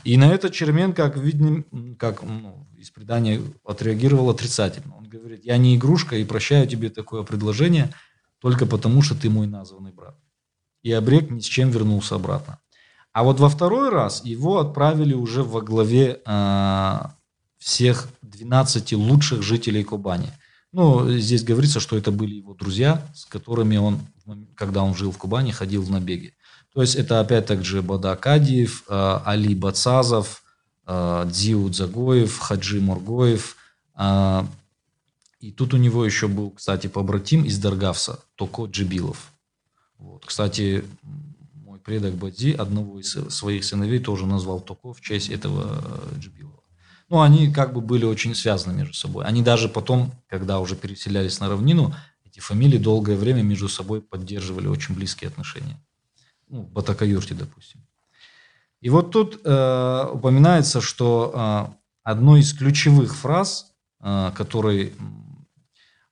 И 0.03 0.17
на 0.17 0.33
это 0.33 0.51
Чермен, 0.51 0.95
как 0.95 1.17
видно, 1.17 1.63
как 1.97 2.25
ну, 2.25 2.67
из 2.77 2.91
предания 2.91 3.41
отреагировал 3.65 4.31
отрицательно. 4.31 4.97
Он 4.97 5.05
говорит, 5.05 5.45
я 5.45 5.59
не 5.59 5.77
игрушка 5.77 6.17
и 6.17 6.25
прощаю 6.25 6.67
тебе 6.67 6.91
такое 6.91 7.23
предложение– 7.23 7.95
только 8.41 8.67
потому, 8.67 9.03
что 9.03 9.15
ты 9.15 9.31
мой 9.31 9.47
названный 9.47 9.93
брат. 9.93 10.17
И 10.83 10.93
обрек 10.93 11.31
ни 11.31 11.41
с 11.41 11.45
чем 11.45 11.71
вернулся 11.71 12.15
обратно. 12.15 12.59
А 13.13 13.25
вот 13.25 13.41
во 13.41 13.49
второй 13.49 13.91
раз 13.91 14.25
его 14.25 14.59
отправили 14.59 15.15
уже 15.15 15.43
во 15.43 15.61
главе 15.61 16.21
э, 16.25 16.99
всех 17.59 18.09
12 18.23 18.93
лучших 18.93 19.43
жителей 19.43 19.83
Кубани. 19.83 20.31
Ну, 20.73 21.11
здесь 21.11 21.43
говорится, 21.43 21.81
что 21.81 21.97
это 21.97 22.13
были 22.13 22.37
его 22.37 22.55
друзья, 22.55 23.03
с 23.15 23.25
которыми 23.25 23.79
он, 23.79 24.01
когда 24.55 24.83
он 24.83 24.95
жил 24.95 25.11
в 25.11 25.19
Кубани, 25.19 25.51
ходил 25.51 25.83
в 25.83 25.91
набеги. 25.91 26.35
То 26.73 26.83
есть 26.83 26.95
это 26.95 27.21
опять 27.21 27.47
также 27.47 27.83
Бада 27.83 28.15
Кадиев, 28.15 28.85
э, 28.89 29.19
Али 29.25 29.55
Бацазов, 29.55 30.45
э, 30.87 31.25
Дзиу 31.27 31.69
Дзагоев, 31.71 32.39
Хаджи 32.39 32.81
Мургоев, 32.81 33.57
и 35.41 35.53
тут 35.53 35.75
у 35.75 35.77
него 35.77 36.05
еще 36.05 36.27
был, 36.27 36.51
кстати, 36.51 36.89
побратим 36.89 37.45
из 37.45 37.59
Даргавса, 37.59 38.21
Токо 38.35 38.65
Джибилов. 38.65 39.33
Вот. 39.99 40.25
Кстати, 40.27 40.85
мой 41.55 41.79
предок 41.79 42.15
Бадзи 42.15 42.53
одного 42.53 42.99
из 43.01 43.13
своих 43.13 43.65
сыновей 43.65 44.01
тоже 44.01 44.27
назвал 44.27 44.61
Токо 44.61 44.93
в 44.93 45.01
честь 45.01 45.29
этого 45.29 45.83
Джибилова. 46.19 46.63
Ну, 47.09 47.21
они 47.21 47.53
как 47.53 47.73
бы 47.73 47.81
были 47.81 48.05
очень 48.05 48.35
связаны 48.35 48.75
между 48.75 48.95
собой. 48.95 49.25
Они 49.25 49.43
даже 49.43 49.69
потом, 49.69 50.13
когда 50.29 50.59
уже 50.61 50.77
переселялись 50.77 51.41
на 51.41 51.49
равнину, 51.49 51.95
эти 52.25 52.41
фамилии 52.41 52.79
долгое 52.79 53.17
время 53.17 53.43
между 53.43 53.69
собой 53.69 54.03
поддерживали 54.03 54.67
очень 54.67 54.95
близкие 54.95 55.29
отношения. 55.29 55.81
Ну, 56.49 56.63
Батакаюрти, 56.63 57.35
допустим. 57.35 57.81
И 58.81 58.91
вот 58.91 59.11
тут 59.11 59.41
э, 59.45 60.07
упоминается, 60.13 60.81
что 60.81 61.33
э, 61.35 61.75
одной 62.03 62.41
из 62.41 62.53
ключевых 62.53 63.17
фраз, 63.17 63.73
э, 64.01 64.31
которой 64.37 64.93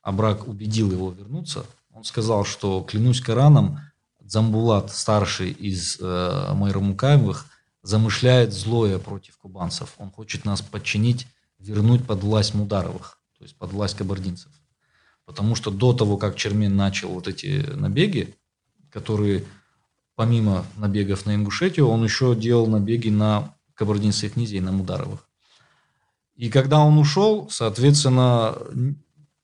Абрак 0.06 0.46
убедил 0.46 0.92
его 0.92 1.10
вернуться, 1.10 1.66
он 1.92 2.04
сказал, 2.04 2.44
что 2.44 2.80
клянусь 2.82 3.20
Кораном, 3.20 3.80
Дзамбулат, 4.20 4.92
старший 4.92 5.50
из 5.50 5.98
э, 6.00 6.52
Майрамукаевых, 6.54 7.46
замышляет 7.82 8.52
злое 8.52 9.00
против 9.00 9.36
кубанцев. 9.36 9.94
Он 9.98 10.12
хочет 10.12 10.44
нас 10.44 10.62
подчинить, 10.62 11.26
вернуть 11.58 12.06
под 12.06 12.22
власть 12.22 12.54
Мударовых, 12.54 13.18
то 13.36 13.42
есть 13.42 13.56
под 13.56 13.72
власть 13.72 13.96
кабардинцев. 13.96 14.52
Потому 15.24 15.56
что 15.56 15.72
до 15.72 15.92
того, 15.92 16.18
как 16.18 16.36
Чермен 16.36 16.76
начал 16.76 17.08
вот 17.08 17.26
эти 17.26 17.66
набеги, 17.74 18.32
которые 18.92 19.44
помимо 20.14 20.64
набегов 20.76 21.26
на 21.26 21.34
Ингушетию, 21.34 21.88
он 21.88 22.04
еще 22.04 22.36
делал 22.36 22.68
набеги 22.68 23.08
на 23.08 23.56
кабардинских 23.74 24.34
князей, 24.34 24.60
на 24.60 24.70
Мударовых. 24.70 25.28
И 26.36 26.48
когда 26.48 26.78
он 26.78 26.96
ушел, 26.96 27.48
соответственно, 27.50 28.56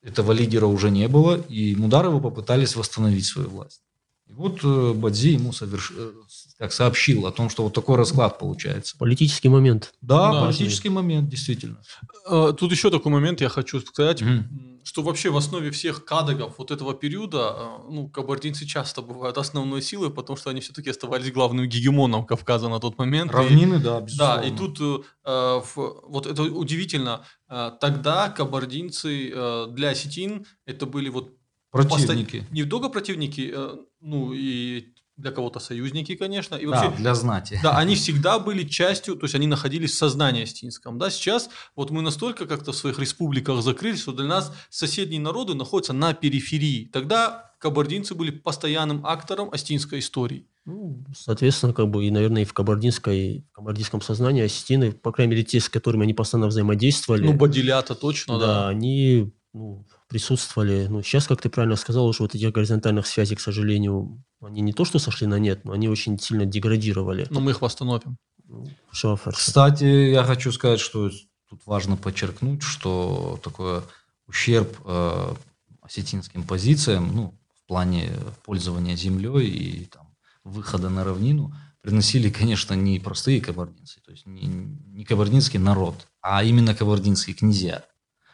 этого 0.02 0.32
лидера 0.32 0.66
уже 0.66 0.90
не 0.90 1.08
было, 1.08 1.36
и 1.48 1.74
Мударовы 1.76 2.20
попытались 2.20 2.76
восстановить 2.76 3.26
свою 3.26 3.48
власть. 3.48 3.82
И 4.32 4.34
вот 4.34 4.60
э, 4.64 4.92
Бадзи 4.94 5.28
ему 5.28 5.52
соверш... 5.52 5.92
Э, 5.94 6.12
как 6.58 6.72
сообщил 6.72 7.26
о 7.26 7.32
том, 7.32 7.50
что 7.50 7.64
вот 7.64 7.74
такой 7.74 7.96
расклад 7.96 8.38
получается. 8.38 8.96
Политический 8.96 9.48
момент. 9.48 9.92
Да, 10.00 10.32
да 10.32 10.40
политический 10.42 10.88
момент, 10.88 11.28
действительно. 11.28 11.82
Э, 12.30 12.54
тут 12.58 12.72
еще 12.72 12.90
такой 12.90 13.12
момент 13.12 13.40
я 13.40 13.48
хочу 13.48 13.80
сказать. 13.80 14.22
Mm 14.22 14.72
что 14.84 15.02
вообще 15.02 15.30
в 15.30 15.36
основе 15.36 15.70
всех 15.70 16.04
кадагов 16.04 16.58
вот 16.58 16.70
этого 16.70 16.94
периода, 16.94 17.54
э, 17.56 17.78
ну, 17.90 18.08
кабардинцы 18.08 18.66
часто 18.66 19.02
бывают 19.02 19.38
основной 19.38 19.82
силой, 19.82 20.10
потому 20.10 20.36
что 20.36 20.50
они 20.50 20.60
все-таки 20.60 20.90
оставались 20.90 21.30
главным 21.32 21.66
гегемоном 21.66 22.26
Кавказа 22.26 22.68
на 22.68 22.80
тот 22.80 22.98
момент. 22.98 23.30
Равнины, 23.30 23.76
и, 23.76 23.78
да, 23.78 24.00
безусловно. 24.00 24.42
Да, 24.42 24.48
и 24.48 24.50
тут 24.50 24.80
э, 24.80 25.02
в, 25.24 26.00
вот 26.08 26.26
это 26.26 26.42
удивительно. 26.42 27.24
Э, 27.48 27.70
тогда 27.80 28.28
кабардинцы 28.28 29.30
э, 29.32 29.66
для 29.70 29.90
осетин 29.90 30.46
это 30.66 30.86
были 30.86 31.08
вот 31.08 31.32
Противники. 31.72 32.40
Поста... 32.40 32.54
Не 32.54 32.64
только 32.64 32.90
противники, 32.90 33.50
э, 33.52 33.76
ну 34.00 34.32
и 34.35 34.92
для 35.16 35.30
кого-то 35.30 35.58
союзники, 35.58 36.14
конечно. 36.16 36.54
И 36.56 36.66
вообще, 36.66 36.90
да, 36.90 36.96
для 36.96 37.14
знати. 37.14 37.61
Да, 37.62 37.78
они 37.78 37.94
всегда 37.94 38.38
были 38.38 38.64
частью, 38.64 39.16
то 39.16 39.24
есть 39.24 39.35
они 39.35 39.46
находились 39.46 39.92
в 39.92 39.94
сознании 39.94 40.42
остинском. 40.42 40.98
Да, 40.98 41.11
сейчас 41.11 41.48
вот 41.74 41.90
мы 41.90 42.02
настолько 42.02 42.46
как-то 42.46 42.72
в 42.72 42.76
своих 42.76 42.98
республиках 42.98 43.62
закрылись, 43.62 44.02
что 44.02 44.12
для 44.12 44.26
нас 44.26 44.52
соседние 44.68 45.20
народы 45.20 45.54
находятся 45.54 45.92
на 45.92 46.12
периферии. 46.12 46.90
Тогда 46.92 47.52
кабардинцы 47.58 48.14
были 48.14 48.30
постоянным 48.30 49.06
актором 49.06 49.50
остинской 49.50 50.00
истории. 50.00 50.46
Ну, 50.64 51.04
соответственно, 51.16 51.72
как 51.72 51.88
бы 51.88 52.04
и, 52.04 52.11
наверное, 52.11 52.42
и 52.42 52.44
в 52.44 52.52
кабардинской, 52.52 53.44
в 53.50 53.54
кабардинском 53.54 54.00
сознании 54.00 54.42
осетины, 54.42 54.92
по 54.92 55.11
крайней 55.11 55.32
мере, 55.32 55.44
те, 55.44 55.58
с 55.58 55.68
которыми 55.68 56.04
они 56.04 56.14
постоянно 56.14 56.48
взаимодействовали. 56.48 57.24
Ну, 57.24 57.32
Бадилята 57.32 57.94
точно, 57.94 58.38
да. 58.38 58.46
Да, 58.46 58.68
они 58.68 59.32
ну, 59.52 59.85
присутствовали. 60.12 60.88
Ну, 60.90 61.03
сейчас, 61.03 61.27
как 61.27 61.40
ты 61.40 61.48
правильно 61.48 61.77
сказал, 61.77 62.07
уже 62.07 62.22
вот 62.22 62.35
этих 62.35 62.53
горизонтальных 62.53 63.07
связей, 63.07 63.35
к 63.35 63.40
сожалению, 63.40 64.22
они 64.42 64.61
не 64.61 64.75
то 64.75 64.85
что 64.85 64.98
сошли 64.98 65.27
на 65.27 65.38
нет, 65.38 65.64
но 65.64 65.72
они 65.72 65.88
очень 65.88 66.18
сильно 66.18 66.44
деградировали. 66.44 67.27
Но 67.31 67.40
мы 67.40 67.53
их 67.53 67.62
восстановим. 67.62 68.18
Ну, 68.46 68.68
Кстати, 69.35 70.11
я 70.11 70.22
хочу 70.25 70.53
сказать, 70.53 70.81
что 70.81 71.11
тут 71.48 71.62
важно 71.64 71.96
подчеркнуть, 71.96 72.62
что 72.62 73.40
такой 73.42 73.81
ущерб 74.27 74.68
э, 74.85 75.35
осетинским 75.81 76.42
позициям, 76.42 77.11
ну, 77.14 77.35
в 77.64 77.66
плане 77.66 78.11
пользования 78.44 78.96
землей 78.96 79.48
и 79.48 79.85
там, 79.87 80.14
выхода 80.44 80.90
на 80.90 81.05
равнину, 81.05 81.55
приносили, 81.81 82.29
конечно, 82.29 82.75
не 82.75 83.01
простые 83.01 83.40
кабардинцы, 83.40 84.01
то 84.05 84.11
есть 84.11 84.27
не, 84.27 84.46
не 84.46 85.05
кабардинский 85.07 85.59
народ, 85.59 86.07
а 86.20 86.44
именно 86.44 86.75
кабардинские 86.75 87.35
князья, 87.35 87.83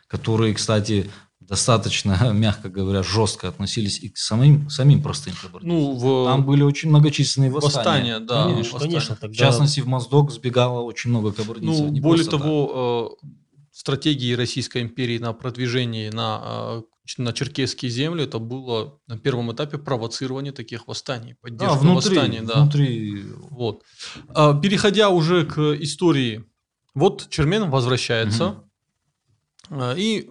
которые, 0.08 0.54
кстати, 0.54 1.08
достаточно, 1.48 2.30
мягко 2.32 2.68
говоря, 2.68 3.02
жестко 3.02 3.48
относились 3.48 3.98
и 3.98 4.10
к 4.10 4.18
самим, 4.18 4.68
самим 4.68 5.02
простым 5.02 5.34
кабардинцам. 5.40 5.78
Ну, 5.78 5.92
в... 5.94 6.26
Там 6.26 6.44
были 6.44 6.62
очень 6.62 6.90
многочисленные 6.90 7.50
восстания. 7.50 8.18
Восстания, 8.18 8.20
да. 8.20 8.44
Конечно, 8.44 8.72
восстания. 8.74 8.92
конечно 8.92 9.16
тогда... 9.16 9.34
В 9.34 9.38
частности, 9.38 9.80
в 9.80 9.86
Моздок 9.86 10.30
сбегало 10.30 10.82
очень 10.82 11.10
много 11.10 11.32
кабардинцев. 11.32 11.86
Ну, 11.86 12.00
более 12.00 12.26
того, 12.26 13.16
так. 13.20 13.28
Э, 13.28 13.30
стратегии 13.72 14.34
Российской 14.34 14.82
империи 14.82 15.18
на 15.18 15.32
продвижение 15.32 16.10
на, 16.10 16.42
э, 16.44 16.82
на 17.16 17.32
черкесские 17.32 17.90
земли, 17.90 18.24
это 18.24 18.38
было 18.38 19.00
на 19.06 19.16
первом 19.18 19.52
этапе 19.52 19.78
провоцирование 19.78 20.52
таких 20.52 20.86
восстаний, 20.86 21.36
поддержка 21.40 21.74
да, 21.74 21.80
внутри, 21.80 22.16
восстаний. 22.16 22.40
Да. 22.40 22.60
Внутри. 22.62 23.22
Вот. 23.50 23.84
А, 24.34 24.52
переходя 24.52 25.08
уже 25.08 25.46
к 25.46 25.58
истории, 25.80 26.44
вот 26.94 27.28
Чермен 27.30 27.70
возвращается, 27.70 28.64
угу. 29.70 29.80
и 29.96 30.28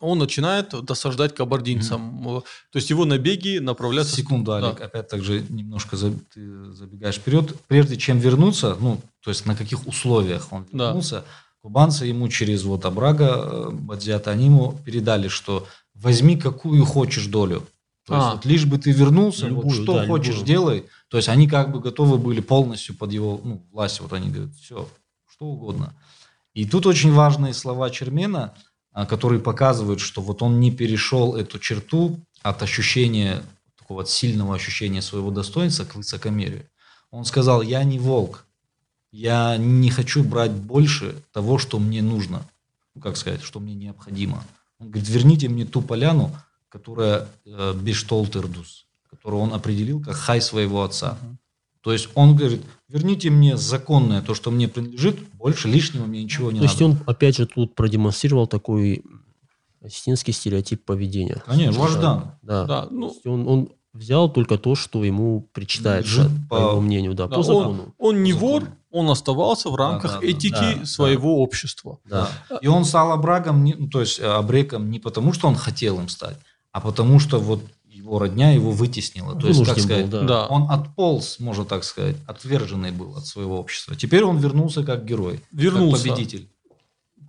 он 0.00 0.18
начинает 0.18 0.70
досаждать 0.84 1.34
кабардинцам. 1.34 2.26
Mm-hmm. 2.26 2.44
То 2.72 2.76
есть 2.76 2.90
его 2.90 3.04
набеги 3.04 3.58
направляются... 3.58 4.16
Секунду, 4.16 4.52
Олег, 4.52 4.78
да. 4.78 4.84
опять 4.84 5.08
также 5.08 5.44
немножко 5.48 5.96
ты 5.96 6.72
забегаешь 6.72 7.16
вперед. 7.16 7.54
Прежде 7.66 7.96
чем 7.96 8.18
вернуться, 8.18 8.76
ну, 8.80 9.00
то 9.22 9.30
есть 9.30 9.46
на 9.46 9.56
каких 9.56 9.86
условиях 9.86 10.52
он 10.52 10.66
вернулся, 10.72 11.16
да. 11.16 11.24
кубанцы 11.62 12.06
ему 12.06 12.28
через 12.28 12.64
вот 12.64 12.84
Абрага, 12.84 13.42
э, 13.42 13.70
Бадзиата, 13.72 14.30
они 14.30 14.46
ему 14.46 14.78
передали, 14.84 15.28
что 15.28 15.66
возьми 15.94 16.36
какую 16.36 16.84
хочешь 16.84 17.26
долю. 17.26 17.66
То 18.06 18.14
есть 18.14 18.26
а, 18.26 18.34
вот 18.36 18.44
лишь 18.46 18.64
бы 18.64 18.78
ты 18.78 18.90
вернулся, 18.90 19.48
любую, 19.48 19.66
вот 19.66 19.74
что 19.74 19.94
да, 19.94 20.06
хочешь 20.06 20.36
любую. 20.36 20.46
делай. 20.46 20.84
То 21.08 21.18
есть 21.18 21.28
они 21.28 21.46
как 21.46 21.72
бы 21.72 21.80
готовы 21.80 22.16
были 22.16 22.40
полностью 22.40 22.96
под 22.96 23.12
его 23.12 23.38
ну, 23.44 23.62
власть. 23.70 24.00
Вот 24.00 24.12
они 24.14 24.30
говорят, 24.30 24.54
все, 24.54 24.88
что 25.30 25.44
угодно. 25.44 25.92
И 26.54 26.64
тут 26.64 26.86
очень 26.86 27.12
важные 27.12 27.52
слова 27.52 27.90
Чермена– 27.90 28.54
которые 28.92 29.40
показывают, 29.40 30.00
что 30.00 30.20
вот 30.20 30.42
он 30.42 30.60
не 30.60 30.70
перешел 30.70 31.36
эту 31.36 31.58
черту 31.58 32.18
от 32.42 32.62
ощущения, 32.62 33.42
такого 33.78 34.02
от 34.02 34.08
сильного 34.08 34.54
ощущения 34.54 35.02
своего 35.02 35.30
достоинства 35.30 35.84
к 35.84 35.94
высокомерию. 35.94 36.64
Он 37.10 37.24
сказал, 37.24 37.62
я 37.62 37.84
не 37.84 37.98
волк, 37.98 38.44
я 39.10 39.56
не 39.56 39.90
хочу 39.90 40.22
брать 40.22 40.52
больше 40.52 41.14
того, 41.32 41.58
что 41.58 41.78
мне 41.78 42.02
нужно, 42.02 42.46
ну, 42.94 43.00
как 43.00 43.16
сказать, 43.16 43.42
что 43.42 43.60
мне 43.60 43.74
необходимо. 43.74 44.44
Он 44.78 44.90
говорит, 44.90 45.08
верните 45.08 45.48
мне 45.48 45.64
ту 45.64 45.80
поляну, 45.80 46.36
которая 46.68 47.28
э, 47.44 47.74
Бештолтердус, 47.74 48.86
которую 49.10 49.42
он 49.42 49.54
определил 49.54 50.02
как 50.02 50.14
хай 50.14 50.40
своего 50.40 50.84
отца. 50.84 51.18
Uh-huh. 51.20 51.36
То 51.80 51.92
есть 51.92 52.08
он 52.14 52.36
говорит, 52.36 52.62
верните 52.88 53.30
мне 53.30 53.56
законное, 53.56 54.22
то, 54.22 54.34
что 54.34 54.50
мне 54.50 54.68
принадлежит, 54.68 55.18
больше 55.34 55.68
лишнего 55.68 56.06
мне 56.06 56.22
ничего 56.22 56.50
не 56.50 56.58
то 56.58 56.64
надо. 56.64 56.76
То 56.78 56.84
есть 56.84 57.00
он, 57.00 57.04
опять 57.06 57.36
же, 57.36 57.46
тут 57.46 57.74
продемонстрировал 57.74 58.46
такой 58.46 59.04
осетинский 59.82 60.32
стереотип 60.32 60.84
поведения. 60.84 61.42
Конечно, 61.46 61.80
вождан. 61.80 62.32
Да, 62.42 62.64
да. 62.64 62.88
Ну, 62.90 63.14
он, 63.24 63.48
он 63.48 63.68
взял 63.92 64.30
только 64.30 64.58
то, 64.58 64.74
что 64.74 65.04
ему 65.04 65.48
причитается, 65.52 66.30
по, 66.48 66.56
по 66.56 66.60
его 66.70 66.80
мнению, 66.80 67.14
да, 67.14 67.26
да 67.26 67.36
по 67.36 67.42
закону. 67.42 67.94
Он, 67.98 68.16
он 68.16 68.22
не 68.22 68.32
вор, 68.32 68.64
он 68.90 69.10
оставался 69.10 69.70
в 69.70 69.76
рамках 69.76 70.14
да, 70.14 70.20
да, 70.20 70.26
этики 70.26 70.78
да, 70.80 70.84
своего 70.84 71.34
да. 71.34 71.42
общества. 71.42 71.98
Да. 72.04 72.28
И 72.60 72.66
он 72.66 72.84
стал 72.84 73.12
абрагом, 73.12 73.64
ну, 73.64 73.88
то 73.88 74.00
есть 74.00 74.20
абреком 74.20 74.90
не 74.90 74.98
потому, 74.98 75.32
что 75.32 75.48
он 75.48 75.54
хотел 75.54 76.00
им 76.00 76.08
стать, 76.08 76.36
а 76.72 76.80
потому 76.80 77.18
что 77.18 77.38
вот 77.38 77.60
его 78.08 78.18
родня 78.18 78.50
его 78.50 78.70
вытеснила. 78.70 79.38
То 79.38 79.48
есть, 79.48 79.64
как 79.64 79.78
сказать, 79.78 80.08
был, 80.08 80.22
да. 80.22 80.46
он 80.46 80.70
отполз, 80.70 81.38
можно 81.38 81.64
так 81.64 81.84
сказать, 81.84 82.16
отверженный 82.26 82.90
был 82.90 83.16
от 83.16 83.26
своего 83.26 83.58
общества. 83.58 83.94
Теперь 83.94 84.24
он 84.24 84.38
вернулся 84.38 84.82
как 84.82 85.04
герой, 85.04 85.40
вернулся. 85.52 86.04
как 86.04 86.14
победитель. 86.14 86.48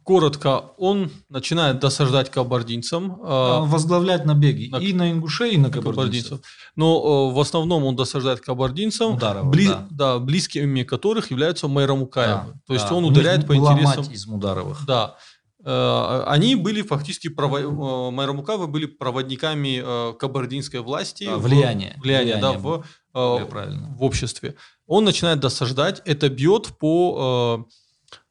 Коротко, 0.04 0.64
он 0.78 1.12
начинает 1.30 1.80
досаждать 1.80 2.32
кабардинцам. 2.32 3.20
А, 3.22 3.60
возглавлять 3.60 4.26
набеги 4.26 4.70
на, 4.72 4.78
и 4.78 4.92
на 4.92 5.12
ингушей, 5.12 5.52
и 5.54 5.58
на 5.58 5.70
кабардинцев. 5.70 6.30
кабардинцев. 6.30 6.40
Но 6.76 7.30
э, 7.30 7.36
в 7.36 7.40
основном 7.40 7.84
он 7.84 7.96
досаждает 7.96 8.40
кабардинцам, 8.40 9.12
Мударова, 9.12 9.48
бли, 9.48 9.68
да. 9.68 9.88
Да, 9.92 10.20
близкими 10.20 10.82
которых 10.82 11.30
являются 11.30 11.68
Майрамукаевы. 11.68 12.54
Да, 12.54 12.60
То 12.66 12.74
есть 12.74 12.90
да. 12.90 12.96
он 12.96 13.06
ударяет 13.06 13.46
по 13.46 13.56
интересам... 13.56 14.06
из 14.12 14.26
Мударовых. 14.26 14.84
Да. 14.88 15.16
Э, 15.64 16.24
они 16.28 16.56
были 16.56 16.82
фактически, 16.82 17.28
прово... 17.28 17.60
Э, 17.60 18.12
Майрамукавы 18.12 18.68
были 18.68 18.86
проводниками 18.86 19.82
э, 19.84 20.14
кабардинской 20.14 20.80
власти. 20.80 21.26
А, 21.26 21.38
влияние. 21.38 21.96
Влияние, 22.02 22.38
влияние, 22.38 22.38
да, 22.38 22.54
в, 22.54 22.86
в 23.14 24.04
обществе. 24.04 24.56
Он 24.88 25.04
начинает 25.04 25.40
досаждать, 25.40 26.02
это 26.06 26.30
бьет 26.30 26.68
по 26.80 27.68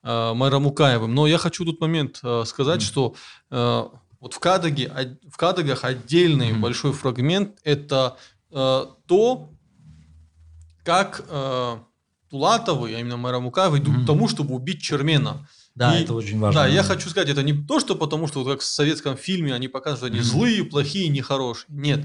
Майрамукаевым. 0.03 1.14
Но 1.14 1.27
я 1.27 1.37
хочу 1.37 1.64
тут 1.64 1.81
момент 1.81 2.23
сказать, 2.47 2.81
mm. 2.81 2.85
что 2.85 3.14
вот 3.51 4.35
в, 4.35 4.38
Кадаге, 4.38 5.19
в 5.31 5.37
Кадагах 5.37 5.85
отдельный 5.85 6.53
mm. 6.53 6.61
большой 6.61 6.93
фрагмент– 6.93 7.59
это 7.64 8.17
то, 8.51 9.51
как 10.85 11.25
Тулатовы, 12.31 12.95
а 12.95 13.01
именно 13.01 13.17
Мэра 13.17 13.41
Мукаева, 13.41 13.79
идут 13.79 13.97
mm-hmm. 13.97 14.03
к 14.05 14.07
тому, 14.07 14.29
чтобы 14.29 14.55
убить 14.55 14.83
Чермена. 14.83 15.47
Да, 15.79 15.97
и, 15.97 16.03
это 16.03 16.14
очень 16.14 16.41
важно. 16.41 16.62
Да, 16.62 16.67
я 16.67 16.83
хочу 16.83 17.09
сказать, 17.09 17.29
это 17.29 17.43
не 17.43 17.53
то, 17.53 17.79
что 17.79 17.95
потому, 17.95 18.27
что 18.27 18.43
вот 18.43 18.51
как 18.51 18.61
в 18.61 18.64
советском 18.64 19.17
фильме 19.17 19.55
они 19.55 19.69
показывают, 19.69 19.99
что 19.99 20.07
они 20.07 20.19
mm-hmm. 20.19 20.31
злые, 20.31 20.64
плохие, 20.64 21.09
нехорошие. 21.09 21.67
Нет. 21.69 22.01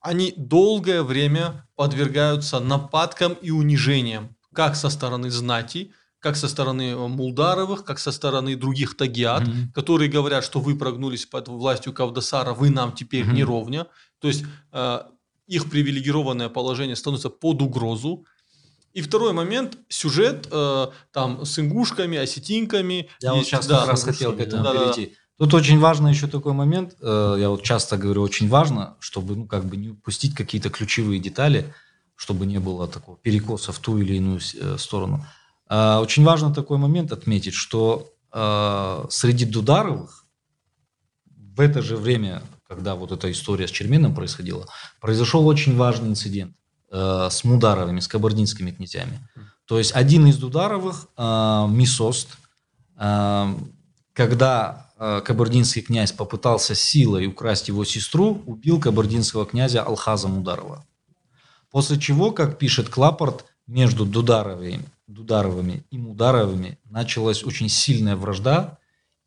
Они 0.00 0.34
долгое 0.36 1.04
время 1.04 1.68
подвергаются 1.76 2.58
нападкам 2.58 3.34
и 3.34 3.50
унижениям, 3.50 4.34
как 4.52 4.74
со 4.74 4.90
стороны 4.90 5.30
знати, 5.30 5.92
как 6.18 6.36
со 6.36 6.48
стороны 6.48 6.90
э, 6.90 6.96
Мулдаровых, 6.96 7.84
как 7.84 8.00
со 8.00 8.10
стороны 8.10 8.56
других 8.56 8.96
тагиат, 8.96 9.44
mm-hmm. 9.44 9.72
которые 9.72 10.10
говорят, 10.10 10.44
что 10.44 10.60
вы 10.60 10.74
прогнулись 10.76 11.24
под 11.24 11.46
властью 11.46 11.92
Кавдасара, 11.92 12.54
вы 12.54 12.70
нам 12.70 12.92
теперь 12.92 13.24
mm-hmm. 13.24 13.34
не 13.34 13.44
ровня. 13.44 13.86
То 14.18 14.28
есть 14.28 14.44
э, 14.72 15.02
их 15.46 15.70
привилегированное 15.70 16.48
положение 16.48 16.96
становится 16.96 17.30
под 17.30 17.62
угрозу. 17.62 18.26
И 18.92 19.00
второй 19.00 19.32
момент, 19.32 19.78
сюжет 19.88 20.48
э, 20.50 20.86
там 21.12 21.44
с 21.46 21.58
ингушками, 21.58 22.18
осетинками. 22.18 23.08
Я 23.20 23.34
вот 23.34 23.46
сейчас 23.46 23.66
да, 23.66 23.80
как 23.80 23.88
раз 23.88 24.04
хотел 24.04 24.34
к 24.34 24.40
этому 24.40 24.64
да, 24.64 24.72
перейти. 24.72 25.06
Да. 25.06 25.44
Тут 25.44 25.54
очень 25.54 25.78
важно 25.78 26.08
еще 26.08 26.26
такой 26.26 26.52
момент, 26.52 26.94
э, 27.00 27.36
я 27.38 27.48
вот 27.48 27.62
часто 27.62 27.96
говорю, 27.96 28.22
очень 28.22 28.48
важно, 28.48 28.96
чтобы 29.00 29.34
ну, 29.34 29.46
как 29.46 29.64
бы 29.64 29.76
не 29.76 29.88
упустить 29.88 30.34
какие-то 30.34 30.68
ключевые 30.68 31.18
детали, 31.20 31.72
чтобы 32.16 32.44
не 32.44 32.58
было 32.58 32.86
такого 32.86 33.16
перекоса 33.16 33.72
в 33.72 33.78
ту 33.78 33.98
или 33.98 34.16
иную 34.16 34.40
э, 34.54 34.76
сторону. 34.78 35.24
Э, 35.70 35.96
очень 35.96 36.22
важно 36.22 36.54
такой 36.54 36.76
момент 36.76 37.12
отметить, 37.12 37.54
что 37.54 38.12
э, 38.30 39.04
среди 39.08 39.46
Дударовых 39.46 40.26
в 41.34 41.60
это 41.60 41.80
же 41.80 41.96
время, 41.96 42.42
когда 42.68 42.94
вот 42.94 43.10
эта 43.10 43.30
история 43.32 43.66
с 43.66 43.70
Черменом 43.70 44.14
происходила, 44.14 44.66
произошел 45.00 45.46
очень 45.46 45.76
важный 45.76 46.10
инцидент 46.10 46.54
э, 46.92 47.28
с 47.30 47.42
Мударовыми, 47.44 48.00
с 48.00 48.06
кабардинскими 48.06 48.70
князьями. 48.70 49.18
То 49.66 49.78
есть 49.78 49.92
один 49.92 50.26
из 50.26 50.36
Дударовых, 50.36 51.08
э, 51.16 51.66
Мисост, 51.68 52.28
э, 52.96 53.54
когда 54.12 54.90
э, 54.98 55.20
кабардинский 55.24 55.82
князь 55.82 56.12
попытался 56.12 56.74
силой 56.74 57.26
украсть 57.26 57.68
его 57.68 57.84
сестру, 57.84 58.42
убил 58.46 58.78
кабардинского 58.78 59.46
князя 59.46 59.82
Алхаза 59.82 60.28
Мударова. 60.28 60.84
После 61.70 61.98
чего, 61.98 62.30
как 62.30 62.58
пишет 62.58 62.88
Клапорт, 62.90 63.46
между 63.66 64.04
Дударовыми, 64.04 64.84
Дударовыми 65.06 65.84
и 65.90 65.98
Мударовыми 65.98 66.78
началась 66.84 67.44
очень 67.44 67.68
сильная 67.68 68.16
вражда, 68.16 68.78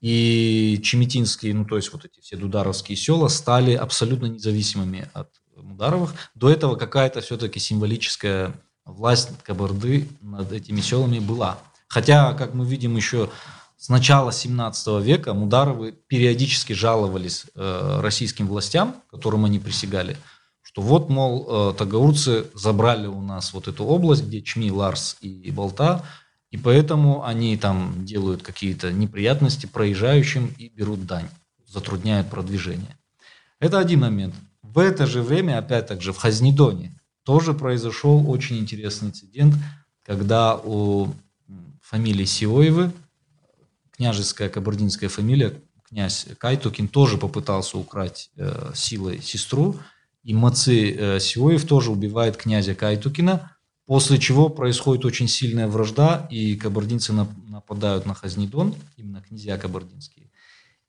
и 0.02 0.80
Чеметинские, 0.84 1.54
ну 1.54 1.66
то 1.66 1.78
есть 1.78 1.92
вот 1.92 2.06
эти 2.06 2.20
все 2.20 2.38
дударовские 2.38 2.96
села 2.96 3.28
стали 3.28 3.74
абсолютно 3.74 4.28
независимыми 4.28 5.10
от 5.14 5.30
Мударовых. 5.76 6.14
До 6.36 6.50
этого 6.50 6.76
какая-то 6.76 7.20
все-таки 7.20 7.60
символическая 7.60 8.54
власть 8.86 9.30
Кабарды 9.44 10.08
над 10.22 10.54
этими 10.54 10.80
селами 10.80 11.20
была. 11.20 11.60
Хотя, 11.90 12.34
как 12.34 12.54
мы 12.54 12.66
видим, 12.66 12.96
еще 12.96 13.30
с 13.78 13.90
начала 13.90 14.32
17 14.32 15.04
века 15.04 15.34
Мударовы 15.34 15.92
периодически 16.08 16.72
жаловались 16.72 17.46
э, 17.56 18.00
российским 18.02 18.48
властям, 18.48 18.96
которым 19.12 19.44
они 19.44 19.60
присягали, 19.60 20.16
что 20.62 20.82
вот, 20.82 21.10
мол, 21.10 21.46
э, 21.72 21.74
тагаурцы 21.74 22.46
забрали 22.54 23.08
у 23.08 23.22
нас 23.22 23.54
вот 23.54 23.68
эту 23.68 23.84
область, 23.84 24.24
где 24.24 24.42
Чми, 24.42 24.72
Ларс 24.72 25.18
и 25.20 25.52
Болта, 25.52 26.06
и 26.52 26.58
поэтому 26.58 27.26
они 27.26 27.58
там 27.58 28.06
делают 28.06 28.44
какие-то 28.44 28.94
неприятности 28.94 29.66
проезжающим 29.66 30.56
и 30.58 30.70
берут 30.70 31.06
дань, 31.06 31.28
затрудняют 31.68 32.30
продвижение. 32.30 32.98
Это 33.60 33.80
один 33.80 34.02
момент. 34.02 34.36
В 34.76 34.80
это 34.80 35.08
же 35.08 35.22
время, 35.22 35.58
опять 35.58 35.88
так 35.88 36.02
же, 36.02 36.12
в 36.12 36.18
Хазнидоне 36.18 37.00
тоже 37.24 37.54
произошел 37.54 38.30
очень 38.30 38.58
интересный 38.58 39.08
инцидент, 39.08 39.56
когда 40.04 40.58
у 40.58 41.08
фамилии 41.82 42.26
Сиоевы, 42.26 42.92
княжеская 43.92 44.50
кабардинская 44.50 45.08
фамилия, 45.08 45.54
князь 45.88 46.28
Кайтукин 46.38 46.90
тоже 46.90 47.18
попытался 47.18 47.78
украть 47.78 48.32
э, 48.36 48.74
силой 48.76 49.22
сестру, 49.22 49.80
и 50.24 50.34
Маци 50.34 50.92
э, 50.92 51.20
Сиоев 51.22 51.66
тоже 51.66 51.90
убивает 51.90 52.36
князя 52.36 52.76
Кайтукина, 52.76 53.56
после 53.86 54.20
чего 54.20 54.50
происходит 54.50 55.06
очень 55.06 55.30
сильная 55.30 55.70
вражда, 55.70 56.28
и 56.30 56.58
кабардинцы 56.58 57.14
нападают 57.14 58.06
на 58.06 58.14
Хазнидон, 58.14 58.76
именно 58.98 59.22
князья 59.22 59.58
кабардинские 59.58 60.26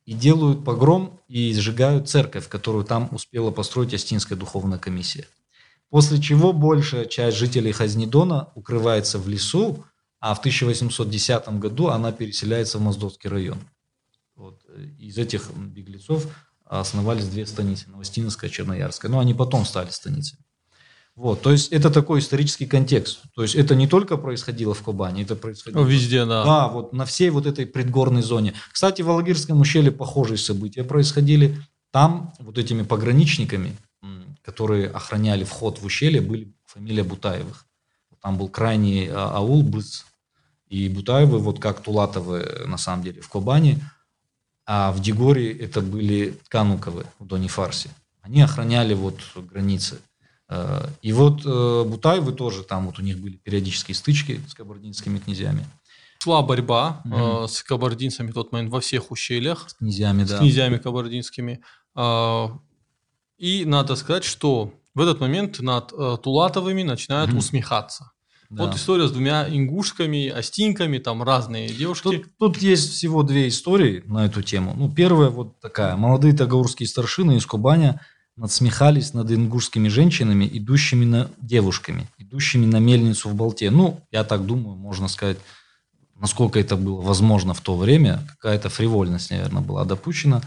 и 0.06 0.14
делают 0.14 0.64
погром 0.64 1.20
и 1.28 1.52
сжигают 1.52 2.08
церковь, 2.08 2.48
которую 2.48 2.84
там 2.84 3.08
успела 3.12 3.50
построить 3.50 3.92
Астинская 3.92 4.38
духовная 4.38 4.78
комиссия. 4.78 5.26
После 5.90 6.20
чего 6.20 6.52
большая 6.52 7.06
часть 7.06 7.36
жителей 7.36 7.72
Хазнидона 7.72 8.50
укрывается 8.54 9.18
в 9.18 9.28
лесу, 9.28 9.84
а 10.20 10.34
в 10.34 10.38
1810 10.38 11.48
году 11.58 11.88
она 11.88 12.12
переселяется 12.12 12.78
в 12.78 12.82
Моздовский 12.82 13.28
район. 13.28 13.58
Вот. 14.36 14.64
Из 14.98 15.18
этих 15.18 15.50
беглецов 15.52 16.26
основались 16.64 17.28
две 17.28 17.46
станицы, 17.46 17.90
Новостинская 17.90 18.48
и 18.48 18.52
Черноярская. 18.52 19.10
Но 19.10 19.18
они 19.18 19.34
потом 19.34 19.64
стали 19.64 19.90
станицами. 19.90 20.42
Вот, 21.16 21.40
то 21.40 21.50
есть 21.50 21.72
это 21.72 21.90
такой 21.90 22.20
исторический 22.20 22.66
контекст. 22.66 23.22
То 23.34 23.42
есть 23.42 23.54
это 23.54 23.74
не 23.74 23.88
только 23.88 24.18
происходило 24.18 24.74
в 24.74 24.82
Кубани, 24.82 25.22
это 25.22 25.34
происходило 25.34 25.82
везде, 25.82 26.26
да. 26.26 26.44
Да, 26.44 26.68
вот 26.68 26.92
на 26.92 27.06
всей 27.06 27.30
вот 27.30 27.46
этой 27.46 27.66
предгорной 27.66 28.20
зоне. 28.22 28.52
Кстати, 28.70 29.00
в 29.00 29.08
Алагирском 29.08 29.58
ущелье 29.58 29.90
похожие 29.90 30.36
события 30.36 30.84
происходили. 30.84 31.58
Там 31.90 32.34
вот 32.38 32.58
этими 32.58 32.82
пограничниками, 32.82 33.74
которые 34.44 34.88
охраняли 34.88 35.44
вход 35.44 35.78
в 35.80 35.86
ущелье, 35.86 36.20
были 36.20 36.52
фамилия 36.66 37.02
Бутаевых. 37.02 37.64
Там 38.20 38.36
был 38.36 38.48
крайний 38.48 39.08
а, 39.08 39.36
аул 39.36 39.62
Быц. 39.62 40.04
И 40.68 40.88
Бутаевы, 40.88 41.38
вот 41.38 41.60
как 41.60 41.80
Тулатовы 41.80 42.64
на 42.66 42.76
самом 42.76 43.04
деле 43.04 43.22
в 43.22 43.28
Кубани, 43.28 43.78
а 44.66 44.92
в 44.92 45.00
Дегоре 45.00 45.56
это 45.56 45.80
были 45.80 46.36
Кануковы 46.48 47.06
в 47.18 47.26
Доне 47.26 47.48
Фарсе. 47.48 47.88
Они 48.20 48.42
охраняли 48.42 48.94
вот 48.94 49.20
границы. 49.36 50.00
Э, 50.48 50.86
и 51.02 51.12
вот 51.12 51.44
э, 51.44 51.84
Бутаевы 51.84 52.32
тоже, 52.32 52.62
там 52.62 52.86
вот 52.86 52.98
у 52.98 53.02
них 53.02 53.20
были 53.20 53.36
периодические 53.36 53.94
стычки 53.94 54.40
с 54.48 54.54
кабардинскими 54.54 55.18
князьями. 55.18 55.66
Шла 56.22 56.42
борьба 56.42 57.02
э, 57.04 57.46
с 57.48 57.62
кабардинцами 57.62 58.30
в 58.30 58.34
тот 58.34 58.52
момент 58.52 58.70
во 58.70 58.80
всех 58.80 59.10
ущельях. 59.10 59.68
С 59.68 59.74
князьями, 59.74 60.24
с 60.24 60.30
да. 60.30 60.36
С 60.36 60.40
князьями 60.40 60.78
кабардинскими. 60.78 61.60
Э, 61.96 62.48
и 63.38 63.64
надо 63.64 63.96
сказать, 63.96 64.24
что 64.24 64.72
в 64.94 65.00
этот 65.00 65.20
момент 65.20 65.60
над 65.60 65.92
э, 65.92 66.16
Тулатовыми 66.22 66.82
начинают 66.82 67.30
угу. 67.30 67.38
усмехаться. 67.38 68.12
Да. 68.48 68.64
Вот 68.64 68.76
история 68.76 69.08
с 69.08 69.10
двумя 69.10 69.48
ингушками, 69.48 70.28
остинками, 70.28 70.98
там 70.98 71.22
разные 71.22 71.68
девушки. 71.68 72.04
Тут, 72.04 72.38
тут 72.38 72.58
есть 72.58 72.92
всего 72.92 73.24
две 73.24 73.48
истории 73.48 74.04
на 74.06 74.24
эту 74.26 74.40
тему. 74.42 74.74
Ну, 74.76 74.88
первая 74.88 75.30
вот 75.30 75.58
такая. 75.60 75.96
Молодые 75.96 76.32
тагаурские 76.32 76.88
старшины 76.88 77.36
из 77.36 77.46
Кубани– 77.46 77.98
надсмехались 78.36 79.14
над 79.14 79.30
ингушскими 79.30 79.88
женщинами, 79.88 80.48
идущими 80.52 81.04
на 81.04 81.30
девушками, 81.40 82.06
идущими 82.18 82.66
на 82.66 82.78
мельницу 82.78 83.30
в 83.30 83.34
Болте. 83.34 83.70
Ну, 83.70 84.00
я 84.10 84.24
так 84.24 84.44
думаю, 84.44 84.76
можно 84.76 85.08
сказать, 85.08 85.38
насколько 86.14 86.60
это 86.60 86.76
было 86.76 87.00
возможно 87.00 87.54
в 87.54 87.60
то 87.60 87.76
время, 87.76 88.22
какая-то 88.28 88.68
фривольность, 88.68 89.30
наверное, 89.30 89.62
была 89.62 89.84
допущена. 89.84 90.42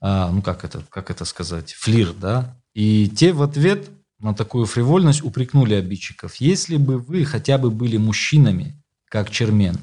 А, 0.00 0.30
ну, 0.30 0.40
как 0.40 0.64
это, 0.64 0.82
как 0.88 1.10
это 1.10 1.26
сказать, 1.26 1.74
флир, 1.74 2.14
да. 2.14 2.56
И 2.72 3.08
те 3.08 3.32
в 3.32 3.42
ответ 3.42 3.90
на 4.18 4.34
такую 4.34 4.64
фривольность 4.64 5.22
упрекнули 5.22 5.74
обидчиков. 5.74 6.36
Если 6.36 6.76
бы 6.76 6.98
вы 6.98 7.24
хотя 7.26 7.58
бы 7.58 7.70
были 7.70 7.98
мужчинами, 7.98 8.82
как 9.06 9.30
Чермен, 9.30 9.76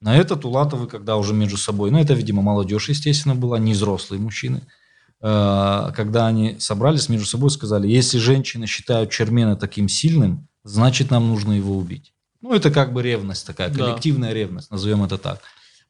на 0.00 0.16
это 0.16 0.36
Тулатовы, 0.36 0.88
когда 0.88 1.16
уже 1.16 1.34
между 1.34 1.56
собой, 1.56 1.92
ну, 1.92 2.00
это, 2.00 2.14
видимо, 2.14 2.42
молодежь, 2.42 2.88
естественно, 2.88 3.36
была, 3.36 3.60
не 3.60 3.74
взрослые 3.74 4.20
мужчины– 4.20 4.62
когда 5.20 6.28
они 6.28 6.60
собрались 6.60 7.08
между 7.08 7.26
собой, 7.26 7.50
сказали, 7.50 7.88
если 7.88 8.18
женщины 8.18 8.66
считают 8.66 9.10
Чермена 9.10 9.56
таким 9.56 9.88
сильным, 9.88 10.48
значит 10.62 11.10
нам 11.10 11.28
нужно 11.28 11.52
его 11.52 11.76
убить. 11.76 12.12
Ну, 12.40 12.54
это 12.54 12.70
как 12.70 12.92
бы 12.92 13.02
ревность 13.02 13.46
такая, 13.46 13.72
коллективная 13.72 14.28
да. 14.28 14.34
ревность, 14.34 14.70
назовем 14.70 15.02
это 15.02 15.18
так. 15.18 15.40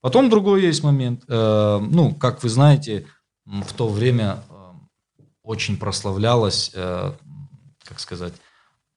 Потом 0.01 0.31
другой 0.31 0.63
есть 0.63 0.83
момент. 0.83 1.25
Э, 1.29 1.79
ну, 1.79 2.15
как 2.15 2.43
вы 2.43 2.49
знаете, 2.49 3.07
в 3.45 3.73
то 3.75 3.89
время 3.89 4.43
э, 4.49 4.55
очень 5.43 5.77
прославлялось, 5.77 6.71
как 6.73 8.01
сказать, 8.01 8.35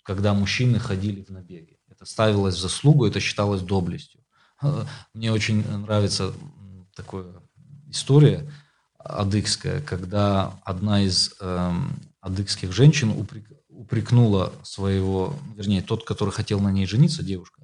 когда 0.04 0.34
мужчины 0.34 0.80
ходили 0.80 1.24
в 1.24 1.30
набеги. 1.30 1.80
Это 1.90 2.06
ставилось 2.06 2.56
в 2.56 2.60
заслугу, 2.60 3.06
это 3.06 3.20
считалось 3.20 3.62
доблестью. 3.62 4.22
Мне 5.14 5.32
очень 5.32 5.66
нравится 5.78 6.34
такая 6.96 7.26
история 7.90 8.50
адыгская, 9.04 9.82
когда 9.82 10.54
одна 10.64 11.04
из 11.04 11.36
э, 11.40 11.72
адыгских 12.22 12.72
женщин 12.72 13.10
упрек, 13.12 13.46
упрекнула 13.70 14.54
своего, 14.64 15.36
вернее, 15.56 15.82
тот, 15.82 16.06
который 16.06 16.32
хотел 16.32 16.60
на 16.60 16.72
ней 16.72 16.86
жениться, 16.86 17.24
девушка, 17.24 17.62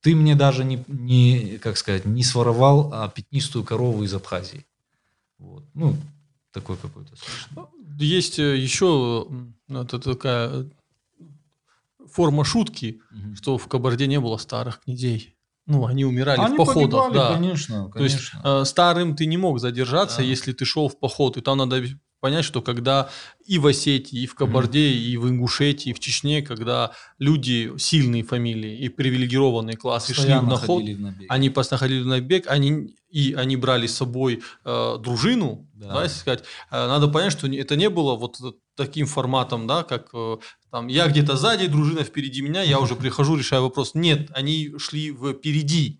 ты 0.00 0.14
мне 0.14 0.34
даже 0.34 0.64
не, 0.64 0.82
не 0.88 1.58
как 1.58 1.76
сказать, 1.76 2.04
не 2.06 2.22
своровал 2.22 2.90
а 2.92 3.08
пятнистую 3.08 3.64
корову 3.64 4.04
из 4.04 4.14
Абхазии. 4.14 4.66
Вот. 5.38 5.64
Ну, 5.74 5.96
такой 6.52 6.76
какой-то. 6.76 7.14
Есть 7.98 8.38
э, 8.38 8.56
еще 8.56 9.28
это 9.68 9.98
такая 9.98 10.70
форма 12.10 12.44
шутки, 12.44 13.00
угу. 13.10 13.36
что 13.36 13.58
в 13.58 13.68
Кабарде 13.68 14.06
не 14.06 14.20
было 14.20 14.36
старых 14.38 14.80
князей. 14.80 15.36
Ну, 15.66 15.86
они 15.86 16.04
умирали 16.04 16.40
они 16.40 16.54
в 16.54 16.56
походах. 16.56 17.12
Да. 17.12 17.34
конечно, 17.34 17.90
конечно. 17.90 17.92
То 17.92 18.02
есть 18.02 18.32
э, 18.42 18.64
старым 18.64 19.14
ты 19.14 19.26
не 19.26 19.36
мог 19.36 19.60
задержаться, 19.60 20.18
да. 20.18 20.24
если 20.24 20.52
ты 20.52 20.64
шел 20.64 20.88
в 20.88 20.98
поход, 20.98 21.36
и 21.36 21.40
там 21.40 21.58
надо 21.58 21.84
понять, 22.20 22.44
что 22.44 22.62
когда 22.62 23.10
и 23.44 23.58
в 23.58 23.66
Осетии, 23.66 24.20
и 24.20 24.26
в 24.26 24.34
Кабарде, 24.34 24.90
и 24.92 25.16
в 25.16 25.28
Ингушетии, 25.28 25.90
и 25.90 25.92
в 25.92 26.00
Чечне, 26.00 26.42
когда 26.42 26.92
люди 27.18 27.72
сильные 27.78 28.22
фамилии 28.22 28.78
и 28.78 28.88
привилегированные 28.88 29.76
классы 29.76 30.14
постоянно 30.14 30.40
шли 30.40 30.46
в 30.46 30.60
наход, 30.60 30.82
в 30.84 31.24
они 31.28 31.50
постоянно 31.50 31.80
ходили 31.80 32.02
на 32.04 32.20
бег, 32.20 32.46
они 32.48 32.94
и 33.10 33.34
они 33.34 33.56
брали 33.56 33.86
с 33.86 33.96
собой 33.96 34.42
э, 34.64 34.96
дружину, 35.00 35.68
да. 35.74 35.94
да, 35.94 36.02
если 36.04 36.18
сказать, 36.18 36.44
э, 36.70 36.86
надо 36.86 37.08
понять, 37.08 37.32
что 37.32 37.48
это 37.48 37.74
не 37.74 37.90
было 37.90 38.14
вот 38.14 38.38
таким 38.76 39.06
форматом, 39.06 39.66
да, 39.66 39.82
как 39.82 40.10
э, 40.14 40.36
там 40.70 40.86
я 40.86 41.08
где-то 41.08 41.36
сзади, 41.36 41.66
дружина 41.66 42.04
впереди 42.04 42.40
меня, 42.40 42.62
я 42.62 42.78
уже 42.78 42.94
прихожу, 42.94 43.36
решаю 43.36 43.62
вопрос. 43.62 43.94
Нет, 43.94 44.30
они 44.32 44.72
шли 44.78 45.12
впереди. 45.12 45.99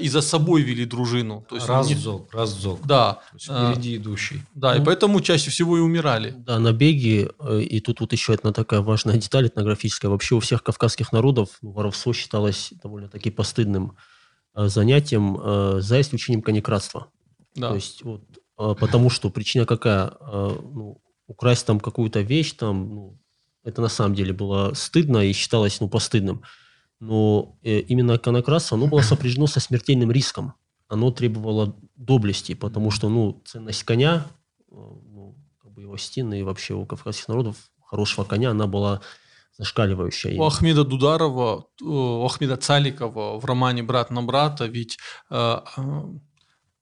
и 0.00 0.08
за 0.08 0.20
собой 0.20 0.62
вели 0.62 0.84
дружину. 0.84 1.44
То 1.48 1.56
есть 1.56 1.68
раззог, 1.68 2.28
они... 2.32 2.40
раззог. 2.40 2.80
Да. 2.86 3.20
То 3.30 3.36
есть 3.36 3.46
впереди 3.46 3.96
идущий. 3.96 4.42
Да, 4.54 4.74
ну, 4.74 4.82
и 4.82 4.84
поэтому 4.84 5.20
чаще 5.20 5.50
всего 5.50 5.76
и 5.78 5.80
умирали. 5.80 6.34
Да, 6.36 6.58
на 6.58 6.72
беге, 6.72 7.30
э, 7.38 7.60
и 7.60 7.80
тут 7.80 8.00
вот 8.00 8.12
еще 8.12 8.34
одна 8.34 8.52
такая 8.52 8.80
важная 8.80 9.16
деталь 9.16 9.46
этнографическая. 9.46 10.10
Вообще 10.10 10.34
у 10.34 10.40
всех 10.40 10.62
кавказских 10.62 11.12
народов 11.12 11.58
ну, 11.62 11.72
воровство 11.72 12.12
считалось 12.12 12.72
довольно-таки 12.82 13.30
постыдным 13.30 13.96
занятием, 14.54 15.80
за 15.80 16.00
исключением 16.00 16.42
конекратства. 16.42 17.06
Да. 17.54 17.68
То 17.68 17.74
есть 17.76 18.02
вот, 18.02 18.22
потому 18.56 19.10
что 19.10 19.30
причина 19.30 19.66
какая? 19.66 20.12
Ну, 20.20 21.00
украсть 21.28 21.66
там 21.66 21.78
какую-то 21.78 22.20
вещь, 22.20 22.52
там, 22.54 22.94
ну, 22.94 23.18
это 23.62 23.82
на 23.82 23.88
самом 23.88 24.14
деле 24.14 24.32
было 24.32 24.72
стыдно 24.74 25.18
и 25.18 25.32
считалось 25.32 25.78
ну, 25.80 25.88
постыдным. 25.88 26.42
Но 27.00 27.58
э, 27.62 27.78
именно 27.80 28.16
иконократство, 28.16 28.76
оно 28.76 28.86
было 28.86 29.00
сопряжено 29.00 29.46
со 29.46 29.60
смертельным 29.60 30.10
риском. 30.10 30.54
Оно 30.88 31.10
требовало 31.10 31.76
доблести, 31.96 32.54
потому 32.54 32.90
что 32.90 33.08
ну, 33.08 33.42
ценность 33.44 33.84
коня, 33.84 34.26
э, 34.70 34.74
ну, 34.74 35.36
как 35.62 35.72
бы 35.72 35.82
его 35.82 35.96
стены 35.96 36.40
и 36.40 36.42
вообще 36.42 36.74
у 36.74 36.86
кавказских 36.86 37.28
народов 37.28 37.56
хорошего 37.84 38.24
коня, 38.24 38.50
она 38.50 38.66
была 38.66 39.00
зашкаливающая. 39.56 40.38
У 40.38 40.44
Ахмеда 40.44 40.84
Дударова, 40.84 41.66
у 41.82 42.24
Ахмеда 42.24 42.56
Цаликова 42.56 43.38
в 43.38 43.44
романе 43.44 43.82
«Брат 43.82 44.10
на 44.10 44.22
брата» 44.22 44.66
ведь 44.66 44.98
э, 45.30 45.60
э 45.76 46.02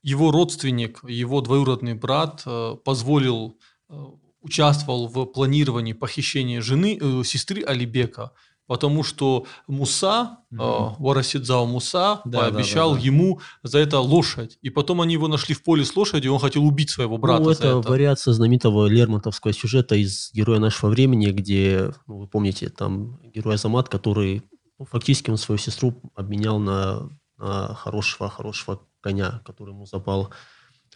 его 0.02 0.30
родственник, 0.30 1.00
его 1.02 1.40
двоюродный 1.40 1.94
брат 1.94 2.44
э, 2.46 2.76
позволил 2.84 3.58
э, 3.88 3.94
участвовал 4.40 5.08
в 5.08 5.26
планировании 5.26 5.94
похищения 5.94 6.60
жены, 6.60 6.96
э, 7.00 7.24
сестры 7.24 7.64
Алибека, 7.64 8.30
потому 8.66 9.02
что 9.02 9.46
Муса, 9.66 10.38
угу. 10.50 10.62
э, 10.62 10.90
Варасидзао 10.98 11.66
Муса, 11.66 12.20
да, 12.24 12.40
пообещал 12.40 12.90
да, 12.90 12.96
да, 12.96 13.00
да. 13.00 13.06
ему 13.06 13.40
за 13.62 13.78
это 13.78 14.00
лошадь. 14.00 14.58
И 14.62 14.70
потом 14.70 15.00
они 15.00 15.14
его 15.14 15.28
нашли 15.28 15.54
в 15.54 15.62
поле 15.62 15.84
с 15.84 15.94
лошадью, 15.96 16.30
и 16.30 16.34
он 16.34 16.40
хотел 16.40 16.64
убить 16.64 16.90
своего 16.90 17.18
брата. 17.18 17.42
Ну, 17.42 17.50
это, 17.50 17.78
это 17.78 17.88
вариация 17.88 18.34
знаменитого 18.34 18.86
Лермонтовского 18.86 19.52
сюжета 19.52 19.94
из 19.94 20.30
«Героя 20.32 20.58
нашего 20.58 20.90
времени», 20.90 21.30
где, 21.30 21.92
ну, 22.06 22.18
вы 22.18 22.26
помните, 22.26 22.68
там 22.68 23.20
герой 23.34 23.54
Азамат, 23.54 23.88
который 23.88 24.42
ну, 24.78 24.84
фактически 24.84 25.30
он 25.30 25.38
свою 25.38 25.58
сестру 25.58 25.94
обменял 26.14 26.58
на, 26.58 27.08
на 27.38 27.74
хорошего, 27.74 28.28
хорошего 28.28 28.80
коня, 29.00 29.40
который 29.44 29.70
ему 29.70 29.86
запал 29.86 30.30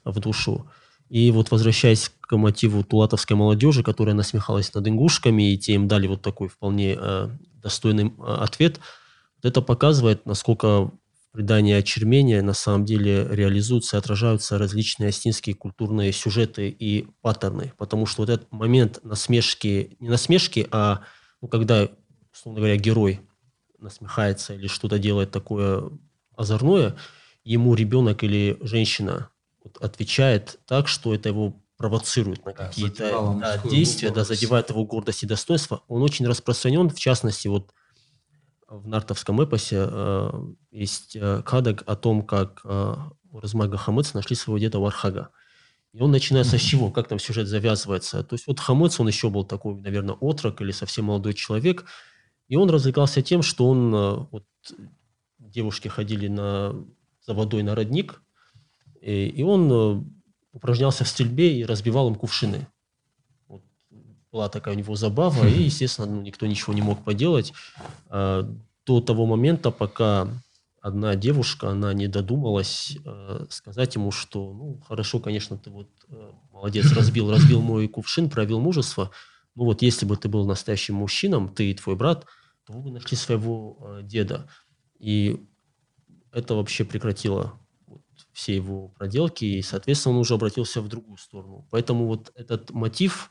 в 0.04 0.18
душу. 0.20 0.70
И 1.11 1.33
вот 1.33 1.51
возвращаясь 1.51 2.12
к 2.20 2.37
мотиву 2.37 2.85
тулатовской 2.85 3.37
молодежи, 3.37 3.83
которая 3.83 4.14
насмехалась 4.14 4.73
над 4.73 4.87
ингушками, 4.87 5.53
и 5.53 5.59
те 5.59 5.75
им 5.75 5.88
дали 5.88 6.07
вот 6.07 6.23
такой 6.23 6.49
вполне 6.49 6.96
э, 6.96 7.29
достойный 7.61 8.14
э, 8.16 8.23
ответ, 8.23 8.79
вот 9.42 9.49
это 9.51 9.61
показывает, 9.61 10.25
насколько 10.25 10.85
в 10.85 10.92
предании 11.33 11.75
очермения 11.75 12.42
на 12.42 12.53
самом 12.53 12.85
деле 12.85 13.27
реализуются 13.29 13.96
и 13.96 13.99
отражаются 13.99 14.57
различные 14.57 15.09
астинские 15.09 15.57
культурные 15.57 16.12
сюжеты 16.12 16.68
и 16.68 17.09
паттерны. 17.23 17.73
Потому 17.77 18.07
что 18.07 18.23
вот 18.23 18.31
этот 18.31 18.53
момент 18.53 19.01
насмешки, 19.03 19.96
не 19.99 20.09
насмешки, 20.09 20.68
а 20.70 21.01
ну, 21.42 21.49
когда, 21.49 21.88
условно 22.33 22.61
говоря, 22.61 22.77
герой 22.77 23.20
насмехается 23.81 24.55
или 24.55 24.68
что-то 24.68 25.01
делает 25.01 25.33
такое 25.33 25.90
озорное, 26.37 26.96
ему 27.42 27.75
ребенок 27.75 28.23
или 28.23 28.59
женщина 28.61 29.29
отвечает 29.78 30.59
так, 30.66 30.88
что 30.88 31.14
это 31.14 31.28
его 31.28 31.61
провоцирует 31.76 32.44
на 32.44 32.52
какие-то 32.52 33.38
да, 33.40 33.59
действия, 33.59 34.11
да, 34.11 34.24
задевает 34.24 34.70
его 34.70 34.85
гордость 34.85 35.22
и 35.22 35.26
достоинство. 35.26 35.83
Он 35.88 36.02
очень 36.02 36.26
распространен, 36.26 36.90
в 36.90 36.98
частности, 36.98 37.48
вот 37.48 37.72
в 38.68 38.87
нартовском 38.87 39.40
эпосе 39.40 39.87
э, 39.90 40.30
есть 40.70 41.16
э, 41.16 41.42
кадок 41.44 41.83
о 41.87 41.96
том, 41.96 42.22
как 42.22 42.61
э, 42.64 42.96
Размага 43.33 43.76
Хамыц 43.76 44.14
нашли 44.14 44.37
своего 44.37 44.59
деда 44.59 44.78
Вархага. 44.78 45.30
И 45.92 46.00
он 46.00 46.11
начинается 46.11 46.56
с 46.56 46.61
чего? 46.61 46.90
Как 46.90 47.09
там 47.09 47.18
сюжет 47.18 47.48
завязывается? 47.48 48.22
То 48.22 48.35
есть 48.35 48.46
вот 48.46 48.61
Хамыц, 48.61 49.00
он 49.00 49.09
еще 49.09 49.28
был 49.28 49.44
такой, 49.44 49.74
наверное, 49.74 50.14
отрок 50.14 50.61
или 50.61 50.70
совсем 50.70 51.06
молодой 51.06 51.35
человек, 51.35 51.85
и 52.46 52.56
он 52.56 52.70
развлекался 52.70 53.22
тем, 53.22 53.42
что 53.42 53.68
он, 53.68 53.94
э, 53.94 54.26
вот 54.30 54.44
девушки 55.38 55.88
ходили 55.88 56.28
на, 56.28 56.74
за 57.22 57.35
водой 57.35 57.62
на 57.62 57.74
родник, 57.74 58.22
и, 59.01 59.27
и 59.29 59.43
он 59.43 59.71
э, 59.73 60.03
упражнялся 60.53 61.05
в 61.05 61.09
стрельбе 61.09 61.59
и 61.59 61.65
разбивал 61.65 62.09
им 62.09 62.15
кувшины. 62.15 62.67
Вот 63.49 63.63
была 64.33 64.49
такая 64.49 64.75
у 64.75 64.79
него 64.79 64.95
забава, 64.97 65.47
и, 65.47 65.63
естественно, 65.63 66.07
ну, 66.07 66.23
никто 66.23 66.47
ничего 66.47 66.73
не 66.73 66.83
мог 66.83 67.03
поделать 67.05 67.53
а, 68.09 68.49
до 68.87 69.01
того 69.01 69.27
момента, 69.27 69.71
пока 69.71 70.29
одна 70.81 71.15
девушка, 71.15 71.71
она 71.71 71.93
не 71.93 72.09
додумалась 72.09 72.97
э, 73.05 73.47
сказать 73.51 73.95
ему, 73.95 74.11
что, 74.11 74.53
ну, 74.53 74.81
хорошо, 74.89 75.19
конечно, 75.21 75.59
ты 75.59 75.71
вот 75.71 75.89
э, 76.09 76.31
молодец, 76.53 76.93
разбил, 76.97 77.31
разбил 77.31 77.61
мой 77.61 77.87
кувшин, 77.87 78.31
проявил 78.31 78.61
мужество, 78.61 79.11
ну 79.55 79.65
вот 79.65 79.83
если 79.83 80.07
бы 80.07 80.17
ты 80.17 80.29
был 80.29 80.47
настоящим 80.47 80.95
мужчином, 80.95 81.51
ты 81.51 81.71
и 81.71 81.75
твой 81.75 81.97
брат, 81.97 82.25
то 82.65 82.73
вы 82.73 82.83
бы 82.83 82.91
нашли 82.91 83.17
своего 83.17 83.77
э, 83.81 84.01
деда. 84.05 84.49
И 84.99 85.45
это 86.33 86.55
вообще 86.55 86.85
прекратило 86.85 87.59
все 88.40 88.57
его 88.57 88.88
проделки, 88.88 89.44
и, 89.44 89.62
соответственно, 89.62 90.14
он 90.14 90.20
уже 90.22 90.35
обратился 90.35 90.81
в 90.81 90.88
другую 90.88 91.18
сторону. 91.18 91.66
Поэтому 91.70 92.07
вот 92.07 92.33
этот 92.35 92.70
мотив, 92.70 93.31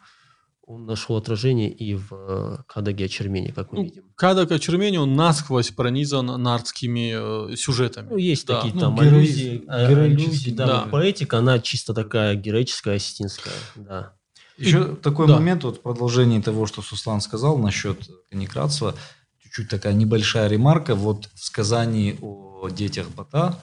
он 0.67 0.85
нашел 0.85 1.17
отражение 1.17 1.71
и 1.71 1.95
в 1.95 2.09
э, 2.11 2.57
Кадаге 2.67 3.05
Очермени, 3.05 3.47
как 3.47 3.71
мы 3.71 3.79
ну, 3.79 3.83
видим. 3.85 4.03
Кадаг 4.13 4.51
Очермени, 4.51 4.97
он 4.97 5.15
насквозь 5.15 5.71
пронизан 5.71 6.27
нардскими 6.27 7.53
э, 7.53 7.55
сюжетами. 7.55 8.09
Ну, 8.11 8.17
есть 8.17 8.45
да. 8.45 8.57
такие 8.57 8.75
ну, 8.75 8.79
там 8.81 8.95
герои... 8.95 9.07
аллюзии, 9.07 9.63
э, 9.67 10.03
аллюзии 10.03 10.51
да, 10.51 10.67
да. 10.67 10.81
Поэтика, 10.91 11.39
она 11.39 11.57
чисто 11.57 11.95
такая 11.95 12.35
героическая, 12.35 12.97
осетинская, 12.97 13.53
да. 13.75 14.13
Еще 14.59 14.91
и, 14.91 14.95
такой 14.95 15.25
да. 15.25 15.35
момент, 15.35 15.63
вот 15.63 15.77
в 15.77 15.81
продолжении 15.81 16.39
того, 16.39 16.67
что 16.67 16.83
Суслан 16.83 17.21
сказал 17.21 17.57
насчет 17.57 17.97
конекратства, 18.29 18.93
чуть-чуть 19.41 19.69
такая 19.69 19.93
небольшая 19.93 20.47
ремарка. 20.49 20.93
Вот 20.93 21.29
в 21.33 21.43
сказании 21.43 22.15
о 22.21 22.69
детях 22.69 23.09
Бата, 23.09 23.57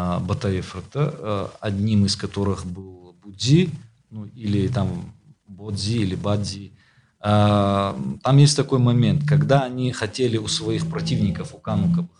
а, 0.00 0.20
Батаев, 0.20 0.76
да, 0.94 1.12
а, 1.12 1.50
одним 1.60 2.04
из 2.04 2.14
которых 2.14 2.64
был 2.64 3.16
Будзи, 3.20 3.70
ну, 4.10 4.26
или 4.26 4.68
там 4.68 5.12
Бодзи 5.48 5.98
или 5.98 6.14
Бадзи. 6.14 6.70
А, 7.18 7.98
там 8.22 8.36
есть 8.36 8.56
такой 8.56 8.78
момент, 8.78 9.28
когда 9.28 9.64
они 9.64 9.90
хотели 9.90 10.36
у 10.36 10.46
своих 10.46 10.88
противников, 10.88 11.52
у 11.52 11.58
Кануковых, 11.58 12.10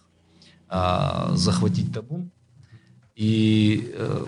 захватить 1.38 1.94
табун, 1.94 2.30
и 3.14 3.90
э, 3.94 4.26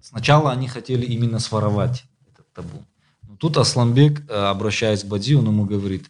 сначала 0.00 0.52
они 0.52 0.68
хотели 0.68 1.04
именно 1.06 1.40
своровать 1.40 2.04
этот 2.30 2.52
табун. 2.52 2.86
Но 3.26 3.36
тут 3.36 3.56
Асламбек, 3.56 4.30
э, 4.30 4.32
обращаясь 4.32 5.02
к 5.02 5.06
Бадзи, 5.08 5.34
он 5.34 5.46
ему 5.46 5.64
говорит, 5.64 6.08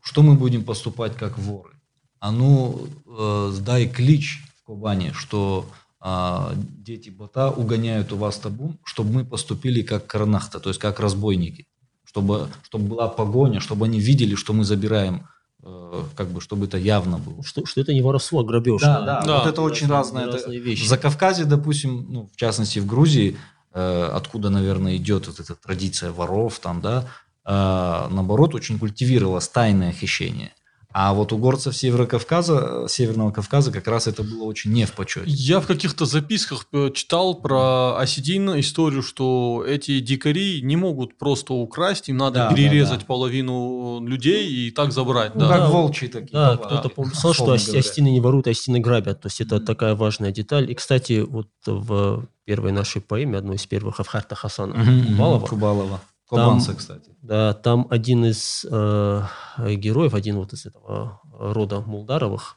что 0.00 0.22
мы 0.22 0.34
будем 0.34 0.64
поступать 0.64 1.14
как 1.14 1.36
воры? 1.36 1.74
А 2.20 2.30
ну, 2.30 2.88
э, 3.06 3.52
дай 3.60 3.86
клич 3.86 4.47
Кубани, 4.68 5.12
что 5.14 5.64
а, 5.98 6.52
дети 6.54 7.08
бота 7.08 7.50
угоняют 7.50 8.12
у 8.12 8.18
вас 8.18 8.36
табун, 8.36 8.76
чтобы 8.84 9.12
мы 9.12 9.24
поступили 9.24 9.80
как 9.80 10.06
карнахта, 10.06 10.60
то 10.60 10.68
есть 10.68 10.78
как 10.78 11.00
разбойники, 11.00 11.66
чтобы, 12.04 12.48
чтобы 12.64 12.88
была 12.88 13.08
погоня, 13.08 13.60
чтобы 13.60 13.86
они 13.86 13.98
видели, 13.98 14.34
что 14.34 14.52
мы 14.52 14.64
забираем 14.64 15.26
э, 15.62 16.02
как 16.14 16.28
бы, 16.28 16.42
чтобы 16.42 16.66
это 16.66 16.76
явно 16.76 17.16
было. 17.16 17.42
Что, 17.42 17.64
что 17.64 17.80
это 17.80 17.94
не 17.94 18.02
воровство, 18.02 18.40
а 18.40 18.44
грабеж. 18.44 18.82
Да, 18.82 19.00
да, 19.00 19.22
да. 19.22 19.38
вот 19.38 19.46
это 19.46 19.62
очень 19.62 19.86
разные, 19.86 20.26
разные 20.26 20.58
это, 20.58 20.68
вещи. 20.68 20.84
В 20.84 20.86
Закавказье, 20.88 21.46
допустим, 21.46 22.04
ну, 22.06 22.30
в 22.30 22.36
частности 22.36 22.78
в 22.78 22.84
Грузии, 22.84 23.38
э, 23.72 24.10
откуда, 24.12 24.50
наверное, 24.50 24.98
идет 24.98 25.28
вот 25.28 25.40
эта 25.40 25.54
традиция 25.54 26.12
воров 26.12 26.58
там, 26.58 26.82
да, 26.82 27.06
э, 27.46 28.14
наоборот, 28.14 28.54
очень 28.54 28.78
культивировалось 28.78 29.48
тайное 29.48 29.92
хищение. 29.92 30.52
А 30.90 31.12
вот 31.12 31.32
у 31.34 31.38
горцев 31.38 31.76
Севера 31.76 32.06
Кавказа, 32.06 32.86
Северного 32.88 33.30
Кавказа 33.30 33.70
как 33.70 33.86
раз 33.88 34.06
это 34.06 34.22
было 34.22 34.44
очень 34.44 34.72
не 34.72 34.86
в 34.86 34.92
почете. 34.92 35.26
Я 35.26 35.60
в 35.60 35.66
каких-то 35.66 36.06
записках 36.06 36.66
э, 36.72 36.90
читал 36.94 37.34
про 37.34 37.98
осетин 37.98 38.58
историю, 38.58 39.02
что 39.02 39.62
эти 39.68 40.00
дикари 40.00 40.62
не 40.62 40.76
могут 40.76 41.18
просто 41.18 41.52
украсть, 41.52 42.08
им 42.08 42.16
надо 42.16 42.48
да, 42.48 42.54
перерезать 42.54 43.00
да, 43.00 43.00
да. 43.00 43.06
половину 43.06 44.00
людей 44.06 44.48
и 44.48 44.70
так 44.70 44.92
забрать. 44.92 45.34
Ну, 45.34 45.42
да. 45.42 45.58
как 45.58 45.70
волчьи 45.70 46.08
такие. 46.08 46.32
Да, 46.32 46.56
кто-то 46.56 46.88
писал, 46.88 47.32
что 47.34 47.52
осетины 47.52 48.08
не 48.08 48.20
воруют, 48.20 48.46
а 48.46 48.50
осетины 48.50 48.80
грабят. 48.80 49.20
То 49.20 49.26
есть 49.26 49.42
это 49.42 49.56
mm-hmm. 49.56 49.66
такая 49.66 49.94
важная 49.94 50.32
деталь. 50.32 50.70
И, 50.70 50.74
кстати, 50.74 51.20
вот 51.20 51.48
в 51.66 52.26
первой 52.46 52.72
нашей 52.72 53.02
поэме, 53.02 53.36
одной 53.36 53.56
из 53.56 53.66
первых, 53.66 54.00
Авхарта 54.00 54.34
Хасана 54.34 54.72
mm-hmm. 54.72 55.06
Кубалова, 55.06 55.46
Кубалова 55.46 56.00
Кубанца, 56.28 56.74
кстати. 56.74 57.10
Да, 57.22 57.54
там 57.54 57.86
один 57.90 58.24
из 58.26 58.66
э, 58.70 59.22
героев, 59.58 60.14
один 60.14 60.36
вот 60.36 60.52
из 60.52 60.66
этого 60.66 61.20
рода 61.32 61.80
Мулдаровых, 61.80 62.56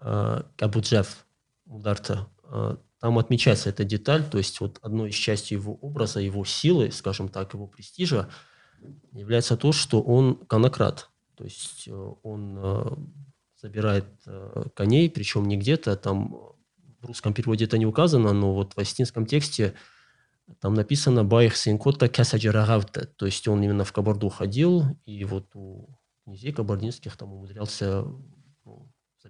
э, 0.00 0.42
Абуджев 0.58 1.24
Мулдарца, 1.64 2.28
э, 2.44 2.76
там 3.00 3.18
отмечается 3.18 3.68
эта 3.68 3.84
деталь, 3.84 4.28
то 4.28 4.38
есть 4.38 4.60
вот 4.60 4.78
одной 4.82 5.10
из 5.10 5.14
частей 5.14 5.54
его 5.56 5.74
образа, 5.74 6.18
его 6.18 6.44
силы, 6.44 6.90
скажем 6.90 7.28
так, 7.28 7.54
его 7.54 7.68
престижа, 7.68 8.28
является 9.12 9.56
то, 9.56 9.70
что 9.72 10.02
он 10.02 10.34
конократ. 10.34 11.08
То 11.36 11.44
есть 11.44 11.86
э, 11.86 12.12
он 12.24 12.58
э, 12.58 12.96
забирает 13.60 14.06
э, 14.26 14.64
коней, 14.74 15.08
причем 15.08 15.46
не 15.46 15.56
где-то, 15.56 15.96
там 15.96 16.30
в 17.00 17.06
русском 17.06 17.32
переводе 17.32 17.66
это 17.66 17.78
не 17.78 17.86
указано, 17.86 18.32
но 18.32 18.54
вот 18.54 18.74
в 18.74 18.78
астинском 18.78 19.24
тексте 19.24 19.74
там 20.60 20.74
написано 20.74 21.24
«Байх 21.24 21.56
синкота 21.56 22.08
касаджарагавта», 22.08 23.06
то 23.06 23.26
есть 23.26 23.46
он 23.48 23.62
именно 23.62 23.84
в 23.84 23.92
Кабарду 23.92 24.28
ходил, 24.28 24.84
и 25.04 25.24
вот 25.24 25.54
у 25.54 25.88
князей 26.24 26.52
кабардинских 26.52 27.16
там 27.16 27.32
умудрялся 27.32 28.04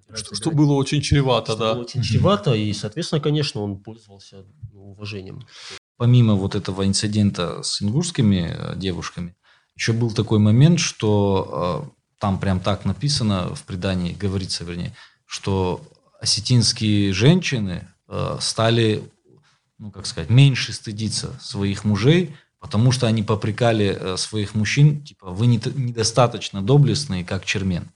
ну, 0.09 0.17
что, 0.17 0.35
что 0.35 0.51
было 0.51 0.73
очень 0.73 1.01
чревато, 1.01 1.53
что 1.53 1.61
да. 1.61 1.75
Было 1.75 1.83
очень 1.83 2.03
чревато, 2.03 2.55
и, 2.55 2.73
соответственно, 2.73 3.21
конечно, 3.21 3.61
он 3.61 3.79
пользовался 3.79 4.45
ну, 4.73 4.93
уважением. 4.93 5.47
Помимо 5.97 6.35
вот 6.35 6.55
этого 6.55 6.87
инцидента 6.87 7.63
с 7.63 7.83
ингушскими 7.83 8.55
э, 8.57 8.77
девушками, 8.77 9.35
еще 9.75 9.93
был 9.93 10.11
такой 10.11 10.39
момент, 10.39 10.81
что 10.81 11.87
э, 11.87 11.91
там 12.21 12.39
прям 12.39 12.61
так 12.61 12.85
написано 12.85 13.55
в 13.55 13.65
предании, 13.65 14.13
говорится 14.13 14.65
вернее, 14.65 14.95
что 15.27 15.81
осетинские 16.21 17.13
женщины 17.13 17.89
э, 18.09 18.37
стали 18.41 19.03
ну, 19.79 19.91
как 19.91 20.07
сказать, 20.07 20.31
меньше 20.31 20.73
стыдиться 20.73 21.39
своих 21.41 21.85
мужей, 21.85 22.35
потому 22.59 22.93
что 22.93 23.07
они 23.07 23.23
попрекали 23.23 23.97
э, 23.99 24.17
своих 24.17 24.55
мужчин, 24.55 25.03
типа, 25.03 25.31
вы 25.31 25.47
не, 25.47 25.61
недостаточно 25.75 26.63
доблестные, 26.63 27.25
как 27.25 27.45
чермен. 27.45 27.89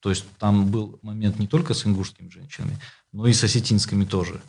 То 0.00 0.10
есть 0.10 0.24
там 0.38 0.66
был 0.70 0.98
момент 1.02 1.38
не 1.38 1.46
только 1.46 1.74
с 1.74 1.86
ингушскими 1.86 2.30
женщинами, 2.30 2.78
но 3.12 3.26
и 3.26 3.32
с 3.32 3.44
осетинскими 3.44 4.04
тоже. 4.04 4.40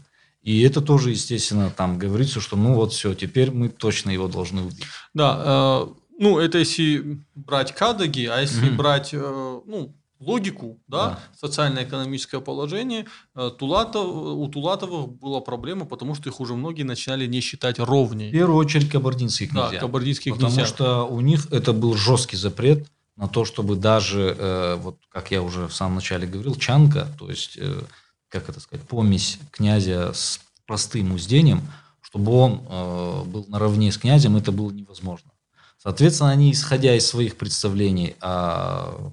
И 0.41 0.61
это 0.61 0.81
тоже, 0.81 1.11
естественно, 1.11 1.69
там 1.69 1.99
говорится, 1.99 2.41
что 2.41 2.55
ну 2.55 2.73
вот 2.73 2.93
все, 2.93 3.13
теперь 3.13 3.51
мы 3.51 3.69
точно 3.69 4.09
его 4.09 4.27
должны 4.27 4.63
убить. 4.63 4.85
Да, 5.13 5.41
э, 5.43 5.93
ну 6.19 6.39
это 6.39 6.57
если 6.57 7.19
брать 7.35 7.73
Кадаги, 7.75 8.25
а 8.25 8.41
если 8.41 8.69
mm-hmm. 8.69 8.75
брать, 8.75 9.09
э, 9.13 9.61
ну, 9.65 9.95
логику, 10.21 10.79
да, 10.87 11.09
да. 11.09 11.19
социально-экономическое 11.39 12.39
положение, 12.39 13.07
э, 13.35 13.51
Тулатов, 13.57 14.05
у 14.07 14.47
Тулатовых 14.47 15.09
была 15.09 15.41
проблема, 15.41 15.85
потому 15.85 16.15
что 16.15 16.29
их 16.29 16.39
уже 16.39 16.53
многие 16.55 16.83
начинали 16.83 17.25
не 17.25 17.41
считать 17.41 17.79
ровней. 17.79 18.29
В 18.29 18.31
первую 18.31 18.57
очередь 18.57 18.89
кабардинские 18.89 19.49
князья. 19.49 19.71
Да, 19.71 19.79
кабардинские 19.79 20.33
потому 20.33 20.53
князья. 20.53 20.73
что 20.73 21.05
у 21.07 21.19
них 21.21 21.47
это 21.51 21.73
был 21.73 21.95
жесткий 21.95 22.37
запрет 22.37 22.87
на 23.15 23.27
то, 23.27 23.45
чтобы 23.45 23.75
даже, 23.75 24.35
э, 24.37 24.75
вот 24.75 24.97
как 25.09 25.31
я 25.31 25.41
уже 25.41 25.67
в 25.67 25.73
самом 25.73 25.95
начале 25.95 26.27
говорил, 26.27 26.55
чанка, 26.55 27.07
то 27.19 27.29
есть, 27.29 27.57
э, 27.57 27.81
как 28.29 28.49
это 28.49 28.59
сказать, 28.59 28.87
помесь 28.87 29.39
князя 29.51 30.13
с 30.13 30.39
простым 30.65 31.13
уздением, 31.13 31.61
чтобы 32.01 32.31
он 32.31 32.65
э, 32.69 33.23
был 33.25 33.45
наравне 33.47 33.91
с 33.91 33.97
князем, 33.97 34.37
это 34.37 34.51
было 34.51 34.71
невозможно. 34.71 35.31
Соответственно, 35.77 36.29
они, 36.29 36.51
исходя 36.51 36.95
из 36.95 37.07
своих 37.07 37.37
представлений 37.37 38.15
о 38.21 39.11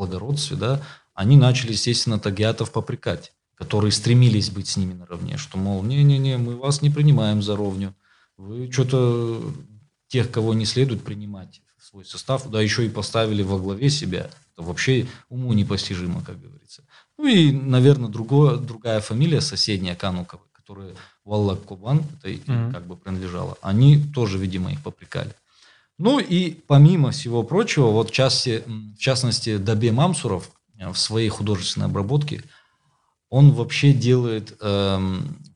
благородстве, 0.00 0.56
да, 0.56 0.82
они 1.14 1.36
начали, 1.36 1.72
естественно, 1.72 2.18
тагиатов 2.18 2.72
попрекать, 2.72 3.32
которые 3.54 3.92
стремились 3.92 4.50
быть 4.50 4.68
с 4.68 4.76
ними 4.76 4.94
наравне, 4.94 5.36
что, 5.36 5.58
мол, 5.58 5.82
не-не-не, 5.82 6.38
мы 6.38 6.56
вас 6.56 6.80
не 6.80 6.90
принимаем 6.90 7.42
за 7.42 7.56
ровню, 7.56 7.94
вы 8.38 8.72
что-то 8.72 9.42
тех, 10.08 10.30
кого 10.30 10.54
не 10.54 10.64
следует 10.64 11.04
принимать 11.04 11.60
в 11.76 11.84
свой 11.84 12.04
состав, 12.04 12.48
да 12.50 12.62
еще 12.62 12.86
и 12.86 12.88
поставили 12.88 13.42
во 13.42 13.58
главе 13.58 13.90
себя, 13.90 14.30
это 14.52 14.66
вообще 14.66 15.06
уму 15.28 15.52
непостижимо, 15.52 16.22
как 16.24 16.40
говорится. 16.40 16.82
Ну 17.18 17.26
и, 17.26 17.52
наверное, 17.52 18.08
другое, 18.08 18.56
другая 18.56 19.00
фамилия 19.00 19.42
соседняя 19.42 19.94
Канукова, 19.94 20.42
которая 20.52 20.94
Валла 21.24 21.54
Кубан, 21.54 22.02
это 22.18 22.30
mm-hmm. 22.30 22.72
как 22.72 22.86
бы 22.86 22.96
принадлежала, 22.96 23.58
они 23.60 24.02
тоже, 24.14 24.38
видимо, 24.38 24.72
их 24.72 24.82
попрекали. 24.82 25.34
Ну 26.02 26.18
и 26.18 26.52
помимо 26.52 27.10
всего 27.10 27.42
прочего, 27.42 27.88
вот 27.88 28.08
в, 28.08 28.12
части, 28.12 28.62
в 28.66 28.96
частности 28.96 29.58
Дабе 29.58 29.92
Мамсуров 29.92 30.50
э, 30.78 30.88
в 30.90 30.96
своей 30.96 31.28
художественной 31.28 31.88
обработке, 31.88 32.42
он 33.28 33.52
вообще 33.52 33.92
делает 33.92 34.56
э, 34.62 34.98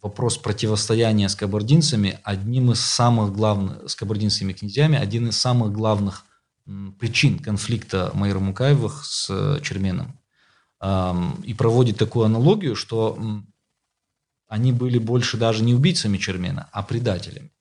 вопрос 0.03 0.36
противостояния 0.36 1.30
с 1.30 1.34
кабардинцами 1.34 2.18
одним 2.24 2.72
из 2.72 2.80
самых 2.80 3.32
главных, 3.32 3.88
с 3.88 3.95
кабардинскими 3.95 4.53
князьями, 4.53 4.99
один 4.99 5.28
из 5.28 5.38
самых 5.38 5.72
главных 5.72 6.26
причин 6.99 7.38
конфликта 7.38 8.11
Майра 8.12 8.38
Мукаевых 8.38 9.03
с 9.07 9.30
э, 9.30 9.61
Черменом. 9.62 10.20
Эм, 10.82 11.40
и 11.42 11.55
проводит 11.55 11.97
такую 11.97 12.26
аналогию, 12.26 12.76
что 12.76 13.18
они 14.47 14.72
были 14.72 14.99
больше 14.99 15.38
даже 15.38 15.64
не 15.64 15.72
убийцами 15.72 16.18
Чермена, 16.18 16.68
а 16.70 16.82
предателями. 16.82 17.53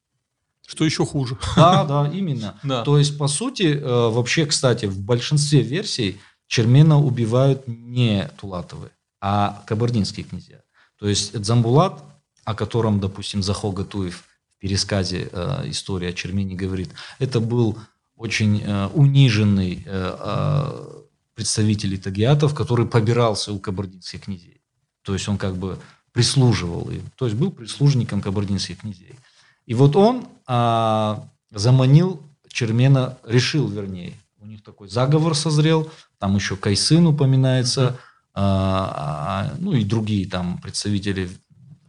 Что 0.67 0.85
еще 0.85 1.05
хуже. 1.05 1.37
Да, 1.55 1.83
да, 1.83 2.09
именно. 2.13 2.59
Да. 2.63 2.83
То 2.83 2.97
есть, 2.97 3.17
по 3.17 3.27
сути, 3.27 3.77
э, 3.77 4.09
вообще, 4.09 4.45
кстати, 4.45 4.85
в 4.85 4.99
большинстве 4.99 5.61
версий 5.61 6.19
Чермена 6.47 6.99
убивают 6.99 7.67
не 7.67 8.29
Тулатовы, 8.39 8.91
а 9.21 9.63
кабардинские 9.65 10.25
князья. 10.25 10.61
То 10.99 11.07
есть 11.07 11.37
Дзамбулат, 11.39 12.03
о 12.45 12.55
котором, 12.55 12.99
допустим, 12.99 13.41
Захо 13.43 13.71
Гатуев 13.71 14.23
в 14.57 14.61
пересказе 14.61 15.29
э, 15.31 15.69
истории 15.69 16.09
о 16.09 16.13
Чермене 16.13 16.55
говорит, 16.55 16.89
это 17.19 17.39
был 17.39 17.77
очень 18.15 18.61
э, 18.63 18.87
униженный 18.93 19.83
э, 19.85 20.17
э, 20.19 21.01
представитель 21.35 21.97
тагиатов, 21.99 22.53
который 22.53 22.85
побирался 22.85 23.51
у 23.51 23.59
кабардинских 23.59 24.21
князей. 24.21 24.61
То 25.01 25.13
есть 25.13 25.27
он 25.27 25.37
как 25.37 25.57
бы 25.57 25.77
прислуживал 26.13 26.89
им, 26.89 27.01
то 27.15 27.25
есть 27.25 27.37
был 27.37 27.51
прислужником 27.51 28.21
кабардинских 28.21 28.79
князей. 28.79 29.15
И 29.65 29.73
вот 29.73 29.95
он 29.95 30.27
а, 30.45 31.27
заманил 31.51 32.21
Чермена, 32.47 33.17
решил, 33.25 33.67
вернее, 33.67 34.13
у 34.39 34.45
них 34.45 34.63
такой 34.63 34.89
заговор 34.89 35.35
созрел, 35.35 35.89
там 36.19 36.35
еще 36.35 36.55
Кайсын 36.55 37.07
упоминается, 37.07 37.97
а, 38.33 39.49
а, 39.51 39.55
ну 39.59 39.73
и 39.73 39.83
другие 39.83 40.27
там 40.27 40.59
представители 40.59 41.29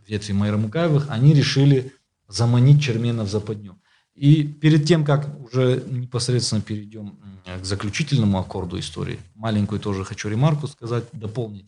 ветви 0.07 0.33
Майра 0.33 0.57
Мукаевых, 0.57 1.07
они 1.11 1.35
решили 1.35 1.93
заманить 2.29 2.83
Чермена 2.83 3.25
в 3.25 3.31
западню. 3.31 3.77
И 4.15 4.45
перед 4.45 4.87
тем, 4.87 5.05
как 5.05 5.29
уже 5.45 5.83
непосредственно 5.91 6.63
перейдем 6.63 7.19
к 7.45 7.65
заключительному 7.65 8.39
аккорду 8.39 8.79
истории, 8.79 9.19
маленькую 9.35 9.81
тоже 9.81 10.05
хочу 10.05 10.29
ремарку 10.29 10.69
сказать, 10.69 11.05
дополнить 11.13 11.67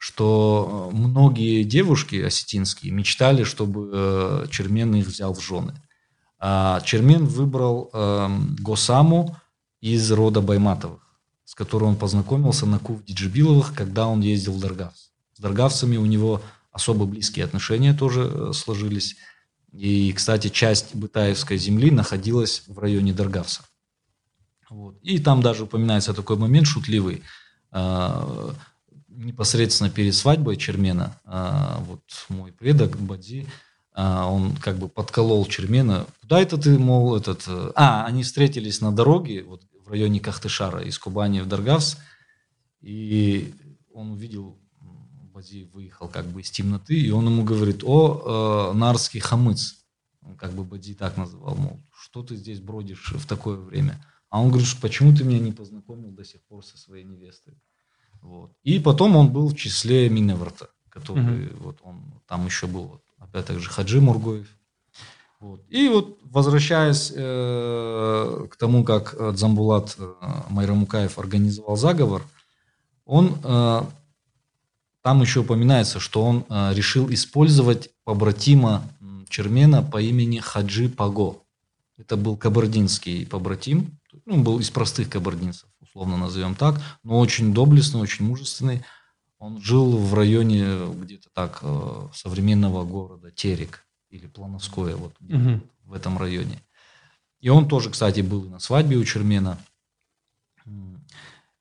что 0.00 0.90
э, 0.90 0.96
многие 0.96 1.62
девушки 1.62 2.16
осетинские 2.16 2.90
мечтали, 2.90 3.44
чтобы 3.44 3.90
э, 3.92 4.46
Чермен 4.50 4.94
их 4.94 5.06
взял 5.06 5.34
в 5.34 5.42
жены. 5.42 5.74
А 6.38 6.80
Чермен 6.80 7.26
выбрал 7.26 7.90
эм, 7.92 8.56
Госаму 8.58 9.36
из 9.82 10.10
рода 10.10 10.40
Байматовых, 10.40 11.02
с 11.44 11.54
которой 11.54 11.84
он 11.84 11.96
познакомился 11.96 12.64
на 12.64 12.78
Кув 12.78 13.04
Диджибиловых, 13.04 13.74
когда 13.74 14.06
он 14.06 14.22
ездил 14.22 14.54
в 14.54 14.60
Даргавс. 14.60 15.10
С 15.34 15.38
Даргавцами 15.38 15.98
у 15.98 16.06
него 16.06 16.40
особо 16.72 17.04
близкие 17.04 17.44
отношения 17.44 17.92
тоже 17.92 18.22
э, 18.22 18.52
сложились. 18.54 19.16
И, 19.70 20.14
кстати, 20.14 20.48
часть 20.48 20.94
Бытаевской 20.94 21.58
земли 21.58 21.90
находилась 21.90 22.62
в 22.66 22.78
районе 22.78 23.12
Даргавса. 23.12 23.64
Вот. 24.70 24.96
И 25.02 25.18
там 25.18 25.42
даже 25.42 25.64
упоминается 25.64 26.14
такой 26.14 26.38
момент 26.38 26.66
шутливый 26.66 27.22
непосредственно 29.24 29.90
перед 29.90 30.14
свадьбой 30.14 30.56
Чермена, 30.56 31.18
а, 31.24 31.82
вот 31.86 32.02
мой 32.28 32.52
предок 32.52 32.98
Бади, 32.98 33.46
а, 33.92 34.26
он 34.26 34.56
как 34.56 34.78
бы 34.78 34.88
подколол 34.88 35.46
Чермена. 35.46 36.06
Куда 36.20 36.40
это 36.40 36.56
ты, 36.56 36.78
мол, 36.78 37.16
этот... 37.16 37.44
Э, 37.48 37.72
а, 37.74 38.06
они 38.06 38.22
встретились 38.22 38.80
на 38.80 38.92
дороге 38.92 39.42
вот, 39.42 39.62
в 39.84 39.88
районе 39.90 40.20
Кахтышара 40.20 40.80
из 40.80 40.98
Кубани 40.98 41.40
в 41.40 41.46
Даргавс, 41.46 41.98
и 42.80 43.52
он 43.92 44.12
увидел, 44.12 44.58
Бади 45.34 45.68
выехал 45.72 46.08
как 46.08 46.26
бы 46.26 46.40
из 46.40 46.50
темноты, 46.50 46.94
и 46.94 47.10
он 47.10 47.26
ему 47.26 47.44
говорит, 47.44 47.82
о, 47.84 48.70
э, 48.72 48.76
нарский 48.76 49.20
хамыц. 49.20 49.84
Он 50.22 50.36
как 50.36 50.52
бы 50.52 50.64
Бади 50.64 50.94
так 50.94 51.16
называл, 51.16 51.56
мол, 51.56 51.80
что 51.92 52.22
ты 52.22 52.36
здесь 52.36 52.60
бродишь 52.60 53.12
в 53.12 53.26
такое 53.26 53.56
время? 53.56 54.02
А 54.28 54.40
он 54.40 54.50
говорит, 54.50 54.68
почему 54.80 55.14
ты 55.14 55.24
меня 55.24 55.40
не 55.40 55.52
познакомил 55.52 56.10
до 56.12 56.24
сих 56.24 56.40
пор 56.42 56.64
со 56.64 56.78
своей 56.78 57.04
невестой? 57.04 57.54
Вот. 58.22 58.50
И 58.62 58.78
потом 58.78 59.16
он 59.16 59.30
был 59.30 59.48
в 59.48 59.56
числе 59.56 60.08
Миневерта, 60.08 60.68
который 60.88 61.46
угу. 61.46 61.56
вот 61.64 61.78
он 61.82 62.02
там 62.26 62.46
еще 62.46 62.66
был, 62.66 62.84
вот, 62.84 63.02
опять 63.18 63.46
так 63.46 63.58
же 63.58 63.68
Хаджи 63.68 64.00
Мургоев. 64.00 64.48
Вот. 65.40 65.62
И 65.70 65.88
вот 65.88 66.18
возвращаясь 66.30 67.12
э, 67.14 68.46
к 68.50 68.56
тому, 68.56 68.84
как 68.84 69.16
Дзамбулат 69.34 69.96
э, 69.98 70.14
Майрамукаев 70.50 71.18
организовал 71.18 71.76
заговор, 71.76 72.22
он 73.06 73.38
э, 73.42 73.82
там 75.02 75.20
еще 75.22 75.40
упоминается, 75.40 75.98
что 75.98 76.22
он 76.22 76.44
э, 76.48 76.74
решил 76.74 77.10
использовать 77.12 77.90
побратима 78.04 78.82
Чермена 79.28 79.82
по 79.82 80.00
имени 80.00 80.38
Хаджи 80.38 80.88
Паго. 80.88 81.36
Это 81.96 82.16
был 82.16 82.36
кабардинский 82.36 83.26
побратим, 83.26 83.98
ну, 84.26 84.34
он 84.34 84.42
был 84.42 84.58
из 84.58 84.70
простых 84.70 85.08
кабардинцев, 85.08 85.68
условно 85.90 86.16
назовем 86.16 86.54
так, 86.54 86.80
но 87.02 87.18
очень 87.18 87.52
доблестный, 87.52 88.00
очень 88.00 88.24
мужественный. 88.24 88.84
Он 89.38 89.60
жил 89.60 89.96
в 89.96 90.14
районе 90.14 90.86
где-то 90.94 91.28
так 91.32 91.60
э, 91.62 92.08
современного 92.14 92.84
города 92.84 93.30
Терек 93.30 93.86
или 94.10 94.26
Плановское, 94.26 94.96
вот 94.96 95.14
угу. 95.20 95.60
в 95.84 95.94
этом 95.94 96.18
районе. 96.18 96.62
И 97.40 97.48
он 97.48 97.68
тоже, 97.68 97.90
кстати, 97.90 98.20
был 98.20 98.42
на 98.44 98.58
свадьбе 98.58 98.96
у 98.96 99.04
Чермена. 99.04 99.58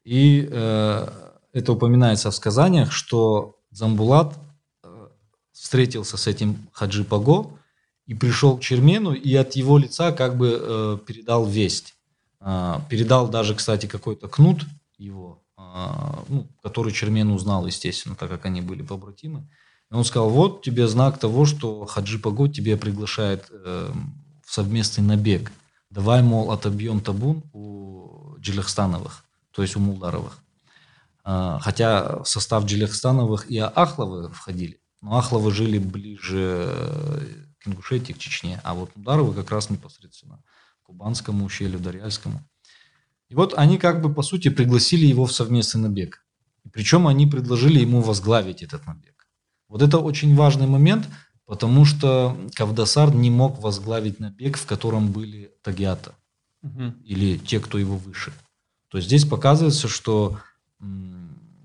И 0.04 0.48
э, 0.50 1.08
это 1.54 1.72
упоминается 1.72 2.32
в 2.32 2.36
сказаниях, 2.36 2.92
что 2.92 3.58
Замбулат 3.72 4.38
э, 4.84 5.08
встретился 5.52 6.18
с 6.18 6.28
этим 6.28 6.68
Хаджи 6.74 7.04
Паго 7.04 7.58
и 8.06 8.14
пришел 8.14 8.58
к 8.58 8.62
Чермену, 8.62 9.14
и 9.14 9.34
от 9.36 9.56
его 9.56 9.78
лица 9.78 10.12
как 10.12 10.38
бы 10.38 10.60
э, 10.60 10.98
передал 11.06 11.46
весть. 11.46 11.96
Э, 12.42 12.80
передал 12.90 13.28
даже, 13.28 13.56
кстати, 13.56 13.86
какой-то 13.86 14.28
кнут 14.28 14.66
его, 14.98 15.44
э, 15.58 15.62
ну, 16.28 16.48
который 16.64 16.94
Чермен 16.94 17.32
узнал, 17.32 17.66
естественно, 17.66 18.16
так 18.16 18.30
как 18.30 18.46
они 18.46 18.62
были 18.62 18.82
побратимы. 18.82 19.48
И 19.92 19.94
он 19.94 20.06
сказал, 20.06 20.30
вот 20.30 20.62
тебе 20.62 20.88
знак 20.88 21.18
того, 21.20 21.46
что 21.46 21.86
Хаджи 21.86 22.20
Паго 22.20 22.48
тебя 22.48 22.78
приглашает 22.78 23.48
э, 23.50 23.92
в 24.46 24.54
совместный 24.54 25.04
набег. 25.04 25.52
Давай, 25.90 26.22
мол, 26.22 26.52
отобьем 26.52 27.02
табун 27.02 27.44
у 27.52 28.36
Джилихстановых, 28.40 29.24
то 29.52 29.64
есть 29.64 29.76
у 29.76 29.80
Мулдаровых. 29.80 30.38
А, 31.24 31.60
хотя 31.60 32.20
в 32.20 32.26
состав 32.26 32.66
Джилихстановых 32.66 33.50
и 33.50 33.58
Ахловы 33.58 34.30
входили. 34.30 34.80
Но 35.02 35.18
Ахловы 35.18 35.52
жили 35.52 35.80
ближе 35.80 36.72
к 37.60 37.68
Ингушетии, 37.68 38.14
к 38.14 38.20
Чечне, 38.20 38.62
а 38.64 38.76
вот 38.76 38.96
Мударовы 38.96 39.34
как 39.34 39.50
раз 39.50 39.72
непосредственно 39.72 40.44
Кубанскому 40.90 41.46
ущелью, 41.46 41.80
Дарьяльскому. 41.80 42.42
И 43.30 43.36
вот 43.36 43.54
они 43.56 43.78
как 43.78 44.02
бы, 44.02 44.12
по 44.12 44.24
сути, 44.24 44.50
пригласили 44.50 45.06
его 45.06 45.28
в 45.28 45.32
совместный 45.32 45.82
набег. 45.82 46.26
Причем 46.74 47.06
они 47.06 47.28
предложили 47.28 47.80
ему 47.80 48.02
возглавить 48.02 48.64
этот 48.64 48.88
набег. 48.88 49.28
Вот 49.68 49.84
это 49.84 50.00
очень 50.00 50.36
важный 50.36 50.66
момент, 50.66 51.08
потому 51.46 51.86
что 51.86 52.36
Кавдасар 52.56 53.14
не 53.14 53.30
мог 53.30 53.62
возглавить 53.62 54.20
набег, 54.20 54.58
в 54.58 54.66
котором 54.66 55.12
были 55.12 55.52
тагиата 55.62 56.16
угу. 56.64 56.94
или 57.04 57.38
те, 57.38 57.60
кто 57.60 57.78
его 57.78 57.96
выше. 57.96 58.34
То 58.88 58.98
есть 58.98 59.08
здесь 59.08 59.26
показывается, 59.26 59.88
что 59.88 60.40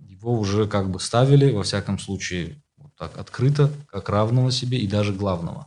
его 0.06 0.38
уже 0.38 0.68
как 0.68 0.90
бы 0.90 1.00
ставили, 1.00 1.50
во 1.50 1.62
всяком 1.62 1.98
случае, 1.98 2.62
вот 2.76 2.94
так 2.94 3.16
открыто, 3.16 3.72
как 3.86 4.10
равного 4.10 4.52
себе 4.52 4.78
и 4.78 4.86
даже 4.86 5.14
главного. 5.14 5.66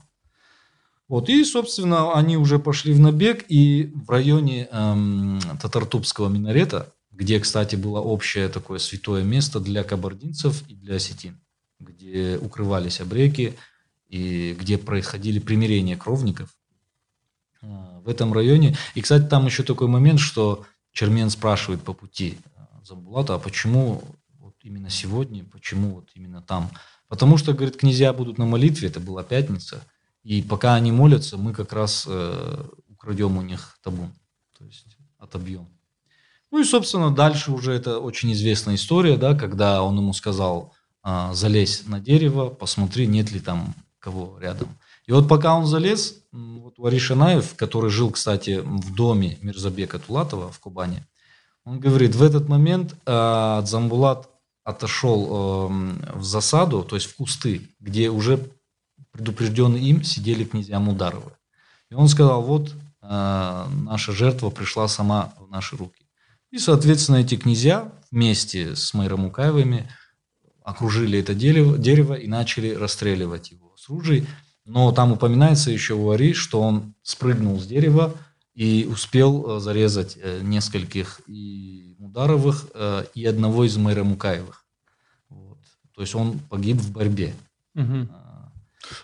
Вот, 1.07 1.29
и, 1.29 1.43
собственно, 1.45 2.13
они 2.13 2.35
уже 2.35 2.59
пошли 2.59 2.93
в 2.93 2.99
набег, 2.99 3.45
и 3.47 3.93
в 3.95 4.09
районе 4.09 4.67
эм, 4.71 5.39
Татартубского 5.61 6.27
минарета, 6.27 6.93
где, 7.11 7.39
кстати, 7.39 7.75
было 7.77 7.99
общее 7.99 8.49
такое 8.49 8.77
святое 8.79 9.23
место 9.23 9.59
для 9.59 9.83
кабардинцев 9.83 10.67
и 10.67 10.75
для 10.75 10.95
осетин, 10.95 11.39
где 11.79 12.37
укрывались 12.37 12.99
обреки 12.99 13.53
и 14.09 14.55
где 14.59 14.77
происходили 14.77 15.39
примирения 15.39 15.95
кровников, 15.95 16.49
э, 17.61 17.67
в 18.03 18.09
этом 18.09 18.33
районе. 18.33 18.75
И, 18.93 19.01
кстати, 19.01 19.25
там 19.27 19.45
еще 19.45 19.63
такой 19.63 19.87
момент, 19.87 20.19
что 20.19 20.65
Чермен 20.91 21.29
спрашивает 21.29 21.83
по 21.83 21.93
пути, 21.93 22.37
Замбулата, 22.83 23.35
а 23.35 23.39
почему 23.39 24.01
вот 24.39 24.55
именно 24.63 24.89
сегодня, 24.89 25.43
почему 25.43 25.95
вот 25.95 26.09
именно 26.15 26.41
там? 26.41 26.69
Потому 27.09 27.37
что, 27.37 27.53
говорит, 27.53 27.77
князья 27.77 28.13
будут 28.13 28.37
на 28.37 28.45
молитве, 28.45 28.87
это 28.87 29.01
была 29.01 29.23
пятница, 29.23 29.83
и 30.27 30.41
пока 30.41 30.75
они 30.75 30.91
молятся, 30.91 31.37
мы 31.37 31.53
как 31.53 31.71
раз 31.71 32.03
э, 32.05 32.63
украдем 32.89 33.37
у 33.37 33.41
них 33.41 33.79
табун, 33.81 34.11
то 34.57 34.65
есть 34.65 34.97
отобьем. 35.17 35.65
Ну 36.51 36.59
и, 36.59 36.65
собственно, 36.65 37.15
дальше 37.15 37.53
уже 37.53 37.71
это 37.71 37.99
очень 37.99 38.33
известная 38.33 38.75
история, 38.75 39.15
да, 39.15 39.35
когда 39.35 39.81
он 39.81 39.97
ему 39.97 40.11
сказал, 40.11 40.73
э, 41.05 41.29
залезь 41.31 41.87
на 41.87 42.01
дерево, 42.01 42.49
посмотри, 42.49 43.07
нет 43.07 43.31
ли 43.31 43.39
там 43.39 43.73
кого 43.99 44.37
рядом. 44.41 44.67
И 45.05 45.13
вот 45.13 45.29
пока 45.29 45.55
он 45.55 45.65
залез, 45.65 46.15
вот 46.33 46.77
Варишанаев, 46.77 47.55
который 47.55 47.89
жил, 47.89 48.11
кстати, 48.11 48.59
в 48.61 48.93
доме 48.93 49.37
Мирзабека 49.41 49.97
Тулатова 49.97 50.51
в 50.51 50.59
Кубани, 50.59 51.05
он 51.63 51.79
говорит, 51.79 52.15
в 52.15 52.21
этот 52.21 52.49
момент 52.49 52.95
э, 53.05 53.61
Дзамбулат 53.63 54.29
отошел 54.65 55.69
э, 55.69 56.15
в 56.15 56.23
засаду, 56.25 56.83
то 56.83 56.97
есть 56.97 57.07
в 57.07 57.15
кусты, 57.15 57.69
где 57.79 58.09
уже 58.09 58.45
предупрежденные 59.17 59.83
им 59.83 60.03
сидели 60.03 60.43
князья 60.43 60.79
Мударовы. 60.79 61.31
И 61.89 61.95
он 61.95 62.07
сказал, 62.07 62.43
вот 62.43 62.73
э, 63.01 63.65
наша 63.81 64.11
жертва 64.11 64.49
пришла 64.51 64.87
сама 64.87 65.33
в 65.39 65.49
наши 65.49 65.75
руки. 65.75 66.05
И, 66.51 66.59
соответственно, 66.59 67.17
эти 67.17 67.35
князья 67.35 67.91
вместе 68.11 68.75
с 68.75 68.93
Майрамукаевыми 68.93 69.89
окружили 70.63 71.19
это 71.19 71.33
дерево, 71.33 71.77
дерево 71.77 72.13
и 72.13 72.27
начали 72.27 72.73
расстреливать 72.73 73.51
его 73.51 73.73
с 73.75 73.89
ружей. 73.89 74.27
Но 74.65 74.91
там 74.91 75.13
упоминается 75.13 75.71
еще 75.71 75.95
у 75.95 76.11
Ари, 76.11 76.33
что 76.33 76.61
он 76.61 76.93
спрыгнул 77.01 77.59
с 77.59 77.65
дерева, 77.65 78.13
и 78.53 78.87
успел 78.89 79.57
э, 79.57 79.59
зарезать 79.59 80.17
э, 80.21 80.41
нескольких 80.43 81.21
и 81.27 81.95
Мударовых, 81.97 82.67
и 83.15 83.25
одного 83.25 83.65
из 83.65 83.75
мэра 83.77 84.03
Мукаевых. 84.03 84.63
Вот. 85.29 85.57
То 85.95 86.01
есть 86.01 86.13
он 86.13 86.39
погиб 86.39 86.77
в 86.77 86.91
борьбе. 86.91 87.33
Угу. 87.75 88.07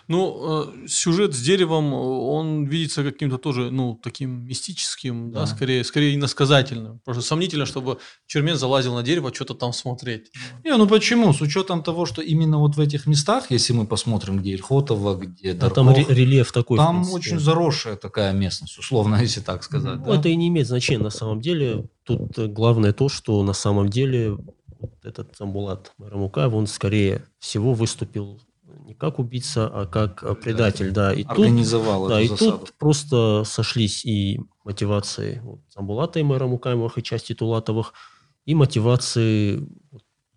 Ну, 0.08 0.72
сюжет 0.86 1.34
с 1.34 1.40
деревом, 1.40 1.92
он 1.92 2.64
видится 2.64 3.02
каким-то 3.02 3.38
тоже, 3.38 3.70
ну, 3.70 3.98
таким 4.02 4.46
мистическим, 4.46 5.30
да, 5.30 5.40
да 5.40 5.46
скорее, 5.46 5.84
скорее 5.84 6.14
иносказательным. 6.14 7.00
Просто 7.04 7.22
сомнительно, 7.22 7.66
чтобы 7.66 7.98
Чермен 8.26 8.56
залазил 8.56 8.94
на 8.94 9.02
дерево, 9.02 9.32
что-то 9.34 9.54
там 9.54 9.72
смотреть. 9.72 10.30
Не, 10.64 10.76
ну 10.76 10.86
почему? 10.86 11.32
С 11.32 11.40
учетом 11.40 11.82
того, 11.82 12.06
что 12.06 12.22
именно 12.22 12.58
вот 12.58 12.76
в 12.76 12.80
этих 12.80 13.06
местах, 13.06 13.50
если 13.50 13.72
мы 13.72 13.86
посмотрим, 13.86 14.38
где 14.38 14.52
Ильхотово, 14.52 15.16
где 15.16 15.52
а 15.52 15.54
Дарков, 15.54 15.74
там 15.74 16.08
рельеф 16.08 16.52
такой. 16.52 16.78
Там 16.78 17.10
очень 17.12 17.38
заросшая 17.38 17.96
такая 17.96 18.32
местность, 18.32 18.78
условно, 18.78 19.16
если 19.20 19.40
так 19.40 19.62
сказать. 19.64 19.98
Ну, 19.98 20.06
да? 20.06 20.16
Это 20.16 20.28
и 20.28 20.36
не 20.36 20.48
имеет 20.48 20.66
значения 20.66 21.02
на 21.02 21.10
самом 21.10 21.40
деле. 21.40 21.86
Тут 22.04 22.38
главное 22.38 22.92
то, 22.92 23.08
что 23.08 23.42
на 23.42 23.54
самом 23.54 23.88
деле 23.88 24.36
этот 25.02 25.36
Самбулат 25.36 25.92
Марамукаев, 25.98 26.52
он 26.52 26.66
скорее 26.66 27.24
всего 27.38 27.74
выступил 27.74 28.40
не 28.94 28.98
как 28.98 29.18
убийца, 29.18 29.66
а 29.66 29.86
как 29.86 30.22
э, 30.22 30.34
предатель, 30.34 30.92
да. 30.92 31.12
И 31.12 31.24
Организовал 31.24 32.02
тут, 32.02 32.08
да, 32.08 32.20
и 32.20 32.28
засаду. 32.28 32.58
тут 32.58 32.72
просто 32.74 33.42
сошлись 33.44 34.04
и 34.04 34.40
мотивации 34.64 35.40
вот, 35.42 35.60
Замбулата 35.74 36.20
и 36.20 36.22
мэра 36.22 36.46
Мукаемовых, 36.46 36.98
и 36.98 37.02
части 37.02 37.34
Тулатовых, 37.34 37.92
и 38.46 38.54
мотивации 38.54 39.66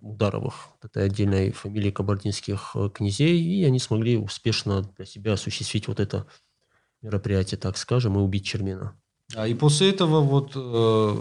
Ударовых, 0.01 0.69
этой 0.83 1.05
отдельной 1.05 1.51
фамилии 1.51 1.91
кабардинских 1.91 2.71
э, 2.75 2.89
князей, 2.93 3.39
и 3.39 3.63
они 3.63 3.79
смогли 3.79 4.17
успешно 4.17 4.81
для 4.81 5.05
себя 5.05 5.33
осуществить 5.33 5.87
вот 5.87 5.99
это 5.99 6.25
мероприятие, 7.01 7.57
так 7.57 7.77
скажем, 7.77 8.17
и 8.17 8.21
убить 8.21 8.45
Чермина. 8.45 8.93
А 9.35 9.47
и 9.47 9.53
после 9.53 9.89
этого 9.89 10.21
вот 10.21 10.51
э, 10.55 11.15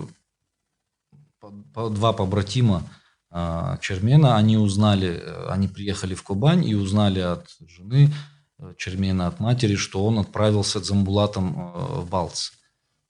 по, 1.41 1.53
по, 1.75 1.91
два 1.91 2.13
побратима 2.13 2.83
Чермена, 3.31 4.37
они 4.37 4.57
узнали, 4.57 5.21
э, 5.21 5.49
они 5.49 5.69
приехали 5.69 6.15
в 6.15 6.23
Кубань 6.23 6.65
и 6.65 6.75
узнали 6.75 7.21
от 7.21 7.49
жены 7.67 8.13
э, 8.59 8.75
Чермена, 8.79 9.27
от 9.27 9.41
матери, 9.41 9.75
что 9.75 10.05
он 10.07 10.19
отправился 10.19 10.83
с 10.83 10.87
Замбулатом 10.87 11.55
э, 11.57 12.01
в 12.01 12.09
Балц. 12.09 12.51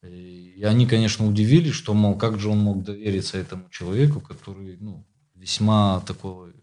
И 0.02 0.62
они, 0.64 0.86
конечно, 0.86 1.26
удивились, 1.26 1.74
что, 1.74 1.92
мол, 1.94 2.16
как 2.16 2.38
же 2.38 2.48
он 2.48 2.58
мог 2.58 2.82
довериться 2.82 3.38
этому 3.38 3.68
человеку, 3.70 4.20
который, 4.20 4.76
ну, 4.80 5.06
весьма 5.34 6.00
такой 6.00 6.54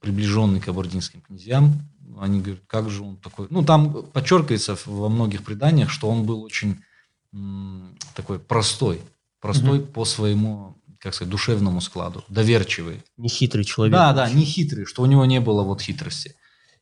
приближенный 0.00 0.60
к 0.60 0.64
кабардинским 0.64 1.20
князьям. 1.22 1.72
Они 2.18 2.40
говорят, 2.40 2.62
как 2.66 2.90
же 2.90 3.02
он 3.02 3.16
такой... 3.16 3.46
Ну, 3.50 3.64
там 3.64 4.04
подчеркивается 4.06 4.76
во 4.86 5.08
многих 5.08 5.44
преданиях, 5.44 5.88
что 5.88 6.10
он 6.10 6.24
был 6.24 6.42
очень 6.42 6.82
такой 8.14 8.38
простой. 8.38 9.00
Простой 9.40 9.80
угу. 9.80 9.86
по 9.86 10.04
своему 10.04 10.76
как 11.02 11.14
сказать, 11.14 11.32
душевному 11.32 11.80
складу, 11.80 12.24
доверчивый. 12.28 13.02
Не 13.16 13.28
хитрый 13.28 13.64
человек. 13.64 13.92
Да, 13.92 14.12
да, 14.12 14.30
не 14.30 14.44
хитрый, 14.44 14.86
что 14.86 15.02
у 15.02 15.06
него 15.06 15.24
не 15.24 15.40
было 15.40 15.64
вот 15.64 15.80
хитрости. 15.80 16.36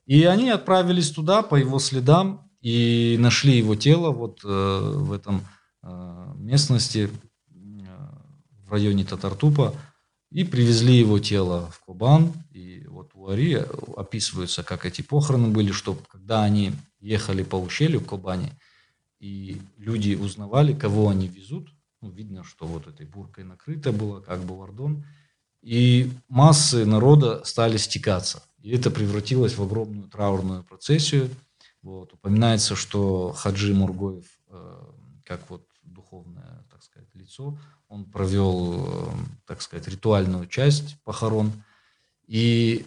И 0.04 0.24
они 0.24 0.50
отправились 0.50 1.10
туда 1.10 1.42
по 1.42 1.56
его 1.56 1.78
следам 1.78 2.50
и 2.60 3.16
нашли 3.18 3.56
его 3.56 3.76
тело 3.76 4.10
вот 4.10 4.40
э, 4.44 4.48
в 4.48 5.12
этом 5.12 5.46
э, 5.82 6.32
местности, 6.36 7.08
э, 7.08 7.54
в 8.66 8.70
районе 8.70 9.04
Татартупа. 9.04 9.74
И 10.30 10.44
привезли 10.44 10.98
его 10.98 11.18
тело 11.18 11.70
в 11.72 11.80
Кубан. 11.80 12.34
И 12.50 12.84
вот 12.88 13.12
у 13.14 13.28
Ари 13.28 13.64
описываются, 13.96 14.62
как 14.62 14.84
эти 14.84 15.00
похороны 15.00 15.48
были, 15.48 15.72
что 15.72 15.96
когда 16.10 16.44
они 16.44 16.72
ехали 17.00 17.42
по 17.42 17.56
ущелью 17.56 18.00
в 18.00 18.04
Кубани, 18.04 18.52
и 19.18 19.60
люди 19.78 20.14
узнавали, 20.14 20.74
кого 20.74 21.08
они 21.08 21.26
везут, 21.26 21.68
ну, 22.00 22.10
видно, 22.10 22.44
что 22.44 22.66
вот 22.66 22.86
этой 22.86 23.06
буркой 23.06 23.44
накрыто 23.44 23.92
было, 23.92 24.20
как 24.20 24.40
бы 24.40 24.56
вардон, 24.56 25.04
и 25.62 26.10
массы 26.28 26.86
народа 26.86 27.44
стали 27.44 27.76
стекаться. 27.76 28.42
И 28.62 28.70
это 28.70 28.90
превратилось 28.90 29.56
в 29.56 29.62
огромную 29.62 30.08
траурную 30.08 30.64
процессию. 30.64 31.30
Вот. 31.82 32.12
Упоминается, 32.12 32.76
что 32.76 33.32
Хаджи 33.32 33.74
Мургоев, 33.74 34.26
э, 34.48 34.82
как 35.24 35.48
вот 35.50 35.66
духовное, 35.82 36.64
так 36.70 36.82
сказать, 36.82 37.08
лицо, 37.14 37.58
он 37.88 38.04
провел, 38.04 38.86
э, 38.86 39.12
так 39.46 39.62
сказать, 39.62 39.88
ритуальную 39.88 40.46
часть 40.46 40.98
похорон. 41.04 41.52
И 42.26 42.86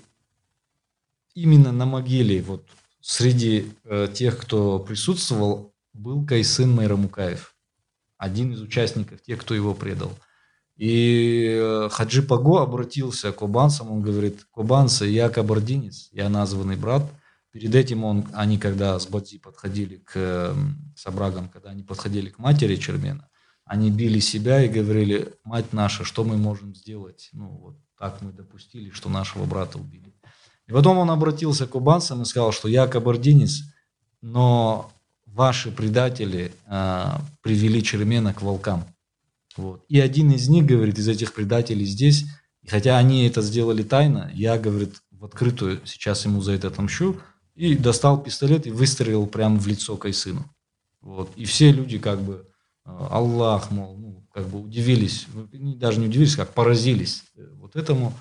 именно 1.35 1.71
на 1.71 1.85
могиле, 1.85 2.41
вот 2.41 2.67
среди 3.01 3.71
э, 3.83 4.07
тех, 4.13 4.37
кто 4.39 4.79
присутствовал, 4.79 5.73
был 5.93 6.25
Кайсын 6.25 6.71
Майрамукаев, 6.71 7.52
один 8.23 8.53
из 8.53 8.61
участников, 8.61 9.21
тех, 9.21 9.41
кто 9.41 9.53
его 9.53 9.73
предал. 9.73 10.11
И 10.77 11.57
э, 11.59 11.89
Хаджи 11.91 12.23
Паго 12.23 12.61
обратился 12.61 13.31
к 13.31 13.35
кубанцам, 13.35 13.91
он 13.91 14.01
говорит, 14.01 14.45
кубанцы, 14.49 15.05
я 15.05 15.29
кабардинец, 15.29 16.09
я 16.13 16.29
названный 16.29 16.77
брат. 16.77 17.03
Перед 17.51 17.75
этим 17.75 18.03
он, 18.05 18.25
они, 18.33 18.57
когда 18.57 18.97
с 18.97 19.07
Бадзи 19.07 19.39
подходили 19.39 19.97
к 19.97 20.55
Сабрагам, 20.95 21.49
когда 21.49 21.69
они 21.71 21.83
подходили 21.83 22.29
к 22.29 22.39
матери 22.39 22.77
Чермена, 22.77 23.29
они 23.65 23.91
били 23.91 24.19
себя 24.19 24.63
и 24.63 24.69
говорили, 24.69 25.33
мать 25.43 25.73
наша, 25.73 26.05
что 26.05 26.23
мы 26.23 26.37
можем 26.37 26.73
сделать? 26.73 27.29
Ну, 27.33 27.49
вот 27.49 27.75
так 27.99 28.21
мы 28.21 28.31
допустили, 28.31 28.89
что 28.89 29.09
нашего 29.09 29.45
брата 29.45 29.77
убили. 29.77 30.15
И 30.67 30.71
потом 30.71 30.97
он 30.97 31.11
обратился 31.11 31.67
к 31.67 31.71
кубанцам 31.71 32.21
и 32.21 32.25
сказал, 32.25 32.53
что 32.53 32.69
я 32.69 32.87
кабардинец, 32.87 33.63
но 34.21 34.92
ваши 35.33 35.71
предатели 35.71 36.53
э, 36.67 37.05
привели 37.41 37.83
Чермена 37.83 38.33
к 38.33 38.41
волкам. 38.41 38.85
Вот. 39.57 39.83
И 39.89 39.99
один 39.99 40.31
из 40.31 40.47
них, 40.47 40.65
говорит, 40.65 40.97
из 40.99 41.07
этих 41.07 41.33
предателей 41.33 41.85
здесь, 41.85 42.25
хотя 42.67 42.97
они 42.97 43.25
это 43.25 43.41
сделали 43.41 43.83
тайно, 43.83 44.31
я, 44.33 44.57
говорит, 44.57 44.95
в 45.11 45.25
открытую 45.25 45.81
сейчас 45.85 46.25
ему 46.25 46.41
за 46.41 46.53
это 46.53 46.67
отомщу, 46.67 47.19
и 47.55 47.75
достал 47.75 48.21
пистолет 48.21 48.65
и 48.67 48.71
выстрелил 48.71 49.27
прямо 49.27 49.59
в 49.59 49.67
лицо 49.67 49.95
Кайсыну. 49.97 50.45
Вот. 51.01 51.31
И 51.35 51.45
все 51.45 51.71
люди 51.71 51.97
как 51.97 52.21
бы, 52.21 52.47
э, 52.85 53.07
Аллах, 53.09 53.71
мол, 53.71 53.97
ну, 53.97 54.27
как 54.33 54.47
бы 54.47 54.61
удивились, 54.61 55.27
ну, 55.51 55.75
даже 55.75 55.99
не 55.99 56.07
удивились, 56.07 56.35
как 56.35 56.53
поразились 56.53 57.23
э, 57.35 57.47
вот 57.55 57.75
этому. 57.75 58.13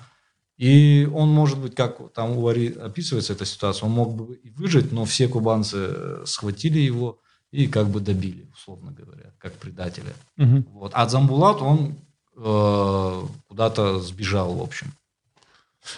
И 0.63 1.09
он, 1.13 1.27
может 1.27 1.59
быть, 1.59 1.75
как 1.75 2.13
там 2.13 2.37
у 2.37 2.47
Ари 2.47 2.71
описывается 2.71 3.33
эта 3.33 3.43
ситуация, 3.43 3.85
он 3.85 3.91
мог 3.91 4.15
бы 4.15 4.35
и 4.35 4.49
выжить, 4.49 4.93
но 4.93 5.03
все 5.03 5.27
кубанцы 5.27 5.77
э, 5.77 6.23
схватили 6.25 6.79
его, 6.79 7.19
и 7.51 7.67
как 7.67 7.89
бы 7.89 7.99
добили, 7.99 8.49
условно 8.53 8.91
говоря, 8.91 9.33
как 9.39 9.55
предателя. 9.55 10.13
Угу. 10.37 10.63
Вот. 10.71 10.91
А 10.95 11.09
Замбулат, 11.09 11.61
он 11.61 11.97
э, 12.37 13.21
куда-то 13.49 13.99
сбежал, 13.99 14.55
в 14.55 14.61
общем. 14.61 14.93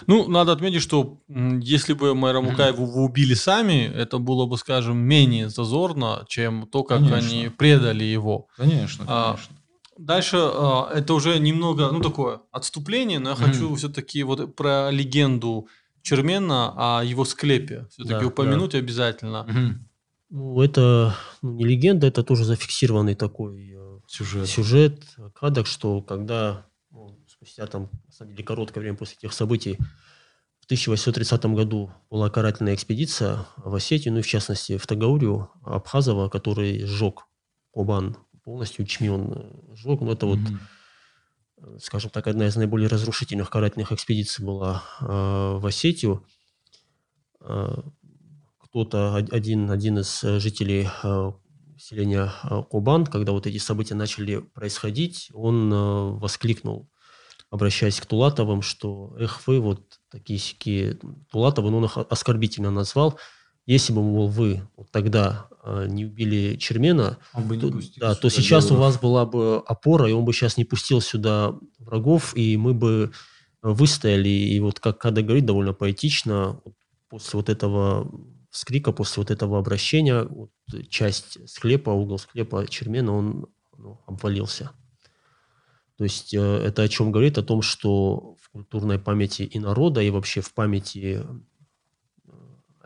Ну, 0.08 0.26
надо 0.26 0.50
отметить, 0.50 0.82
что 0.82 1.20
если 1.28 1.92
бы 1.92 2.16
Майра 2.16 2.40
Мукаеву 2.40 2.86
вы 2.86 3.04
убили 3.04 3.34
сами, 3.34 3.84
это 3.94 4.18
было 4.18 4.46
бы, 4.46 4.58
скажем, 4.58 4.96
менее 4.96 5.48
зазорно, 5.48 6.24
чем 6.28 6.66
то, 6.66 6.82
как 6.82 6.98
конечно. 6.98 7.18
они 7.18 7.50
предали 7.50 8.02
его. 8.02 8.48
Конечно, 8.56 9.04
а, 9.06 9.34
конечно. 9.34 9.55
Дальше 9.98 10.36
а, 10.38 10.90
это 10.92 11.14
уже 11.14 11.38
немного, 11.38 11.90
ну, 11.90 12.00
такое 12.00 12.40
отступление, 12.52 13.18
но 13.18 13.30
я 13.30 13.36
хочу 13.36 13.74
все-таки 13.76 14.22
вот 14.22 14.54
про 14.54 14.90
легенду 14.90 15.68
Чермена 16.02 16.74
о 16.76 17.02
его 17.02 17.24
склепе 17.24 17.86
все-таки 17.90 18.20
да, 18.20 18.26
упомянуть 18.26 18.72
да. 18.72 18.78
обязательно. 18.78 19.46
Mm-hmm. 19.48 19.72
Ну, 20.30 20.60
это 20.60 21.16
ну, 21.42 21.52
не 21.52 21.64
легенда, 21.64 22.06
это 22.06 22.22
тоже 22.22 22.44
зафиксированный 22.44 23.14
такой 23.14 23.74
э, 23.74 23.98
сюжет, 24.06 24.48
сюжет 24.48 25.02
кадок, 25.34 25.66
что 25.66 26.02
когда 26.02 26.66
ну, 26.90 27.18
спустя 27.26 27.66
там, 27.66 27.90
на 28.06 28.12
самом 28.12 28.32
деле, 28.32 28.44
короткое 28.44 28.80
время 28.80 28.96
после 28.96 29.16
этих 29.18 29.32
событий, 29.32 29.78
в 30.60 30.64
1830 30.66 31.46
году 31.46 31.92
была 32.10 32.28
карательная 32.28 32.74
экспедиция 32.74 33.46
в 33.56 33.72
Осетию, 33.74 34.14
ну 34.14 34.18
и 34.20 34.22
в 34.22 34.26
частности 34.26 34.78
в 34.78 34.86
Тагаурию 34.86 35.48
Абхазова, 35.62 36.28
который 36.28 36.84
сжег 36.84 37.26
Кубан 37.70 38.16
полностью, 38.46 38.86
Чмион 38.86 39.32
э, 39.34 39.74
сжег. 39.74 40.00
Ну, 40.00 40.12
это 40.12 40.24
mm-hmm. 40.24 40.58
вот, 41.56 41.82
скажем 41.82 42.10
так, 42.10 42.28
одна 42.28 42.46
из 42.46 42.54
наиболее 42.54 42.88
разрушительных 42.88 43.50
карательных 43.50 43.90
экспедиций 43.90 44.44
была 44.44 44.84
э, 45.00 45.04
в 45.04 45.66
Осетию. 45.66 46.24
Э, 47.40 47.82
кто-то, 48.60 49.16
один, 49.16 49.70
один 49.72 49.98
из 49.98 50.22
э, 50.22 50.38
жителей 50.38 50.88
э, 51.02 51.32
селения 51.76 52.32
э, 52.44 52.62
Кубан, 52.70 53.04
когда 53.04 53.32
вот 53.32 53.48
эти 53.48 53.58
события 53.58 53.96
начали 53.96 54.38
происходить, 54.38 55.28
он 55.34 56.18
воскликнул, 56.18 56.88
обращаясь 57.50 58.00
к 58.00 58.06
Тулатовым, 58.06 58.62
что 58.62 59.16
«Эх 59.18 59.44
вы, 59.48 59.58
вот 59.58 59.98
такие 60.08 60.38
сики 60.38 61.00
Тулатовы, 61.32 61.70
ну, 61.72 61.78
он 61.78 61.86
их 61.86 61.98
оскорбительно 61.98 62.70
назвал, 62.70 63.18
если 63.66 63.92
бы, 63.92 64.02
мол, 64.02 64.28
вы 64.28 64.62
вот 64.76 64.90
тогда 64.90 65.48
не 65.88 66.04
убили 66.06 66.56
Чермена, 66.56 67.18
не 67.36 67.58
то, 67.58 67.72
да, 67.96 68.14
то 68.14 68.28
сейчас 68.28 68.70
у 68.70 68.76
вас 68.76 68.98
была 68.98 69.26
бы 69.26 69.58
опора, 69.66 70.08
и 70.08 70.12
он 70.12 70.24
бы 70.24 70.32
сейчас 70.32 70.56
не 70.56 70.64
пустил 70.64 71.00
сюда 71.00 71.54
врагов, 71.80 72.36
и 72.36 72.56
мы 72.56 72.72
бы 72.72 73.10
выстояли. 73.62 74.28
И 74.28 74.60
вот, 74.60 74.78
как 74.78 74.98
Када 74.98 75.22
говорит, 75.22 75.44
довольно 75.44 75.72
поэтично, 75.72 76.60
после 77.08 77.36
вот 77.38 77.48
этого 77.48 78.08
скрика 78.56 78.92
после 78.92 79.20
вот 79.20 79.30
этого 79.30 79.58
обращения 79.58 80.24
вот, 80.24 80.50
часть 80.88 81.38
склепа, 81.48 81.90
угол 81.90 82.18
склепа 82.18 82.66
Чермена, 82.66 83.12
он 83.12 83.46
ну, 83.76 84.00
обвалился. 84.06 84.70
То 85.98 86.04
есть 86.04 86.34
э, 86.34 86.38
это 86.38 86.82
о 86.82 86.88
чем 86.88 87.12
говорит? 87.12 87.38
О 87.38 87.42
том, 87.42 87.62
что 87.62 88.36
в 88.40 88.50
культурной 88.50 88.98
памяти 88.98 89.42
и 89.42 89.58
народа, 89.58 90.00
и 90.00 90.10
вообще 90.10 90.40
в 90.40 90.52
памяти 90.52 91.22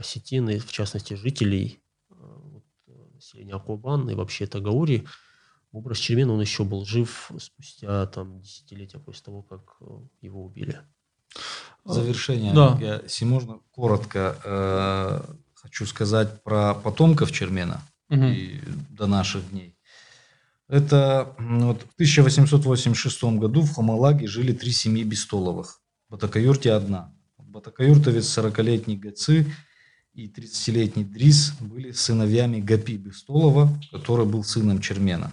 осетины, 0.01 0.59
в 0.59 0.73
частности 0.73 1.15
жителей 1.15 1.81
э, 2.11 2.15
вот, 2.17 2.65
населения 3.15 3.55
Акубан 3.55 4.09
и 4.11 4.15
вообще 4.15 4.47
Тагаури, 4.47 5.07
образ 5.73 5.99
Чермена, 5.99 6.33
он 6.33 6.41
еще 6.41 6.65
был 6.65 6.85
жив 6.85 7.31
спустя 7.39 8.07
там, 8.07 8.41
десятилетия 8.41 8.99
после 8.99 9.25
того, 9.25 9.43
как 9.43 9.77
его 10.21 10.45
убили. 10.45 10.81
В 11.85 11.93
завершение, 11.93 12.53
да. 12.53 12.77
я, 12.81 13.01
если 13.03 13.25
можно, 13.25 13.61
коротко 13.71 15.25
хочу 15.55 15.87
сказать 15.87 16.43
про 16.43 16.75
потомков 16.75 17.33
Чермена 17.33 17.83
угу. 18.09 18.25
и 18.25 18.61
до 18.91 19.07
наших 19.07 19.51
дней. 19.51 19.77
Это 20.69 21.35
вот, 21.39 21.83
в 21.83 21.95
1886 21.95 23.25
году 23.25 23.63
в 23.63 23.75
Хамалаге 23.75 24.27
жили 24.27 24.53
три 24.53 24.71
семьи 24.71 25.03
Бестоловых. 25.03 25.81
В 26.09 26.13
Батакаюрте 26.13 26.73
одна. 26.73 27.13
Батакаюртовец 27.39 28.39
40-летний 28.39 28.97
Гаци 28.97 29.53
и 30.13 30.27
30-летний 30.29 31.05
Дрис 31.05 31.53
были 31.61 31.93
сыновьями 31.93 32.61
Гапи 32.61 32.97
Бестолова, 32.97 33.69
который 33.91 34.27
был 34.27 34.45
сыном 34.45 34.81
Чермена. 34.81 35.33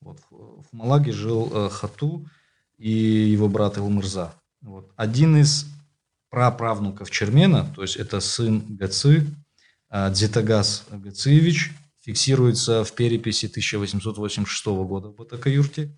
Вот, 0.00 0.18
в 0.30 0.64
Хамалаге 0.70 1.12
жил 1.12 1.50
э, 1.52 1.68
Хату 1.70 2.26
и 2.78 2.90
его 2.90 3.48
брат 3.48 3.78
Элмырза. 3.78 4.34
Вот. 4.60 4.92
Один 4.96 5.36
из 5.36 5.66
праправнуков 6.30 7.10
Чермена, 7.10 7.72
то 7.74 7.82
есть 7.82 7.96
это 7.96 8.20
сын 8.20 8.62
Гаци, 8.76 9.26
а, 9.88 10.10
Дзитагас 10.10 10.84
Агациевич 10.90 11.72
фиксируется 12.00 12.84
в 12.84 12.92
переписи 12.92 13.46
1886 13.46 14.66
года 14.66 15.08
в 15.08 15.14
Батакаюрте, 15.14 15.96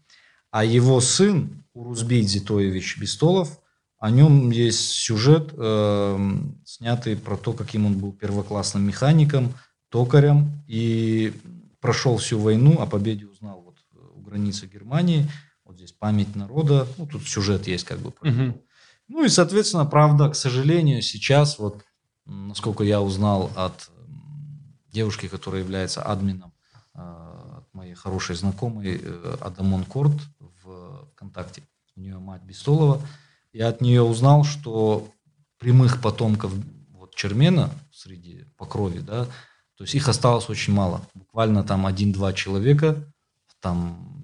а 0.51 0.65
его 0.65 1.01
сын 1.01 1.65
Урузбей 1.73 2.23
Зитоевич 2.23 2.99
Бестолов, 2.99 3.61
о 3.99 4.11
нем 4.11 4.51
есть 4.51 4.91
сюжет, 4.91 5.53
э, 5.57 6.19
снятый 6.65 7.17
про 7.17 7.37
то, 7.37 7.53
каким 7.53 7.87
он 7.87 7.99
был 7.99 8.13
первоклассным 8.13 8.85
механиком, 8.87 9.55
токарем 9.89 10.63
и 10.69 11.33
прошел 11.81 12.17
всю 12.19 12.39
войну, 12.39 12.81
о 12.81 12.87
победе 12.87 13.27
узнал 13.27 13.61
вот 13.61 13.79
у 14.15 14.21
границы 14.21 14.67
Германии. 14.67 15.29
Вот 15.65 15.77
здесь 15.77 15.93
память 15.93 16.37
народа, 16.37 16.87
ну 16.97 17.07
тут 17.07 17.29
сюжет 17.29 17.67
есть 17.67 17.85
как 17.85 17.99
бы. 17.99 18.11
Угу. 18.23 18.63
Ну 19.09 19.25
и, 19.25 19.29
соответственно, 19.29 19.85
правда, 19.85 20.29
к 20.31 20.37
сожалению, 20.37 21.03
сейчас 21.03 21.59
вот 21.59 21.83
насколько 22.25 22.85
я 22.85 23.01
узнал 23.01 23.51
от 23.57 23.91
девушки, 24.89 25.29
которая 25.29 25.63
является 25.63 26.03
админом, 26.03 26.53
э, 26.95 27.01
от 27.01 27.75
моей 27.75 27.95
хорошей 27.95 28.37
знакомой 28.37 29.01
э, 29.03 29.37
Адамон 29.41 29.85
Корт 29.85 30.17
в 30.39 31.09
ВКонтакте. 31.15 31.63
У 31.97 32.01
нее 32.01 32.19
мать 32.19 32.43
Бестолова. 32.43 33.01
Я 33.59 33.67
от 33.71 33.81
нее 33.81 34.03
узнал, 34.03 34.45
что 34.45 35.09
прямых 35.59 36.01
потомков 36.01 36.53
вот, 36.91 37.17
Чермена 37.17 37.71
среди 37.91 38.45
по 38.57 38.67
крови, 38.67 39.01
да, 39.01 39.25
то 39.77 39.83
есть 39.83 39.97
их 39.97 40.09
осталось 40.09 40.49
очень 40.49 40.73
мало. 40.73 41.03
Буквально 41.13 41.65
там 41.65 41.85
один-два 41.85 42.33
человека. 42.35 43.13
Там, 43.61 44.23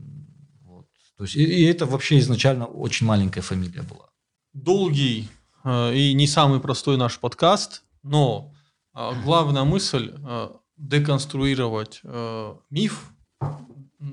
вот. 0.63 0.87
то 1.17 1.25
есть, 1.25 1.35
и, 1.35 1.43
и 1.43 1.65
это 1.65 1.85
вообще 1.85 2.21
изначально 2.21 2.67
очень 2.67 3.09
маленькая 3.09 3.41
фамилия 3.41 3.83
была. 3.83 4.09
долгий 4.53 5.29
э, 5.65 5.95
и 5.97 6.15
не 6.15 6.29
самый 6.29 6.61
простой 6.61 6.97
наш 6.97 7.19
подкаст, 7.19 7.83
но 8.05 8.55
э, 8.95 9.11
главная 9.25 9.65
мысль 9.65 10.15
э, 10.17 10.51
деконструировать 10.77 12.03
э, 12.05 12.55
миф, 12.71 13.11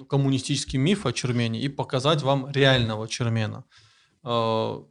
коммунистический 0.09 0.79
миф 0.79 1.05
о 1.05 1.13
Чермене 1.13 1.61
и 1.61 1.69
показать 1.69 2.23
вам 2.23 2.49
реального 2.49 3.07
Чермена. 3.07 3.65
Э, 4.23 4.81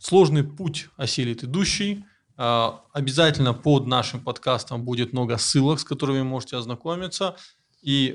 сложный 0.00 0.42
путь 0.42 0.88
осилит 0.96 1.44
идущий. 1.44 2.04
Э, 2.36 2.70
обязательно 2.92 3.54
под 3.54 3.86
нашим 3.86 4.20
подкастом 4.20 4.84
будет 4.84 5.12
много 5.12 5.36
ссылок, 5.36 5.78
с 5.78 5.84
которыми 5.84 6.18
вы 6.18 6.24
можете 6.24 6.56
ознакомиться. 6.56 7.36
И 7.82 8.14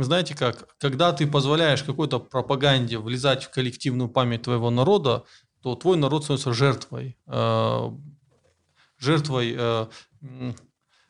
знаете 0.00 0.34
как, 0.34 0.76
когда 0.78 1.12
ты 1.12 1.26
позволяешь 1.26 1.82
какой-то 1.82 2.18
пропаганде 2.18 2.98
влезать 2.98 3.44
в 3.44 3.50
коллективную 3.50 4.08
память 4.10 4.42
твоего 4.42 4.70
народа, 4.70 5.24
то 5.62 5.74
твой 5.74 5.96
народ 5.96 6.24
становится 6.24 6.52
жертвой. 6.52 7.16
Э, 7.26 7.90
жертвой 8.98 9.54
э, 9.56 9.86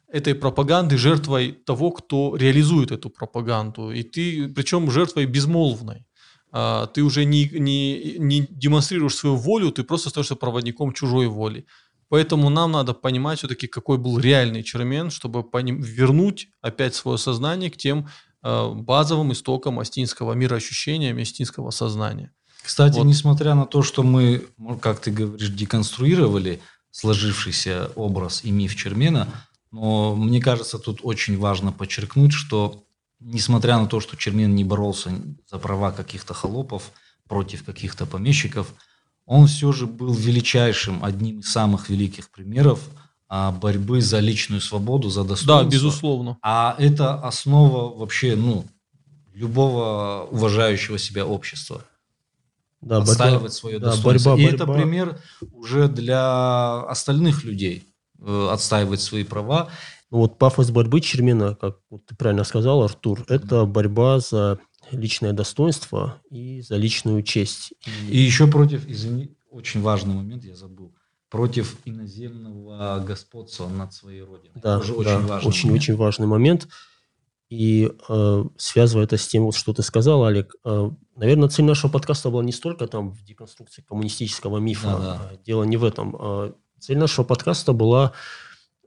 этой 0.08 0.34
пропаганды, 0.34 0.96
жертвой 0.96 1.52
того, 1.52 1.90
кто 1.90 2.36
реализует 2.36 2.92
эту 2.92 3.10
пропаганду. 3.10 3.90
И 3.90 4.02
ты, 4.02 4.48
причем 4.48 4.90
жертвой 4.90 5.26
безмолвной. 5.26 6.06
Э, 6.52 6.86
ты 6.92 7.02
уже 7.02 7.24
не, 7.24 7.48
не, 7.48 8.18
не 8.18 8.46
демонстрируешь 8.50 9.14
свою 9.14 9.36
волю, 9.36 9.70
ты 9.70 9.82
просто 9.82 10.10
становишься 10.10 10.36
проводником 10.36 10.92
чужой 10.92 11.26
воли. 11.26 11.66
Поэтому 12.08 12.48
нам 12.48 12.72
надо 12.72 12.94
понимать 12.94 13.38
все-таки, 13.38 13.66
какой 13.66 13.98
был 13.98 14.18
реальный 14.18 14.62
Чермен, 14.62 15.10
чтобы 15.10 15.42
поним- 15.42 15.82
вернуть 15.82 16.48
опять 16.62 16.94
свое 16.94 17.18
сознание 17.18 17.70
к 17.70 17.76
тем 17.76 18.08
э, 18.42 18.72
базовым 18.72 19.32
истокам 19.32 19.78
астинского 19.78 20.32
мироощущения, 20.32 21.14
астинского 21.20 21.70
сознания. 21.70 22.32
Кстати, 22.62 22.98
вот. 22.98 23.04
несмотря 23.04 23.54
на 23.54 23.66
то, 23.66 23.82
что 23.82 24.02
мы, 24.02 24.44
как 24.80 25.00
ты 25.00 25.10
говоришь, 25.10 25.50
деконструировали 25.50 26.60
сложившийся 26.90 27.90
образ 27.94 28.44
и 28.44 28.50
миф 28.50 28.74
Чермена, 28.74 29.28
но 29.70 30.16
мне 30.16 30.40
кажется, 30.40 30.78
тут 30.78 31.00
очень 31.02 31.38
важно 31.38 31.72
подчеркнуть, 31.72 32.32
что 32.32 32.84
несмотря 33.20 33.78
на 33.78 33.86
то, 33.86 34.00
что 34.00 34.16
Чермен 34.16 34.54
не 34.54 34.64
боролся 34.64 35.12
за 35.50 35.58
права 35.58 35.92
каких-то 35.92 36.34
холопов 36.34 36.92
против 37.26 37.64
каких-то 37.64 38.06
помещиков– 38.06 38.72
он 39.28 39.46
все 39.46 39.72
же 39.72 39.86
был 39.86 40.14
величайшим, 40.14 41.04
одним 41.04 41.40
из 41.40 41.52
самых 41.52 41.90
великих 41.90 42.30
примеров 42.30 42.80
а, 43.28 43.52
борьбы 43.52 44.00
за 44.00 44.20
личную 44.20 44.62
свободу, 44.62 45.10
за 45.10 45.22
достоинство. 45.22 45.64
Да, 45.64 45.68
безусловно. 45.68 46.38
А 46.40 46.74
это 46.78 47.14
основа 47.14 47.94
вообще, 47.94 48.36
ну, 48.36 48.64
любого 49.34 50.26
уважающего 50.30 50.96
себя 50.96 51.26
общества. 51.26 51.84
Да, 52.80 52.98
отстаивать 52.98 53.40
борьба, 53.40 53.50
свое 53.50 53.78
да, 53.78 53.90
достоинство. 53.90 54.30
Борьба, 54.30 54.42
И 54.42 54.46
борьба. 54.46 54.64
это 54.64 54.72
пример 54.72 55.20
уже 55.52 55.88
для 55.88 56.80
остальных 56.84 57.44
людей 57.44 57.84
э, 58.22 58.48
отстаивать 58.50 59.02
свои 59.02 59.24
права. 59.24 59.68
Вот 60.10 60.38
пафос 60.38 60.70
борьбы 60.70 61.00
Чермина, 61.00 61.54
как 61.54 61.78
вот 61.90 62.06
ты 62.06 62.16
правильно 62.16 62.44
сказал, 62.44 62.82
Артур, 62.82 63.24
это 63.28 63.66
борьба 63.66 64.20
за 64.20 64.58
личное 64.90 65.32
достоинство 65.32 66.22
и 66.30 66.62
за 66.62 66.76
личную 66.76 67.22
честь. 67.22 67.74
И, 68.08 68.12
и 68.12 68.18
еще 68.18 68.46
против, 68.46 68.88
извини, 68.88 69.36
очень 69.50 69.82
важный 69.82 70.14
момент, 70.14 70.44
я 70.44 70.54
забыл, 70.54 70.94
против 71.28 71.76
иноземного 71.84 73.04
господства 73.06 73.68
над 73.68 73.92
своей 73.92 74.22
родиной. 74.22 74.60
Да, 74.62 74.78
Тоже 74.78 74.92
да, 74.94 74.98
очень 74.98 75.26
важный 75.26 75.48
очень, 75.48 75.68
момент. 75.68 75.82
очень 75.82 75.96
важный 75.96 76.26
момент. 76.26 76.68
И 77.50 77.90
э, 78.08 78.44
связывая 78.58 79.04
это 79.04 79.16
с 79.16 79.26
тем, 79.26 79.44
вот, 79.44 79.54
что 79.54 79.72
ты 79.72 79.82
сказал, 79.82 80.24
Олег, 80.24 80.54
э, 80.64 80.90
наверное, 81.16 81.48
цель 81.48 81.64
нашего 81.64 81.90
подкаста 81.90 82.30
была 82.30 82.44
не 82.44 82.52
столько 82.52 82.86
там 82.86 83.10
в 83.10 83.24
деконструкции 83.24 83.82
коммунистического 83.82 84.58
мифа, 84.58 84.88
да, 84.88 84.98
да. 84.98 85.36
дело 85.46 85.64
не 85.64 85.78
в 85.78 85.84
этом. 85.84 86.16
Э, 86.18 86.52
цель 86.78 86.98
нашего 86.98 87.24
подкаста 87.24 87.72
была 87.72 88.12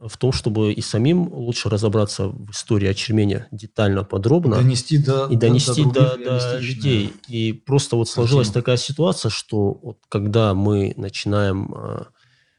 в 0.08 0.18
том, 0.18 0.32
чтобы 0.32 0.74
и 0.74 0.82
самим 0.82 1.32
лучше 1.32 1.70
разобраться 1.70 2.28
в 2.28 2.52
истории 2.52 2.88
очермения 2.88 3.48
детально, 3.52 4.04
подробно. 4.04 4.56
Донести 4.56 4.98
до, 4.98 5.28
и 5.28 5.36
донести 5.36 5.84
до, 5.84 6.18
до, 6.18 6.18
до 6.18 6.60
людей. 6.60 7.14
И 7.28 7.54
просто 7.54 7.96
вот 7.96 8.10
сложилась 8.10 8.48
картину. 8.48 8.62
такая 8.62 8.78
ситуация, 8.78 9.30
что 9.30 9.74
вот 9.82 10.00
когда 10.10 10.54
мы 10.54 10.94
начинаем 10.98 11.74
э, 11.76 12.06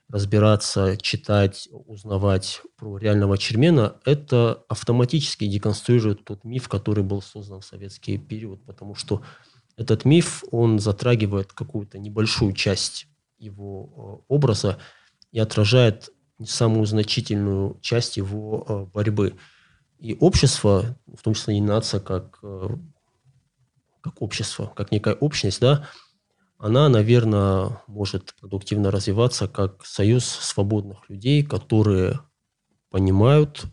разбираться, 0.08 0.96
читать, 0.96 1.68
узнавать 1.72 2.60
про 2.76 2.96
реального 2.96 3.36
чермена, 3.36 3.96
это 4.04 4.62
автоматически 4.68 5.46
деконструирует 5.46 6.24
тот 6.24 6.44
миф, 6.44 6.68
который 6.68 7.02
был 7.02 7.22
создан 7.22 7.60
в 7.60 7.64
советский 7.64 8.18
период, 8.18 8.64
потому 8.64 8.94
что 8.94 9.22
этот 9.76 10.04
миф, 10.04 10.44
он 10.52 10.78
затрагивает 10.78 11.52
какую-то 11.52 11.98
небольшую 11.98 12.52
часть 12.52 13.08
его 13.38 13.90
э, 14.20 14.24
образа 14.28 14.78
и 15.32 15.40
отражает 15.40 16.10
самую 16.44 16.86
значительную 16.86 17.78
часть 17.80 18.16
его 18.16 18.64
э, 18.68 18.86
борьбы. 18.92 19.36
И 19.98 20.14
общество, 20.14 20.96
в 21.06 21.22
том 21.22 21.34
числе 21.34 21.58
и 21.58 21.60
нация, 21.60 22.00
как, 22.00 22.38
э, 22.42 22.68
как 24.00 24.20
общество, 24.20 24.72
как 24.74 24.90
некая 24.90 25.14
общность, 25.14 25.60
да, 25.60 25.88
она, 26.58 26.88
наверное, 26.88 27.80
может 27.88 28.34
продуктивно 28.40 28.90
развиваться 28.90 29.48
как 29.48 29.84
союз 29.84 30.24
свободных 30.24 31.08
людей, 31.08 31.42
которые 31.42 32.20
понимают 32.88 33.64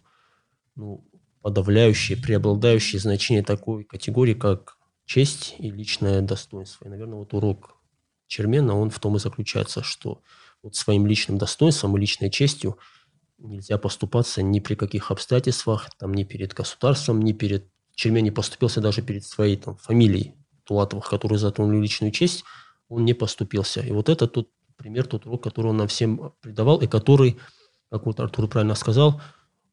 ну, 0.76 1.08
подавляющее, 1.42 2.18
преобладающее 2.18 3.00
значение 3.00 3.44
такой 3.44 3.84
категории, 3.84 4.34
как 4.34 4.78
честь 5.06 5.56
и 5.60 5.70
личное 5.70 6.22
достоинство. 6.22 6.86
И, 6.86 6.90
наверное, 6.90 7.20
вот 7.20 7.34
урок 7.34 7.78
Чермена, 8.28 8.76
он 8.76 8.90
в 8.90 9.00
том 9.00 9.16
и 9.16 9.20
заключается, 9.20 9.84
что 9.84 10.22
вот 10.62 10.76
своим 10.76 11.08
личным 11.08 11.38
достоинством 11.38 11.96
и 11.98 12.00
личной 12.00 12.30
честью 12.30 12.78
нельзя 13.38 13.78
поступаться 13.78 14.42
ни 14.42 14.60
при 14.60 14.76
каких 14.76 15.12
обстоятельствах, 15.12 15.90
там, 15.98 16.14
ни 16.14 16.24
перед 16.24 16.54
государством, 16.54 17.22
ни 17.22 17.32
перед... 17.32 17.68
Чермен 17.96 18.24
не 18.24 18.32
поступился 18.32 18.80
даже 18.80 19.02
перед 19.02 19.26
своей 19.26 19.58
там, 19.58 19.76
фамилией 19.78 20.36
Тулатовых, 20.64 21.10
которые 21.10 21.38
затронули 21.38 21.82
личную 21.82 22.12
честь, 22.12 22.44
он 22.88 23.04
не 23.04 23.14
поступился. 23.14 23.82
И 23.82 23.92
вот 23.92 24.08
это 24.08 24.28
тот 24.28 24.50
пример, 24.78 25.06
тот 25.06 25.26
урок, 25.26 25.44
который 25.44 25.68
он 25.68 25.78
нам 25.78 25.88
всем 25.88 26.34
придавал, 26.42 26.80
и 26.82 26.88
который, 26.88 27.38
как 27.92 28.06
вот 28.06 28.20
Артур 28.20 28.48
правильно 28.48 28.76
сказал, 28.76 29.22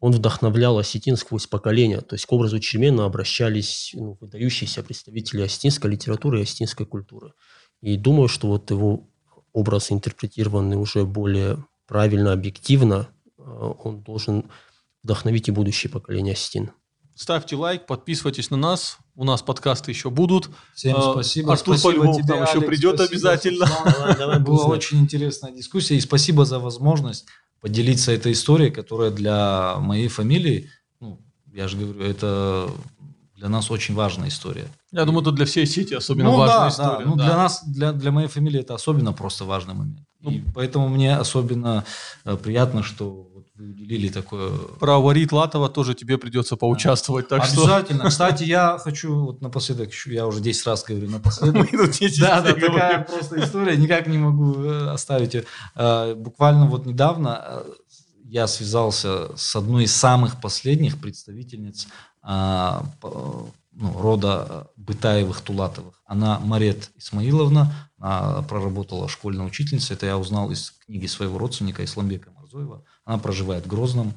он 0.00 0.12
вдохновлял 0.12 0.78
осетин 0.78 1.16
сквозь 1.16 1.46
поколения. 1.46 2.00
То 2.00 2.14
есть 2.14 2.26
к 2.26 2.32
образу 2.32 2.58
Чермена 2.58 3.04
обращались 3.04 3.92
ну, 3.94 4.18
выдающиеся 4.20 4.82
представители 4.82 5.42
осетинской 5.42 5.90
литературы 5.90 6.40
и 6.40 6.42
осетинской 6.42 6.86
культуры. 6.86 7.32
И 7.80 7.96
думаю, 7.96 8.28
что 8.28 8.48
вот 8.48 8.70
его 8.70 9.08
образ 9.56 9.90
интерпретированный 9.90 10.76
уже 10.76 11.06
более 11.06 11.64
правильно, 11.86 12.32
объективно, 12.32 13.08
э, 13.38 13.72
он 13.82 14.02
должен 14.02 14.50
вдохновить 15.02 15.48
и 15.48 15.50
будущее 15.50 15.90
поколение 15.90 16.34
осетин. 16.34 16.72
Ставьте 17.14 17.56
лайк, 17.56 17.86
подписывайтесь 17.86 18.50
на 18.50 18.58
нас. 18.58 18.98
У 19.14 19.24
нас 19.24 19.40
подкасты 19.40 19.90
еще 19.90 20.10
будут. 20.10 20.50
Всем 20.74 20.94
э, 20.94 21.12
спасибо. 21.12 21.54
Артур 21.54 21.78
спасибо 21.78 22.04
по 22.04 22.12
тебе, 22.12 22.28
там 22.28 22.42
еще 22.42 22.58
Алекс, 22.58 22.66
придет 22.66 22.96
спасибо, 22.96 23.30
обязательно. 23.30 23.66
Давай, 23.84 24.16
давай, 24.18 24.38
Была 24.40 24.66
очень 24.66 24.98
интересная 24.98 25.52
дискуссия. 25.52 25.96
И 25.96 26.00
спасибо 26.00 26.44
за 26.44 26.58
возможность 26.58 27.24
поделиться 27.62 28.12
этой 28.12 28.32
историей, 28.32 28.70
которая 28.70 29.10
для 29.10 29.76
моей 29.78 30.08
фамилии, 30.08 30.70
ну, 31.00 31.18
я 31.54 31.66
же 31.66 31.78
говорю, 31.78 32.02
это 32.02 32.70
для 33.36 33.48
нас 33.48 33.70
очень 33.70 33.94
важная 33.94 34.28
история. 34.28 34.66
Я 34.92 35.04
думаю, 35.04 35.22
это 35.22 35.30
для 35.30 35.44
всей 35.44 35.66
сети 35.66 35.94
особенно 35.94 36.30
ну, 36.30 36.36
важная 36.36 36.60
да, 36.60 36.68
история. 36.68 37.04
Да. 37.04 37.10
Ну, 37.10 37.16
да. 37.16 37.24
для 37.24 37.36
нас, 37.36 37.64
для, 37.66 37.92
для 37.92 38.10
моей 38.10 38.28
фамилии 38.28 38.60
это 38.60 38.74
особенно 38.74 39.12
просто 39.12 39.44
важный 39.44 39.74
момент. 39.74 40.00
Ну, 40.22 40.30
и 40.30 40.42
поэтому 40.54 40.88
мне 40.88 41.16
особенно 41.16 41.84
э, 42.24 42.36
приятно, 42.36 42.82
что 42.82 43.28
вот 43.34 43.46
вы 43.54 43.70
уделили 43.70 44.08
такое... 44.08 44.50
Про 44.80 45.00
Варит 45.00 45.32
Латова 45.32 45.68
тоже 45.68 45.94
тебе 45.94 46.16
придется 46.16 46.56
поучаствовать. 46.56 47.28
Да. 47.28 47.38
Так 47.38 47.48
Обязательно. 47.50 48.00
Что... 48.00 48.08
Кстати, 48.08 48.44
я 48.44 48.78
хочу 48.78 49.14
вот 49.14 49.42
напоследок, 49.42 49.90
я 50.06 50.26
уже 50.26 50.40
10 50.40 50.66
раз 50.66 50.84
говорю 50.84 51.10
напоследок. 51.10 51.68
Да, 52.18 52.40
да, 52.40 52.52
такая 52.54 53.04
просто 53.04 53.44
история, 53.44 53.76
никак 53.76 54.06
не 54.06 54.18
могу 54.18 54.62
э, 54.62 54.88
оставить 54.88 55.34
ее. 55.34 55.44
Э, 55.74 56.14
буквально 56.14 56.66
вот 56.66 56.86
недавно 56.86 57.42
э, 57.44 57.62
я 58.24 58.46
связался 58.46 59.36
с 59.36 59.54
одной 59.54 59.84
из 59.84 59.94
самых 59.94 60.40
последних 60.40 60.98
представительниц 61.00 61.86
а, 62.28 62.84
ну, 63.70 64.00
рода 64.00 64.68
Бытаевых-Тулатовых. 64.76 65.94
Она 66.04 66.40
Марет 66.40 66.90
Исмаиловна, 66.96 67.72
она 67.98 68.42
проработала 68.42 69.08
школьной 69.08 69.46
учительницей. 69.46 69.94
Это 69.94 70.06
я 70.06 70.18
узнал 70.18 70.50
из 70.50 70.72
книги 70.84 71.06
своего 71.06 71.38
родственника 71.38 71.84
Исламбека 71.84 72.30
Марзоева. 72.32 72.82
Она 73.04 73.18
проживает 73.18 73.64
в 73.64 73.68
Грозном. 73.68 74.12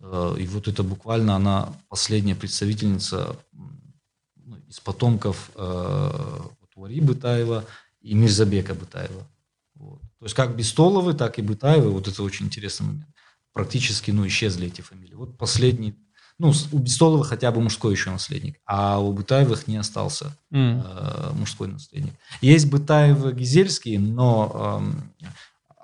Э, 0.00 0.36
и 0.38 0.46
вот 0.46 0.68
это 0.68 0.82
буквально 0.82 1.36
она 1.36 1.72
последняя 1.88 2.34
представительница 2.34 3.36
ну, 3.52 4.56
из 4.68 4.80
потомков 4.80 5.50
э, 5.54 6.40
Уари 6.80 7.00
Бытаева 7.00 7.66
и 8.00 8.14
Мирзабека 8.14 8.74
Бытаева. 8.74 9.26
Вот. 9.74 10.00
То 10.18 10.24
есть 10.24 10.34
как 10.34 10.56
Бестоловы, 10.56 11.12
так 11.12 11.38
и 11.38 11.42
Бытаевы, 11.42 11.90
вот 11.90 12.08
это 12.08 12.22
очень 12.22 12.46
интересный 12.46 12.86
момент. 12.86 13.06
Практически 13.52 14.12
ну, 14.12 14.26
исчезли 14.26 14.68
эти 14.68 14.80
фамилии. 14.80 15.14
Вот 15.14 15.36
последний 15.36 15.94
Ну, 16.40 16.54
у 16.72 16.78
Бестолова 16.78 17.22
хотя 17.22 17.52
бы 17.52 17.60
мужской 17.60 17.92
еще 17.92 18.10
наследник, 18.10 18.56
а 18.64 18.98
у 18.98 19.12
Бытаевых 19.12 19.68
не 19.68 19.76
остался 19.76 20.34
mm. 20.50 20.82
э, 20.82 21.32
мужской 21.34 21.68
наследник. 21.68 22.14
Есть 22.40 22.70
Бытаевы 22.70 23.34
Гизельские, 23.34 23.98
но, 24.00 24.82
э, 25.20 25.26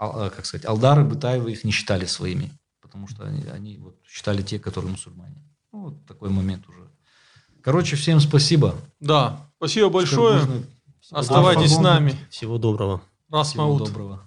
э, 0.01 0.31
как 0.35 0.47
сказать, 0.47 0.65
Алдары 0.65 1.05
Бытаевы 1.05 1.53
их 1.53 1.65
не 1.65 1.73
считали 1.73 2.07
своими, 2.07 2.51
потому 2.81 3.07
что 3.07 3.25
они, 3.25 3.45
они 3.53 3.77
вот, 3.77 3.97
считали 4.09 4.41
те, 4.41 4.59
которые 4.59 4.93
мусульмане. 4.93 5.37
Ну, 5.75 5.81
вот 5.81 6.07
такой 6.07 6.31
момент 6.31 6.67
уже. 6.71 6.89
Короче, 7.61 7.97
всем 7.97 8.19
спасибо. 8.19 8.77
Да, 8.99 9.51
спасибо 9.59 9.91
большое. 9.91 10.41
Оставайтесь 11.11 11.75
с 11.75 11.79
нами. 11.79 12.17
Всего 12.31 12.57
доброго. 12.57 13.03
Расмаут. 13.29 13.83
Всего 13.83 13.87
доброго. 13.91 14.23